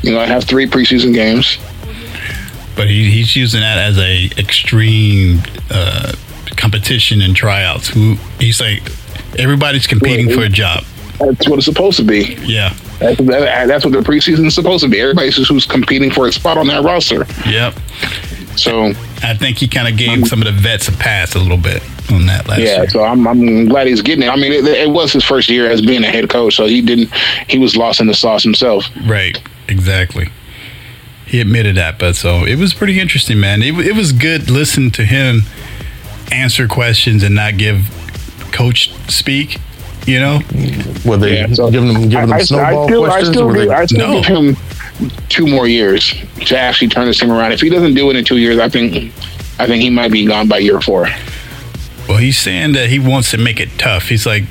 You 0.03 0.13
know, 0.13 0.21
I 0.21 0.27
have 0.27 0.45
three 0.45 0.67
preseason 0.67 1.13
games. 1.13 1.59
but 2.77 2.89
he, 2.89 3.11
he's 3.11 3.37
using 3.37 3.61
that 3.61 3.79
as 3.79 3.99
a 3.99 4.31
extreme 4.39 5.41
uh, 5.71 6.13
competition 6.57 7.21
and 7.21 7.37
tryouts. 7.37 7.89
Who 7.89 8.17
he's 8.39 8.61
like, 8.61 8.83
everybody's 9.39 9.87
competing 9.87 10.31
for 10.31 10.43
a 10.43 10.49
job. 10.49 10.85
That's 11.19 11.49
what 11.49 11.59
it's 11.59 11.67
supposed 11.67 11.97
to 11.99 12.05
be. 12.05 12.35
Yeah, 12.43 12.75
That's, 12.99 13.19
that, 13.19 13.67
that's 13.69 13.85
what 13.85 13.93
the 13.93 14.01
preseason 14.01 14.47
is 14.47 14.55
supposed 14.55 14.85
to 14.85 14.91
be. 14.91 15.01
Everybody's 15.01 15.37
just 15.37 15.51
who's 15.51 15.67
competing 15.67 16.11
for 16.11 16.27
a 16.27 16.33
spot 16.33 16.59
on 16.59 16.67
that 16.69 16.83
roster. 16.83 17.27
yep. 17.49 17.75
So 18.57 18.93
I 19.23 19.35
think 19.35 19.59
he 19.59 19.67
kind 19.67 19.89
of 19.89 19.99
gave 19.99 20.29
some 20.29 20.41
of 20.41 20.47
the 20.47 20.53
vets 20.53 20.89
a 20.89 20.93
pass 20.93 21.35
a 21.35 21.39
little 21.39 21.57
bit 21.57 21.83
on 22.13 22.27
that 22.27 22.47
last 22.47 22.61
yeah, 22.61 22.83
year. 22.83 22.89
so 22.89 23.03
I'm, 23.03 23.27
I'm 23.27 23.67
glad 23.67 23.87
he's 23.87 24.03
getting 24.03 24.23
it. 24.25 24.29
I 24.29 24.37
mean, 24.37 24.53
it, 24.53 24.65
it 24.65 24.91
was 24.91 25.13
his 25.13 25.25
first 25.25 25.49
year 25.49 25.69
as 25.69 25.81
being 25.81 26.05
a 26.05 26.07
head 26.07 26.29
coach, 26.31 26.55
so 26.55 26.67
he 26.67 26.81
didn't. 26.81 27.13
He 27.49 27.59
was 27.59 27.77
lost 27.77 28.01
in 28.01 28.07
the 28.07 28.15
sauce 28.15 28.45
himself. 28.45 28.85
Right, 29.07 29.43
exactly. 29.69 30.29
He 31.27 31.41
admitted 31.41 31.77
that, 31.77 31.99
but 31.99 32.15
so 32.15 32.45
it 32.45 32.57
was 32.57 32.75
pretty 32.75 33.01
interesting, 33.01 33.41
man. 33.41 33.63
It, 33.63 33.75
it 33.87 33.97
was 33.97 34.13
good 34.13 34.51
listening 34.51 34.93
to 34.93 35.05
him 35.05 35.43
answer 36.31 36.69
questions 36.69 37.23
and 37.23 37.35
not 37.35 37.57
give 37.57 37.91
coach 38.53 38.93
speak. 39.11 39.59
You 40.07 40.21
know, 40.21 40.41
Were 41.07 41.17
they 41.17 41.39
Yeah, 41.39 41.53
so 41.55 41.71
giving 41.71 41.93
them 41.93 42.03
giving 42.09 42.29
them 42.29 42.33
I, 42.33 42.37
I, 42.37 42.43
snowball 42.43 42.85
I 42.85 42.87
still, 42.87 43.05
I 43.05 43.09
questions? 43.09 43.37
still, 43.37 43.53
give, 43.55 43.69
they, 43.69 43.75
I 43.75 43.87
still 43.87 43.99
No. 43.99 44.23
give 44.23 44.27
him 44.37 44.57
two 45.31 45.47
more 45.47 45.67
years 45.67 46.13
to 46.47 46.59
actually 46.59 46.89
turn 46.89 47.07
this 47.07 47.19
team 47.19 47.31
around. 47.33 47.53
If 47.53 47.61
he 47.61 47.71
doesn't 47.71 47.95
do 47.95 48.11
it 48.11 48.17
in 48.17 48.25
two 48.25 48.37
years, 48.39 48.59
I 48.59 48.69
think, 48.69 49.13
I 49.59 49.67
think 49.67 49.83
he 49.83 49.89
might 49.91 50.13
be 50.13 50.27
gone 50.27 50.47
by 50.49 50.59
year 50.59 50.81
four. 50.81 51.09
well, 52.09 52.19
he's 52.19 52.37
saying 52.39 52.73
that 52.73 52.91
he 52.91 52.99
wants 52.99 53.31
to 53.31 53.39
make 53.39 53.61
it 53.61 53.71
tough. 53.79 54.09
He's 54.09 54.27
like, 54.27 54.45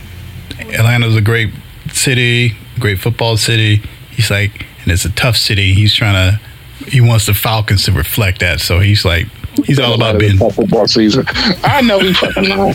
Atlanta's 0.60 1.16
a 1.16 1.22
great 1.22 1.52
city, 1.92 2.56
great 2.80 3.00
football 3.00 3.38
city. 3.38 3.82
He's 4.10 4.32
like, 4.32 4.66
and 4.84 4.92
it's 4.92 5.06
a 5.06 5.12
tough 5.12 5.38
city. 5.38 5.74
He's 5.74 5.94
trying 5.94 6.40
to, 6.80 6.86
he 6.90 7.00
wants 7.00 7.28
the 7.28 7.34
Falcons 7.36 7.84
to 7.86 7.92
reflect 7.92 8.40
that. 8.40 8.60
So 8.60 8.80
he's 8.80 9.06
like, 9.06 9.28
he's 9.66 9.80
all 9.80 9.94
about 9.94 10.20
being 10.20 10.38
Tough 10.40 10.56
football 10.56 10.88
season. 10.88 11.26
I 11.64 11.82
know 11.82 12.00
he 12.00 12.12
fucking 12.14 12.44
know. 12.50 12.74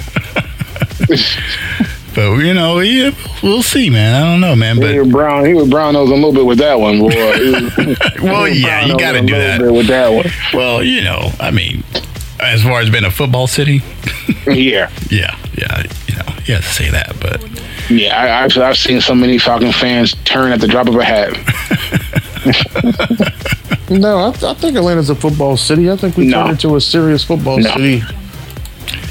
But 2.19 2.39
you 2.39 2.53
know, 2.53 2.81
yeah, 2.81 3.13
we'll 3.45 3.63
see, 3.63 3.91
man. 3.91 4.13
I 4.21 4.29
don't 4.29 4.41
know, 4.41 4.57
man. 4.57 4.81
But 4.81 4.91
He 4.91 4.97
But 4.97 5.05
was 5.05 5.13
brown. 5.13 5.45
He 5.45 5.55
was 5.55 5.69
brown 5.71 5.93
nose 5.93 6.11
a 6.11 6.15
little 6.15 6.33
bit 6.33 6.45
with 6.45 6.59
that 6.59 6.81
one, 6.81 6.99
boy. 6.99 7.07
Was- 7.11 7.99
well, 8.23 8.49
yeah, 8.49 8.85
you 8.87 8.99
got 8.99 9.13
to 9.13 9.21
do 9.21 9.35
that. 9.35 9.61
with 9.61 9.87
that 9.87 10.09
one. 10.09 10.27
Well, 10.53 10.83
you 10.83 11.03
know, 11.03 11.31
I 11.39 11.53
mean, 11.53 11.85
as 12.41 12.65
far 12.65 12.81
as 12.81 12.91
being 12.91 13.05
a 13.05 13.11
football 13.13 13.47
city, 13.47 13.83
Yeah, 14.49 14.91
yeah, 15.11 15.37
yeah, 15.57 15.85
you 16.09 16.17
know, 16.17 16.25
you 16.45 16.55
have 16.55 16.65
to 16.65 16.69
say 16.75 16.91
that. 16.91 17.15
But 17.21 17.41
yeah. 17.89 18.21
I, 18.21 18.43
I've 18.45 18.59
I've 18.59 18.77
seen 18.77 19.01
so 19.01 19.15
many 19.15 19.39
Falcon 19.39 19.71
fans 19.71 20.15
turn 20.25 20.51
at 20.51 20.61
the 20.61 20.67
drop 20.67 20.89
of 20.89 20.97
a 20.97 21.05
hat. 21.05 21.35
no, 23.91 24.19
I, 24.19 24.29
I 24.31 24.55
think 24.55 24.77
Atlanta's 24.77 25.11
a 25.11 25.15
football 25.15 25.57
city. 25.57 25.89
I 25.89 25.97
think 25.97 26.17
we 26.17 26.27
No. 26.27 26.39
turned 26.39 26.51
into 26.51 26.75
a 26.75 26.81
serious 26.81 27.23
football 27.23 27.59
No. 27.59 27.71
city. 27.71 28.03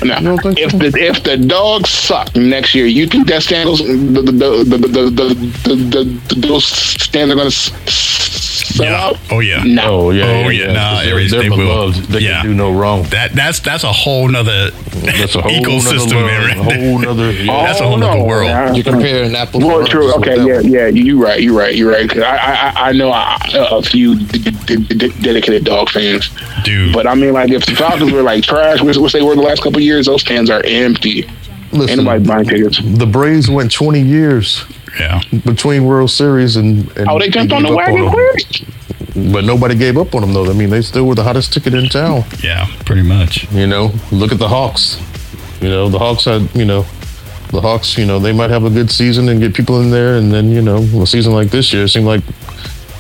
Now, 0.04 0.20
if 0.22 0.72
so? 0.72 0.78
the 0.78 0.92
if 0.96 1.24
the 1.24 1.38
dogs 1.38 1.90
suck 1.90 2.36
next 2.36 2.76
year, 2.76 2.86
you 2.86 3.08
think 3.08 3.28
that 3.28 3.44
stands 3.44 3.80
the 3.80 4.22
the 4.22 4.32
the 4.32 4.32
the 4.32 4.78
the, 4.78 4.88
the, 4.88 5.30
the, 5.64 5.76
the, 5.76 6.36
the 6.36 6.48
those 6.48 6.66
stands 6.66 7.32
are 7.32 7.36
going 7.36 7.50
to 7.50 8.47
sell 8.78 8.86
yeah, 8.86 9.06
out? 9.06 9.18
oh 9.32 9.40
yeah, 9.40 9.64
No. 9.64 10.08
oh 10.08 10.10
yeah, 10.12 10.24
oh, 10.70 10.74
nah, 10.74 11.02
They're, 11.04 11.14
Aries, 11.16 11.32
they're 11.32 11.42
they 11.44 11.50
will. 11.50 11.92
They 11.92 12.20
yeah, 12.20 12.42
can 12.42 12.52
do 12.52 12.56
no 12.56 12.72
wrong. 12.74 13.04
that 13.10 13.34
that's 13.34 13.60
that's 13.60 13.84
a 13.84 13.92
whole 13.92 14.28
nother 14.30 14.72
That's 14.72 15.36
a 15.36 15.42
whole 15.42 15.52
ecosystem, 15.52 16.12
nother, 16.14 16.30
Aaron. 16.30 16.60
A 16.60 16.64
whole 16.64 17.00
nother. 17.00 17.32
Yeah. 17.48 17.64
That's 17.66 17.80
a 17.80 17.84
whole 17.84 17.94
oh, 17.96 17.98
nother 17.98 18.24
world. 18.24 18.48
yeah. 18.48 18.74
You're 18.74 18.84
comparing 18.84 19.36
apples. 19.36 19.62
to 19.62 19.68
Well, 19.68 19.78
oranges 19.78 19.92
true. 19.94 20.14
Okay, 20.16 20.38
that 20.38 20.66
yeah, 20.66 20.88
yeah. 20.88 20.88
You're 20.88 21.18
right. 21.22 21.42
You're 21.42 21.58
right. 21.58 21.76
You're 21.76 21.92
right. 21.92 22.10
'Cause 22.10 22.20
I, 22.24 22.36
I, 22.38 22.54
I- 22.76 22.90
I 22.90 22.92
know 22.94 23.12
a, 23.12 23.38
a 23.78 23.82
few 23.82 24.16
d- 24.18 24.40
d- 24.52 24.76
d- 24.78 25.14
dedicated 25.22 25.66
dog 25.66 25.90
fans, 25.90 26.30
dude. 26.64 26.94
but 26.94 27.06
I 27.08 27.16
mean, 27.16 27.34
like, 27.34 27.52
if 27.52 27.66
the 27.66 27.76
Falcons 27.76 28.12
were 28.12 28.22
like 28.24 28.44
trash, 28.44 28.82
which, 28.82 28.98
which 28.98 29.14
they 29.14 29.22
were 29.22 29.36
the 29.36 29.42
last 29.42 29.62
couple 29.62 29.78
of 29.78 29.84
years, 29.84 30.06
those 30.08 30.22
stands 30.22 30.50
are 30.50 30.62
empty. 30.66 31.30
Listen, 31.72 32.00
Ain't 32.00 32.04
nobody 32.06 32.24
buying 32.26 32.46
tickets. 32.46 32.80
the 32.84 33.06
Braves 33.06 33.50
went 33.50 33.72
20 33.72 34.02
years 34.02 34.64
yeah, 35.00 35.22
between 35.46 35.86
World 35.86 36.10
Series 36.10 36.56
and. 36.56 36.90
and 36.98 37.10
Oh, 37.10 37.20
they 37.20 37.30
jumped 37.30 37.52
on 37.54 37.64
the 37.64 37.76
wagon 37.76 38.10
quick. 38.10 39.32
But 39.32 39.44
nobody 39.46 39.76
gave 39.76 39.98
up 39.98 40.16
on 40.16 40.22
them 40.22 40.34
though. 40.34 40.50
I 40.50 40.54
mean, 40.54 40.70
they 40.70 40.82
still 40.82 41.06
were 41.06 41.16
the 41.16 41.24
hottest 41.24 41.54
ticket 41.54 41.74
in 41.74 41.90
town. 41.90 42.24
yeah, 42.42 42.68
pretty 42.86 43.02
much. 43.02 43.52
You 43.52 43.68
know, 43.68 43.92
look 44.12 44.32
at 44.32 44.40
the 44.40 44.48
Hawks. 44.48 45.02
You 45.62 45.70
know, 45.70 45.90
the 45.90 45.98
Hawks 46.00 46.26
had, 46.26 46.54
you 46.56 46.66
know, 46.66 46.84
the 47.52 47.62
Hawks, 47.62 47.98
you 47.98 48.06
know, 48.06 48.20
they 48.20 48.32
might 48.32 48.50
have 48.50 48.64
a 48.64 48.70
good 48.70 48.92
season 48.92 49.30
and 49.30 49.40
get 49.40 49.54
people 49.56 49.82
in 49.82 49.90
there. 49.90 50.18
And 50.18 50.32
then, 50.32 50.52
you 50.52 50.62
know, 50.62 50.78
a 51.02 51.08
season 51.08 51.34
like 51.34 51.50
this 51.50 51.74
year, 51.74 51.84
it 51.84 51.90
seemed 51.90 52.06
like 52.06 52.22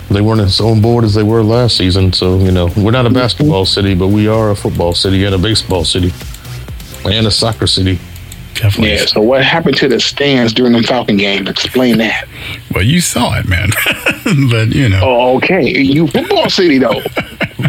they 0.10 0.22
weren't 0.22 0.42
as 0.42 0.60
on 0.60 0.82
board 0.82 1.04
as 1.04 1.14
they 1.14 1.24
were 1.24 1.44
last 1.44 1.78
season. 1.78 2.14
So, 2.14 2.38
you 2.40 2.52
know, 2.52 2.70
we're 2.78 2.92
not 2.92 3.06
a 3.06 3.10
basketball 3.10 3.66
city, 3.66 3.94
but 3.94 4.08
we 4.08 4.28
are 4.28 4.52
a 4.52 4.56
football 4.56 4.94
city 4.94 5.26
and 5.26 5.36
a 5.36 5.38
baseball 5.38 5.84
city 5.84 6.12
and 7.06 7.28
a 7.28 7.32
soccer 7.32 7.68
city. 7.68 8.00
Definitely. 8.62 8.94
Yeah. 8.96 9.06
So 9.06 9.22
what 9.22 9.44
happened 9.44 9.78
to 9.78 9.88
the 9.88 10.00
stands 10.00 10.54
during 10.54 10.74
the 10.74 10.84
Falcon 10.84 11.18
game? 11.18 11.48
Explain 11.48 11.98
that. 12.00 12.28
Well, 12.74 12.84
you 12.84 13.02
saw 13.02 13.38
it, 13.40 13.48
man. 13.48 13.70
but 14.50 14.70
you 14.76 14.90
know, 14.90 15.02
Oh, 15.04 15.38
okay. 15.38 15.70
You 15.80 16.08
football 16.08 16.50
city 16.50 16.78
though. 16.78 17.02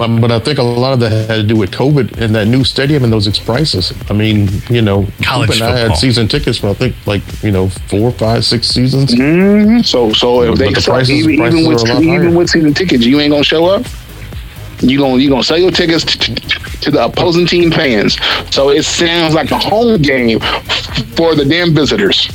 Um, 0.03 0.21
but 0.21 0.31
I 0.31 0.39
think 0.39 0.59
a 0.59 0.63
lot 0.63 0.93
of 0.93 1.01
that 1.01 1.11
had 1.11 1.37
to 1.37 1.43
do 1.43 1.57
with 1.57 1.71
COVID 1.73 2.19
and 2.21 2.35
that 2.35 2.47
new 2.47 2.63
stadium 2.63 3.05
and 3.05 3.13
those 3.13 3.27
prices. 3.39 3.93
I 4.11 4.13
mean, 4.13 4.49
you 4.69 4.83
know, 4.83 5.09
College 5.23 5.49
Coop 5.53 5.63
and 5.63 5.65
I 5.65 5.79
had 5.79 5.97
season 5.97 6.29
tickets 6.29 6.59
for 6.59 6.69
I 6.69 6.75
think 6.75 6.95
like 7.07 7.23
you 7.43 7.51
know 7.51 7.71
four, 7.89 8.13
five, 8.13 8.45
six 8.45 8.69
seasons. 8.69 9.15
Mhm. 9.15 9.85
So 9.85 10.13
so 10.13 10.43
if 10.43 10.51
But 10.51 10.59
they 10.59 10.73
the 10.75 10.81
suck, 10.83 10.93
prices- 10.93 11.11
even, 11.27 11.39
prices 11.39 11.61
even 11.61 11.73
with 11.73 11.83
are 11.83 11.91
a 11.91 11.95
lot 11.95 12.03
even 12.03 12.21
higher. 12.27 12.31
with 12.37 12.51
season 12.51 12.75
tickets, 12.75 13.05
you 13.07 13.19
ain't 13.19 13.33
gonna 13.33 13.43
show 13.43 13.65
up. 13.65 13.87
You 14.81 14.99
gonna 14.99 15.17
you 15.23 15.31
gonna 15.31 15.43
sell 15.43 15.59
your 15.59 15.71
tickets 15.73 16.05
to, 16.05 16.35
to 16.81 16.91
the 16.91 17.05
opposing 17.05 17.47
team 17.47 17.71
fans. 17.71 18.19
So 18.51 18.71
it 18.71 18.85
sounds 18.85 19.35
like 19.35 19.51
a 19.51 19.59
home 19.59 20.01
game 20.01 20.41
for 21.17 21.35
the 21.35 21.45
damn 21.45 21.75
visitors. 21.75 22.31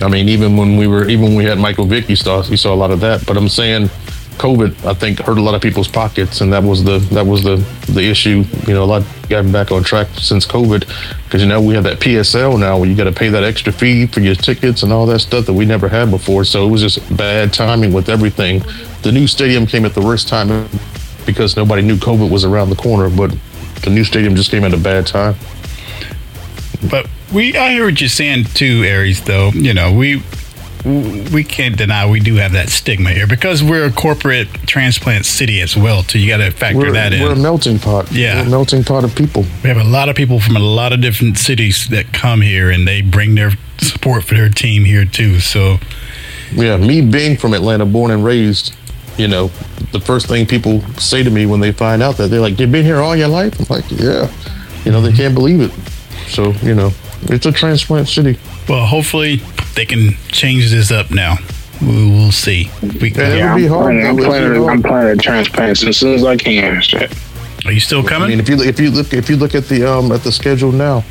I 0.00 0.08
mean, 0.08 0.28
even 0.28 0.56
when 0.56 0.76
we 0.76 0.86
were, 0.86 1.08
even 1.08 1.26
when 1.26 1.34
we 1.34 1.44
had 1.44 1.58
Michael 1.58 1.86
Vick, 1.86 2.08
you 2.08 2.16
saw 2.16 2.44
you 2.44 2.56
saw 2.56 2.72
a 2.72 2.76
lot 2.76 2.90
of 2.90 3.00
that. 3.00 3.26
But 3.26 3.36
I'm 3.36 3.48
saying, 3.48 3.88
COVID, 4.38 4.84
I 4.86 4.94
think, 4.94 5.18
hurt 5.18 5.38
a 5.38 5.42
lot 5.42 5.56
of 5.56 5.60
people's 5.60 5.88
pockets, 5.88 6.40
and 6.40 6.52
that 6.52 6.62
was 6.62 6.84
the 6.84 6.98
that 7.12 7.26
was 7.26 7.42
the 7.42 7.56
the 7.92 8.02
issue. 8.02 8.44
You 8.66 8.74
know, 8.74 8.84
a 8.84 8.86
lot 8.86 9.02
gotten 9.28 9.50
back 9.50 9.72
on 9.72 9.82
track 9.82 10.06
since 10.14 10.46
COVID, 10.46 10.86
because 11.24 11.42
you 11.42 11.48
know 11.48 11.60
we 11.60 11.74
have 11.74 11.82
that 11.82 11.98
PSL 11.98 12.58
now, 12.60 12.78
where 12.78 12.88
you 12.88 12.94
got 12.94 13.04
to 13.04 13.12
pay 13.12 13.28
that 13.28 13.42
extra 13.42 13.72
fee 13.72 14.06
for 14.06 14.20
your 14.20 14.36
tickets 14.36 14.84
and 14.84 14.92
all 14.92 15.04
that 15.06 15.18
stuff 15.18 15.46
that 15.46 15.52
we 15.52 15.66
never 15.66 15.88
had 15.88 16.10
before. 16.10 16.44
So 16.44 16.66
it 16.66 16.70
was 16.70 16.80
just 16.80 17.16
bad 17.16 17.52
timing 17.52 17.92
with 17.92 18.08
everything. 18.08 18.62
The 19.02 19.10
new 19.10 19.26
stadium 19.26 19.66
came 19.66 19.84
at 19.84 19.94
the 19.94 20.00
worst 20.00 20.28
time 20.28 20.68
because 21.26 21.56
nobody 21.56 21.82
knew 21.82 21.96
COVID 21.96 22.30
was 22.30 22.44
around 22.44 22.70
the 22.70 22.76
corner, 22.76 23.10
but 23.10 23.36
the 23.82 23.90
new 23.90 24.04
stadium 24.04 24.34
just 24.36 24.50
came 24.50 24.64
at 24.64 24.74
a 24.74 24.78
bad 24.78 25.06
time. 25.06 25.34
But 26.90 27.08
we, 27.32 27.56
I 27.56 27.70
hear 27.72 27.86
what 27.86 28.00
you're 28.00 28.08
saying 28.08 28.44
too, 28.54 28.82
Aries. 28.84 29.22
Though 29.24 29.50
you 29.50 29.74
know, 29.74 29.92
we 29.92 30.22
we 30.84 31.42
can't 31.44 31.76
deny 31.76 32.08
we 32.08 32.20
do 32.20 32.36
have 32.36 32.52
that 32.52 32.68
stigma 32.68 33.10
here 33.10 33.26
because 33.26 33.62
we're 33.64 33.86
a 33.86 33.92
corporate 33.92 34.48
transplant 34.66 35.26
city 35.26 35.60
as 35.60 35.76
well. 35.76 36.02
Too, 36.02 36.18
you 36.20 36.28
got 36.28 36.38
to 36.38 36.50
factor 36.52 36.78
We're, 36.78 36.92
that 36.92 37.12
in. 37.12 37.20
we're 37.22 37.32
a 37.32 37.36
melting 37.36 37.78
pot. 37.80 38.10
Yeah. 38.12 38.40
we're 38.42 38.46
a 38.46 38.50
melting 38.50 38.84
pot 38.84 39.02
of 39.04 39.14
people. 39.14 39.42
we 39.62 39.68
have 39.68 39.76
a 39.76 39.84
lot 39.84 40.08
of 40.08 40.14
people 40.16 40.38
from 40.38 40.56
a 40.56 40.60
lot 40.60 40.92
of 40.92 41.00
different 41.00 41.36
cities 41.36 41.88
that 41.88 42.12
come 42.12 42.40
here 42.42 42.70
and 42.70 42.86
they 42.86 43.02
bring 43.02 43.34
their 43.34 43.50
support 43.78 44.24
for 44.24 44.34
their 44.34 44.48
team 44.48 44.84
here 44.84 45.04
too. 45.04 45.40
So 45.40 45.78
Yeah, 46.52 46.76
me 46.76 47.00
being 47.02 47.36
from 47.36 47.54
Atlanta, 47.54 47.84
born 47.84 48.12
and 48.12 48.24
raised, 48.24 48.74
you 49.18 49.28
know, 49.28 49.48
the 49.92 50.00
first 50.00 50.26
thing 50.28 50.46
people 50.46 50.80
say 50.96 51.22
to 51.22 51.30
me 51.30 51.44
when 51.46 51.60
they 51.60 51.72
find 51.72 52.02
out 52.02 52.16
that 52.16 52.28
they're 52.28 52.40
like, 52.40 52.58
"You've 52.58 52.72
been 52.72 52.84
here 52.84 52.98
all 53.00 53.16
your 53.16 53.28
life." 53.28 53.58
I'm 53.60 53.66
like, 53.68 53.84
"Yeah," 53.90 54.30
you 54.84 54.92
know, 54.92 55.00
they 55.00 55.12
can't 55.12 55.34
believe 55.34 55.60
it. 55.60 55.72
So 56.28 56.52
you 56.62 56.74
know, 56.74 56.92
it's 57.24 57.46
a 57.46 57.52
transplant 57.52 58.08
city. 58.08 58.38
well, 58.68 58.86
hopefully 58.86 59.42
they 59.74 59.84
can 59.86 60.10
change 60.30 60.70
this 60.70 60.90
up 60.90 61.10
now. 61.10 61.36
We 61.80 62.10
will 62.10 62.32
see. 62.32 62.70
We, 62.82 63.10
Yeah. 63.10 63.28
It 63.34 63.38
Yeah, 63.38 63.54
would 63.54 63.60
be 63.60 63.64
I'm 63.66 63.70
hard, 63.70 63.84
planning, 63.84 64.06
I'm 64.06 64.16
though, 64.16 64.22
if 64.22 64.28
planning, 64.28 64.48
you 64.54 64.58
know. 64.60 64.68
I'm 64.68 64.82
planning 64.82 65.16
to 65.16 65.22
transplant 65.22 65.82
as 65.84 65.96
soon 65.96 66.14
as 66.14 66.24
I 66.24 66.36
can. 66.36 66.80
Shit. 66.82 67.12
Are 67.64 67.72
you 67.72 67.80
still 67.80 68.02
coming? 68.02 68.26
I 68.26 68.28
mean, 68.30 68.40
if 68.40 68.48
you 68.48 68.60
if 68.62 68.78
you 68.80 68.90
look 68.90 69.12
if 69.14 69.28
you 69.30 69.36
look 69.36 69.54
at 69.54 69.68
the 69.68 69.84
um 69.90 70.10
at 70.12 70.22
the 70.22 70.32
schedule 70.32 70.72
now, 70.72 71.04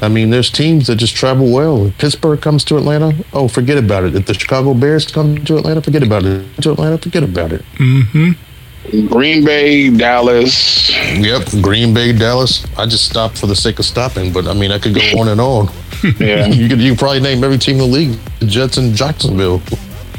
I 0.00 0.08
mean, 0.08 0.30
there's 0.30 0.50
teams 0.50 0.86
that 0.86 0.96
just 0.96 1.14
travel 1.14 1.52
well. 1.52 1.86
If 1.86 1.98
Pittsburgh 1.98 2.40
comes 2.40 2.64
to 2.64 2.76
Atlanta, 2.76 3.14
oh, 3.32 3.48
forget 3.48 3.78
about 3.78 4.04
it. 4.04 4.14
If 4.14 4.26
the 4.26 4.34
Chicago 4.34 4.74
Bears 4.74 5.10
come 5.10 5.44
to 5.44 5.58
Atlanta, 5.58 5.82
forget 5.82 6.02
about 6.02 6.24
it. 6.24 6.46
To 6.62 6.72
Atlanta, 6.72 6.98
forget 6.98 7.22
about 7.22 7.52
it. 7.52 7.62
Mm-hmm. 7.74 9.06
Green 9.06 9.44
Bay, 9.44 9.90
Dallas. 9.90 10.90
Yep, 11.16 11.62
Green 11.62 11.94
Bay, 11.94 12.12
Dallas. 12.12 12.66
I 12.76 12.86
just 12.86 13.08
stopped 13.08 13.38
for 13.38 13.46
the 13.46 13.56
sake 13.56 13.78
of 13.78 13.84
stopping, 13.84 14.32
but 14.32 14.46
I 14.46 14.52
mean, 14.52 14.70
I 14.70 14.78
could 14.78 14.94
go 14.94 15.00
on 15.18 15.28
and 15.28 15.40
on. 15.40 15.68
Yeah. 16.20 16.48
You 16.48 16.68
could 16.68 16.80
you 16.80 16.90
could 16.90 16.98
probably 16.98 17.20
name 17.20 17.42
every 17.42 17.56
team 17.56 17.76
in 17.76 17.80
the 17.80 17.86
league. 17.86 18.18
The 18.38 18.44
Jets 18.44 18.76
and 18.76 18.94
Jacksonville. 18.94 19.62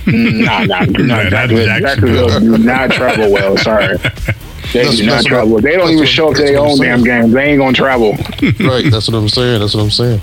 nah, 0.08 0.64
nah, 0.64 0.80
nah. 0.86 0.86
not 0.98 1.26
Jacksonville, 1.28 1.66
Jacksonville. 1.68 2.28
Jacksonville 2.28 2.58
do 2.58 2.64
not 2.64 2.90
travel 2.90 3.32
well. 3.32 3.56
Sorry. 3.56 3.96
They 4.76 4.82
That's- 4.84 4.98
do 4.98 5.06
not 5.06 5.12
that's 5.14 5.24
what- 5.26 5.30
travel. 5.30 5.62
They 5.62 5.76
don't 5.78 5.90
even 5.92 6.06
show 6.06 6.30
up 6.32 6.36
to 6.36 6.44
their 6.44 6.54
what 6.62 6.66
I'm 6.66 6.72
own 6.72 6.78
damn 6.80 7.02
saying. 7.04 7.22
games. 7.22 7.34
They 7.34 7.44
ain't 7.52 7.60
gonna 7.60 7.74
travel. 7.74 8.12
right, 8.60 8.92
that's 8.92 9.08
what 9.08 9.16
I'm 9.18 9.30
saying. 9.30 9.60
That's 9.62 9.74
what 9.74 9.82
I'm 9.84 9.90
saying. 9.92 10.22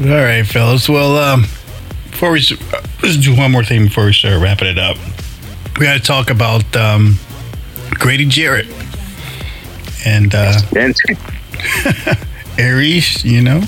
All 0.00 0.06
right, 0.08 0.46
fellas. 0.46 0.88
Well, 0.88 1.16
um, 1.18 1.42
before 2.10 2.30
we 2.30 2.40
let's 3.02 3.16
do 3.16 3.34
one 3.36 3.50
more 3.50 3.64
thing 3.64 3.84
before 3.84 4.04
we 4.06 4.12
start 4.12 4.40
wrapping 4.40 4.68
it 4.68 4.78
up. 4.78 4.96
We 5.78 5.86
got 5.86 5.94
to 5.94 6.00
talk 6.00 6.30
about 6.30 6.76
um, 6.76 7.16
Grady 7.94 8.26
Jarrett. 8.26 8.66
and 10.06 10.32
uh, 10.34 10.60
Aries, 12.58 13.24
you 13.24 13.42
know, 13.42 13.62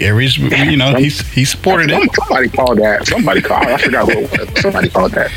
Aries, 0.00 0.36
you 0.38 0.76
know, 0.76 0.94
he's 0.94 1.20
he 1.32 1.44
supported 1.44 1.90
it. 1.90 2.10
somebody 2.14 2.48
called 2.48 2.78
that. 2.78 3.06
Somebody 3.06 3.40
called. 3.42 3.66
I 3.66 3.76
forgot 3.78 4.10
who 4.10 4.20
it 4.20 4.30
was. 4.52 4.60
Somebody 4.62 4.88
called 4.90 5.12
that. 5.12 5.30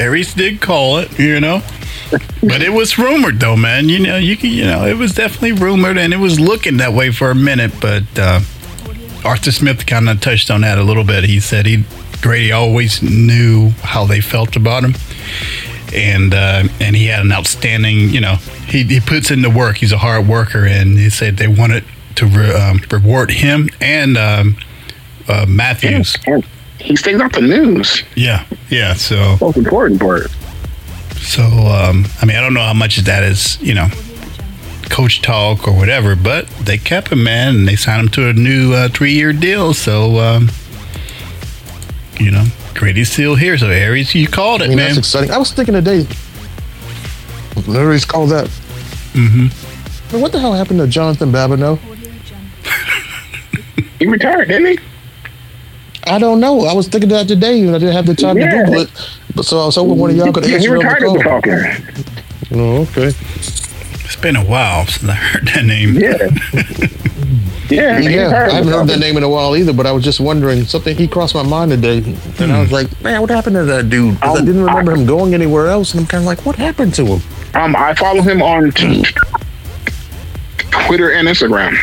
Aries 0.00 0.34
did 0.34 0.60
call 0.60 0.98
it, 0.98 1.16
you 1.18 1.40
know, 1.40 1.62
but 2.10 2.62
it 2.62 2.72
was 2.72 2.98
rumored 2.98 3.40
though, 3.40 3.56
man. 3.56 3.88
You 3.88 4.00
know, 4.00 4.16
you 4.16 4.36
can, 4.36 4.50
you 4.50 4.64
know, 4.64 4.86
it 4.86 4.96
was 4.96 5.14
definitely 5.14 5.52
rumored, 5.52 5.98
and 5.98 6.12
it 6.12 6.18
was 6.18 6.38
looking 6.40 6.78
that 6.78 6.92
way 6.92 7.10
for 7.10 7.30
a 7.30 7.34
minute. 7.34 7.72
But 7.80 8.04
uh, 8.16 8.40
Arthur 9.24 9.52
Smith 9.52 9.86
kind 9.86 10.08
of 10.08 10.20
touched 10.20 10.50
on 10.50 10.62
that 10.62 10.78
a 10.78 10.82
little 10.82 11.04
bit. 11.04 11.24
He 11.24 11.40
said 11.40 11.66
he 11.66 11.84
Grady 12.22 12.52
always 12.52 13.02
knew 13.02 13.70
how 13.82 14.06
they 14.06 14.20
felt 14.20 14.56
about 14.56 14.82
him, 14.82 14.94
and 15.94 16.32
uh, 16.32 16.64
and 16.80 16.96
he 16.96 17.06
had 17.06 17.24
an 17.24 17.32
outstanding, 17.32 18.10
you 18.10 18.20
know, 18.20 18.36
he 18.66 18.82
he 18.84 19.00
puts 19.00 19.30
in 19.30 19.42
the 19.42 19.50
work. 19.50 19.76
He's 19.76 19.92
a 19.92 19.98
hard 19.98 20.26
worker, 20.26 20.64
and 20.64 20.98
he 20.98 21.10
said 21.10 21.36
they 21.36 21.48
wanted 21.48 21.84
to 22.16 22.26
re, 22.26 22.50
um, 22.52 22.80
reward 22.90 23.30
him 23.30 23.68
and 23.80 24.16
um, 24.16 24.56
uh, 25.28 25.46
Matthews. 25.48 26.16
And 26.26 26.44
he 26.80 26.96
stays 26.96 27.20
out 27.20 27.32
the 27.32 27.40
news. 27.40 28.02
Yeah, 28.14 28.46
yeah. 28.70 28.94
So. 28.94 29.36
Most 29.40 29.56
important 29.56 30.00
part. 30.00 30.28
So, 31.24 31.42
um, 31.42 32.06
I 32.20 32.26
mean, 32.26 32.36
I 32.36 32.40
don't 32.40 32.54
know 32.54 32.60
how 32.60 32.74
much 32.74 32.98
of 32.98 33.06
that 33.06 33.24
is, 33.24 33.60
you 33.60 33.74
know, 33.74 33.88
coach 34.90 35.22
talk 35.22 35.66
or 35.66 35.74
whatever, 35.74 36.14
but 36.14 36.46
they 36.60 36.78
kept 36.78 37.08
him, 37.08 37.24
man, 37.24 37.56
and 37.56 37.68
they 37.68 37.76
signed 37.76 38.02
him 38.02 38.08
to 38.10 38.28
a 38.28 38.32
new 38.32 38.74
uh, 38.74 38.88
three 38.88 39.12
year 39.12 39.32
deal. 39.32 39.74
So, 39.74 40.18
um, 40.18 40.50
you 42.20 42.30
know, 42.30 42.44
Grady's 42.74 43.10
still 43.10 43.34
here. 43.34 43.56
So, 43.58 43.68
Aries, 43.68 44.14
you 44.14 44.28
called 44.28 44.62
I 44.62 44.66
it, 44.66 44.68
mean, 44.68 44.76
man. 44.76 44.86
that's 44.88 44.98
exciting. 44.98 45.30
I 45.30 45.38
was 45.38 45.52
thinking 45.52 45.74
today. 45.74 46.06
Larry's 47.66 48.04
called 48.04 48.30
that. 48.30 48.46
Mm-hmm. 49.14 50.20
What 50.20 50.32
the 50.32 50.40
hell 50.40 50.52
happened 50.52 50.80
to 50.80 50.86
Jonathan 50.86 51.32
Babineaux? 51.32 51.78
He 53.98 54.06
retired, 54.06 54.48
didn't 54.48 54.66
he? 54.66 54.78
I 56.06 56.18
don't 56.18 56.40
know. 56.40 56.66
I 56.66 56.72
was 56.74 56.88
thinking 56.88 57.10
that 57.10 57.28
today, 57.28 57.60
and 57.60 57.70
I 57.74 57.78
didn't 57.78 57.94
have 57.94 58.06
the 58.06 58.14
time 58.14 58.36
Yeah. 58.38 58.50
to 58.50 58.56
Google 58.64 58.80
it. 58.82 58.90
But 59.34 59.44
so 59.44 59.60
I 59.60 59.66
was 59.66 59.74
hoping 59.76 59.98
one 59.98 60.10
of 60.10 60.16
y'all 60.16 60.32
could 60.32 60.44
Yeah, 60.44 60.50
he 60.50 60.66
answer 60.66 60.76
on 60.76 60.84
retired 60.84 61.02
as 61.04 61.10
a 61.12 61.16
the 61.18 61.22
call. 61.24 61.40
Falcon. 61.40 62.04
Oh, 62.52 62.82
okay. 62.82 63.12
It's 64.04 64.16
been 64.16 64.36
a 64.36 64.44
while 64.44 64.86
since 64.86 65.10
I 65.10 65.14
heard 65.14 65.46
that 65.48 65.64
name. 65.64 65.94
Yeah. 65.96 66.16
yeah. 67.70 67.98
Yeah, 67.98 68.46
I 68.50 68.54
haven't 68.54 68.72
heard 68.72 68.86
that 68.88 68.98
name 69.00 69.16
in 69.16 69.22
a 69.22 69.28
while 69.28 69.56
either. 69.56 69.72
But 69.72 69.86
I 69.86 69.92
was 69.92 70.04
just 70.04 70.20
wondering 70.20 70.64
something. 70.64 70.96
He 70.96 71.08
crossed 71.08 71.34
my 71.34 71.42
mind 71.42 71.70
today, 71.72 71.98
and 72.38 72.52
I 72.52 72.60
was 72.60 72.70
like, 72.70 72.88
"Man, 73.02 73.20
what 73.20 73.30
happened 73.30 73.56
to 73.56 73.64
that 73.64 73.88
dude?" 73.90 74.20
'Cause 74.20 74.36
I 74.36 74.40
Um, 74.40 74.46
didn't 74.46 74.62
remember 74.64 74.92
him 74.92 75.06
going 75.06 75.34
anywhere 75.34 75.68
else, 75.68 75.92
and 75.92 76.00
I'm 76.00 76.06
kind 76.06 76.22
of 76.22 76.26
like, 76.26 76.44
"What 76.46 76.56
happened 76.56 76.94
to 76.94 77.06
him?" 77.06 77.22
Um, 77.54 77.74
I 77.76 77.94
follow 77.94 78.20
him 78.22 78.42
on 78.42 78.70
t- 78.72 79.04
Twitter 80.86 81.10
and 81.12 81.26
Instagram. 81.28 81.76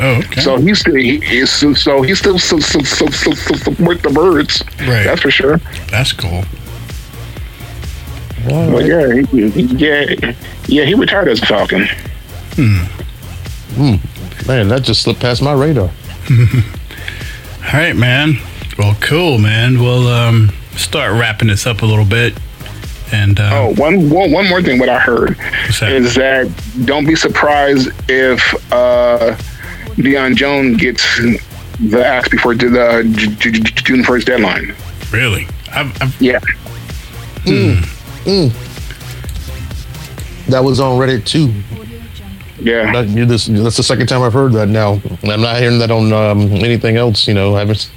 Oh, 0.00 0.18
okay. 0.18 0.40
So 0.40 0.56
he's 0.58 0.78
still 0.80 0.94
he 0.94 1.16
is 1.38 1.50
so, 1.50 1.74
so 1.74 2.02
he's 2.02 2.18
still 2.18 2.38
so, 2.38 2.58
so, 2.60 2.80
so, 2.80 3.06
so, 3.06 3.32
so, 3.32 3.54
support 3.56 4.02
the 4.02 4.10
birds. 4.10 4.62
Right. 4.80 5.04
That's 5.04 5.20
for 5.20 5.30
sure. 5.30 5.58
That's 5.90 6.12
cool. 6.12 6.44
But 8.46 8.86
yeah, 8.86 9.22
he, 9.22 9.50
he, 9.50 9.62
yeah, 9.62 10.32
yeah, 10.66 10.84
he 10.84 10.94
retired 10.94 11.28
as 11.28 11.42
a 11.42 11.46
Falcon. 11.46 11.86
Man, 14.46 14.68
that 14.68 14.82
just 14.82 15.02
slipped 15.02 15.20
past 15.20 15.42
my 15.42 15.52
radar. 15.52 15.90
All 16.30 17.72
right, 17.74 17.94
man. 17.96 18.38
Well, 18.78 18.96
cool, 19.00 19.38
man. 19.38 19.80
We'll 19.80 20.06
um, 20.08 20.52
start 20.76 21.12
wrapping 21.12 21.48
this 21.48 21.66
up 21.66 21.82
a 21.82 21.86
little 21.86 22.04
bit. 22.04 22.38
And 23.12 23.38
uh, 23.40 23.50
Oh, 23.52 23.74
one, 23.74 24.08
one, 24.10 24.30
one 24.32 24.48
more 24.48 24.62
thing. 24.62 24.78
What 24.78 24.88
I 24.88 24.98
heard 24.98 25.36
What's 25.36 25.80
that? 25.80 25.92
is 25.92 26.14
that 26.14 26.48
don't 26.84 27.06
be 27.06 27.16
surprised 27.16 27.88
if 28.08 28.72
uh, 28.72 29.36
Deion 29.98 30.34
Jones 30.36 30.76
gets 30.80 31.02
the 31.80 32.04
axe 32.04 32.28
before 32.28 32.54
the 32.54 32.80
uh, 32.80 33.02
J- 33.02 33.26
J- 33.36 33.50
J- 33.52 33.82
June 33.84 34.04
first 34.04 34.26
deadline. 34.26 34.74
really, 35.12 35.46
I've, 35.72 36.02
I've, 36.02 36.20
Yeah, 36.20 36.38
hmm. 37.44 37.74
Hmm. 38.24 38.50
Hmm. 38.52 40.50
That 40.50 40.64
was 40.64 40.80
on 40.80 40.98
Reddit 40.98 41.24
too. 41.26 41.52
yeah. 42.62 42.90
That, 42.92 43.08
you 43.08 43.26
this, 43.26 43.46
that's 43.46 43.76
the 43.76 43.82
second 43.82 44.06
time 44.06 44.22
I've 44.22 44.32
heard 44.32 44.52
that 44.54 44.68
now. 44.68 45.00
I'm 45.24 45.40
not 45.42 45.58
hearing 45.58 45.78
that 45.80 45.90
on 45.90 46.12
um, 46.12 46.40
anything 46.52 46.96
else. 46.96 47.28
You 47.28 47.34
know, 47.34 47.54
I 47.56 47.60
haven't 47.60 47.90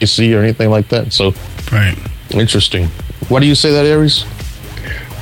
you 0.00 0.06
see 0.06 0.34
or 0.34 0.40
anything 0.42 0.70
like 0.70 0.88
that. 0.88 1.12
So 1.12 1.32
right. 1.72 1.96
interesting. 2.30 2.86
Why 3.28 3.40
do 3.40 3.46
you 3.46 3.54
say 3.54 3.72
that, 3.72 3.84
Aries? 3.86 4.24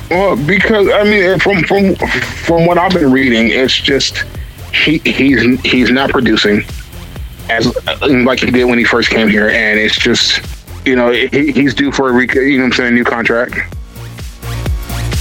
Well, 0.09 0.35
because 0.45 0.89
I 0.89 1.03
mean, 1.03 1.39
from 1.39 1.63
from 1.63 1.95
from 1.95 2.65
what 2.65 2.77
I've 2.77 2.93
been 2.93 3.11
reading, 3.11 3.47
it's 3.49 3.73
just 3.75 4.23
he 4.73 4.97
he's 4.99 5.59
he's 5.61 5.91
not 5.91 6.09
producing 6.09 6.63
as 7.49 7.75
like 8.01 8.39
he 8.39 8.51
did 8.51 8.65
when 8.65 8.77
he 8.77 8.85
first 8.85 9.09
came 9.09 9.27
here, 9.27 9.49
and 9.49 9.79
it's 9.79 9.97
just 9.97 10.41
you 10.85 10.95
know 10.95 11.11
he, 11.11 11.51
he's 11.51 11.73
due 11.73 11.91
for 11.91 12.09
a 12.09 12.13
re- 12.13 12.27
you 12.33 12.57
know 12.57 12.63
what 12.63 12.67
I'm 12.67 12.73
saying 12.73 12.93
a 12.93 12.95
new 12.95 13.03
contract. 13.03 13.55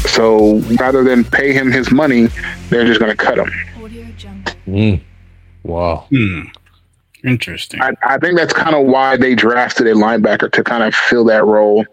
So 0.08 0.58
rather 0.78 1.04
than 1.04 1.24
pay 1.24 1.52
him 1.52 1.70
his 1.70 1.90
money, 1.90 2.28
they're 2.68 2.86
just 2.86 3.00
going 3.00 3.10
to 3.10 3.16
cut 3.16 3.38
him. 3.38 3.50
Mm. 4.66 5.00
Wow. 5.62 6.06
Hmm. 6.10 6.42
Interesting. 7.24 7.82
I, 7.82 7.92
I 8.02 8.18
think 8.18 8.36
that's 8.36 8.52
kind 8.52 8.74
of 8.74 8.86
why 8.86 9.16
they 9.16 9.34
drafted 9.34 9.86
a 9.86 9.94
linebacker 9.94 10.50
to 10.52 10.64
kind 10.64 10.82
of 10.82 10.94
fill 10.94 11.24
that 11.26 11.44
role 11.44 11.84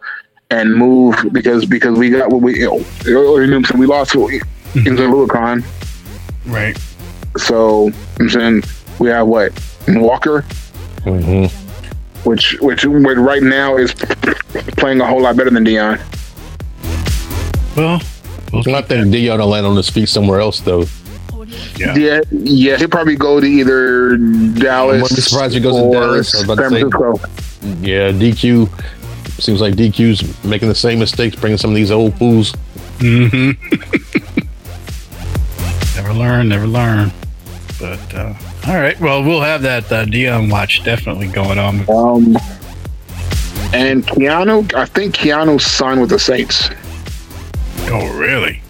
and 0.50 0.74
move 0.74 1.16
because 1.34 1.66
because 1.66 1.98
we 1.98 2.10
got 2.10 2.30
what 2.30 2.42
we 2.42 2.60
you 2.60 2.66
know, 2.68 2.86
you 3.06 3.48
know, 3.48 3.62
we 3.78 3.86
lost 3.86 4.16
into 4.16 4.40
Oluokun. 4.76 5.66
right. 6.46 6.78
So 7.38 7.92
I'm 8.20 8.30
saying 8.30 8.64
we 9.00 9.10
have 9.10 9.28
what 9.28 9.52
Walker, 9.88 10.42
hmm 11.04 11.46
which 12.24 12.58
which 12.60 12.84
which 12.84 13.18
right 13.18 13.42
now 13.44 13.78
is 13.78 13.94
playing 14.78 15.00
a 15.02 15.06
whole 15.08 15.22
lot 15.22 15.38
better 15.38 15.50
than 15.50 15.64
Deion. 15.64 15.98
Well, 17.78 18.02
we'll 18.52 18.76
I 18.76 18.82
think 18.82 19.14
Deion 19.14 19.38
will 19.40 19.48
land 19.48 19.66
on 19.66 19.78
his 19.78 19.90
feet 19.90 20.10
somewhere 20.10 20.40
else, 20.42 20.60
though. 20.60 20.86
yeah. 21.78 21.96
Yeah, 21.96 22.20
yeah, 22.32 22.76
he'll 22.78 22.90
probably 22.90 23.16
go 23.16 23.40
to 23.40 23.46
either 23.46 24.18
Dallas. 24.18 25.02
wouldn't 25.04 25.16
be 25.16 25.22
surprised 25.22 25.56
if 25.56 25.64
he 25.64 25.70
goes 25.70 25.76
to 25.78 25.84
or 25.84 25.94
Dallas. 25.94 26.36
I 26.36 26.40
to 26.42 26.46
San 26.48 26.70
say- 26.70 26.82
Francisco. 26.90 27.30
Yeah, 27.82 28.12
DQ. 28.12 28.68
Seems 29.40 29.62
like 29.62 29.76
DQ's 29.76 30.44
making 30.44 30.68
the 30.68 30.76
same 30.76 30.98
mistakes, 31.00 31.36
bringing 31.36 31.58
some 31.60 31.70
of 31.70 31.76
these 31.76 31.92
old 31.92 32.18
fools. 32.18 32.54
Never 35.96 36.14
learn, 36.14 36.50
never 36.50 36.68
learn. 36.68 37.12
But 37.80 38.14
uh, 38.14 38.34
all 38.68 38.76
right. 38.76 39.00
Well, 39.00 39.24
we'll 39.24 39.42
have 39.42 39.62
that 39.62 39.92
uh, 39.92 40.06
Deion 40.06 40.52
watch 40.52 40.84
definitely 40.84 41.28
going 41.28 41.60
on. 41.60 41.80
Um, 41.90 42.38
and 43.74 44.06
Keanu, 44.08 44.74
I 44.74 44.86
think 44.86 45.16
Keanu 45.16 45.60
signed 45.62 46.00
with 46.02 46.10
the 46.10 46.20
Saints. 46.20 46.70
Oh, 47.90 48.18
really? 48.18 48.62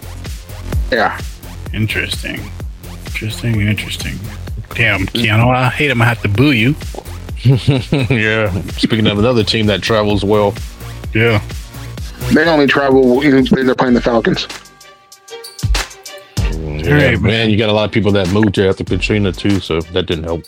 Yeah, 0.90 1.18
Interesting. 1.74 2.40
Interesting. 3.04 3.60
Interesting. 3.60 4.18
Damn, 4.74 5.06
Keanu, 5.06 5.54
I 5.54 5.68
hate 5.70 5.90
him. 5.90 6.00
I 6.00 6.06
have 6.06 6.22
to 6.22 6.28
boo 6.28 6.52
you. 6.52 6.74
yeah. 7.44 8.50
Speaking 8.72 9.06
of 9.06 9.18
another 9.18 9.44
team 9.44 9.66
that 9.66 9.82
travels 9.82 10.24
well, 10.24 10.54
Yeah. 11.14 11.42
they 12.32 12.46
only 12.48 12.66
travel 12.66 13.16
when 13.16 13.44
they're 13.66 13.74
playing 13.74 13.94
the 13.94 14.00
Falcons. 14.00 14.46
Yeah, 16.88 17.08
right, 17.10 17.20
man, 17.20 17.50
you 17.50 17.56
got 17.56 17.68
a 17.68 17.72
lot 17.72 17.84
of 17.84 17.92
people 17.92 18.12
that 18.12 18.28
moved 18.30 18.56
here 18.56 18.68
after 18.68 18.84
Katrina 18.84 19.32
too, 19.32 19.60
so 19.60 19.80
that 19.80 20.06
didn't 20.06 20.24
help. 20.24 20.44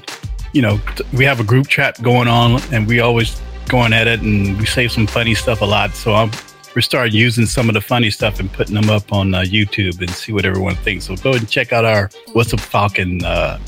you 0.54 0.62
know, 0.62 0.80
we 1.14 1.26
have 1.26 1.40
a 1.40 1.44
group 1.44 1.68
chat 1.68 2.02
going 2.04 2.28
on, 2.28 2.62
and 2.72 2.88
we 2.88 3.00
always 3.00 3.42
going 3.68 3.94
at 3.94 4.08
it, 4.08 4.22
and 4.22 4.60
we 4.60 4.66
say 4.66 4.88
some 4.88 5.08
funny 5.08 5.34
stuff 5.34 5.62
a 5.62 5.66
lot. 5.66 5.96
So 5.96 6.14
I'm 6.14 6.32
we 6.76 6.82
started 6.82 7.14
using 7.14 7.46
some 7.46 7.68
of 7.68 7.74
the 7.74 7.82
funny 7.82 8.12
stuff 8.12 8.40
and 8.40 8.52
putting 8.54 8.76
them 8.76 8.90
up 8.90 9.12
on 9.12 9.34
uh, 9.34 9.42
YouTube 9.42 10.00
and 10.00 10.10
see 10.12 10.32
what 10.32 10.46
everyone 10.46 10.76
thinks. 10.76 11.06
So 11.06 11.16
go 11.18 11.32
ahead 11.32 11.42
and 11.42 11.50
check 11.50 11.74
out 11.74 11.84
our 11.84 12.10
What's 12.34 12.54
Up 12.54 12.62
Falcon 12.62 13.26
uh, 13.26 13.60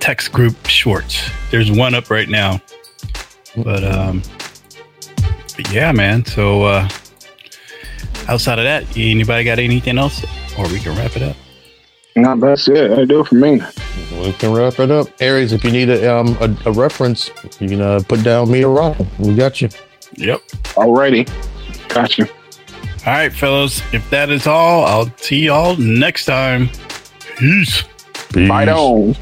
text 0.00 0.32
group 0.32 0.66
shorts. 0.66 1.30
There's 1.50 1.70
one 1.70 1.94
up 1.94 2.10
right 2.10 2.28
now, 2.28 2.60
but 3.56 3.84
um, 3.84 4.22
but 5.58 5.72
yeah, 5.72 5.90
man. 5.90 6.24
So 6.24 6.62
uh, 6.62 6.88
outside 8.28 8.58
of 8.58 8.64
that, 8.64 8.84
anybody 8.96 9.42
got 9.42 9.58
anything 9.58 9.98
else, 9.98 10.24
or 10.56 10.68
we 10.68 10.78
can 10.78 10.96
wrap 10.96 11.16
it 11.16 11.22
up. 11.22 11.36
No, 12.14 12.36
that's 12.36 12.68
it. 12.68 12.92
I 12.92 13.04
do 13.04 13.20
it 13.20 13.26
for 13.26 13.34
me. 13.34 13.60
We 14.12 14.32
can 14.34 14.52
wrap 14.52 14.78
it 14.78 14.90
up. 14.90 15.08
Aries, 15.20 15.52
if 15.52 15.64
you 15.64 15.70
need 15.70 15.90
a, 15.90 16.16
um, 16.16 16.36
a, 16.40 16.56
a 16.66 16.72
reference, 16.72 17.30
you 17.60 17.68
can 17.68 17.80
uh, 17.80 18.00
put 18.08 18.22
down 18.22 18.50
me 18.50 18.64
or 18.64 18.72
Rock. 18.72 18.96
We 19.18 19.34
got 19.34 19.60
you. 19.60 19.68
Yep. 20.14 20.40
Alrighty. 20.74 21.28
Got 21.88 22.18
you. 22.18 22.26
All 23.06 23.12
right, 23.12 23.32
fellas. 23.32 23.82
If 23.92 24.08
that 24.10 24.30
is 24.30 24.46
all, 24.46 24.84
I'll 24.84 25.12
see 25.16 25.46
y'all 25.46 25.76
next 25.76 26.24
time. 26.24 26.70
Peace. 27.36 27.82
Fight 28.32 28.68
on. 28.68 29.14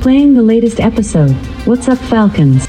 Playing 0.00 0.34
the 0.34 0.42
latest 0.42 0.80
episode. 0.80 1.32
What's 1.66 1.88
up, 1.88 1.98
Falcons? 1.98 2.68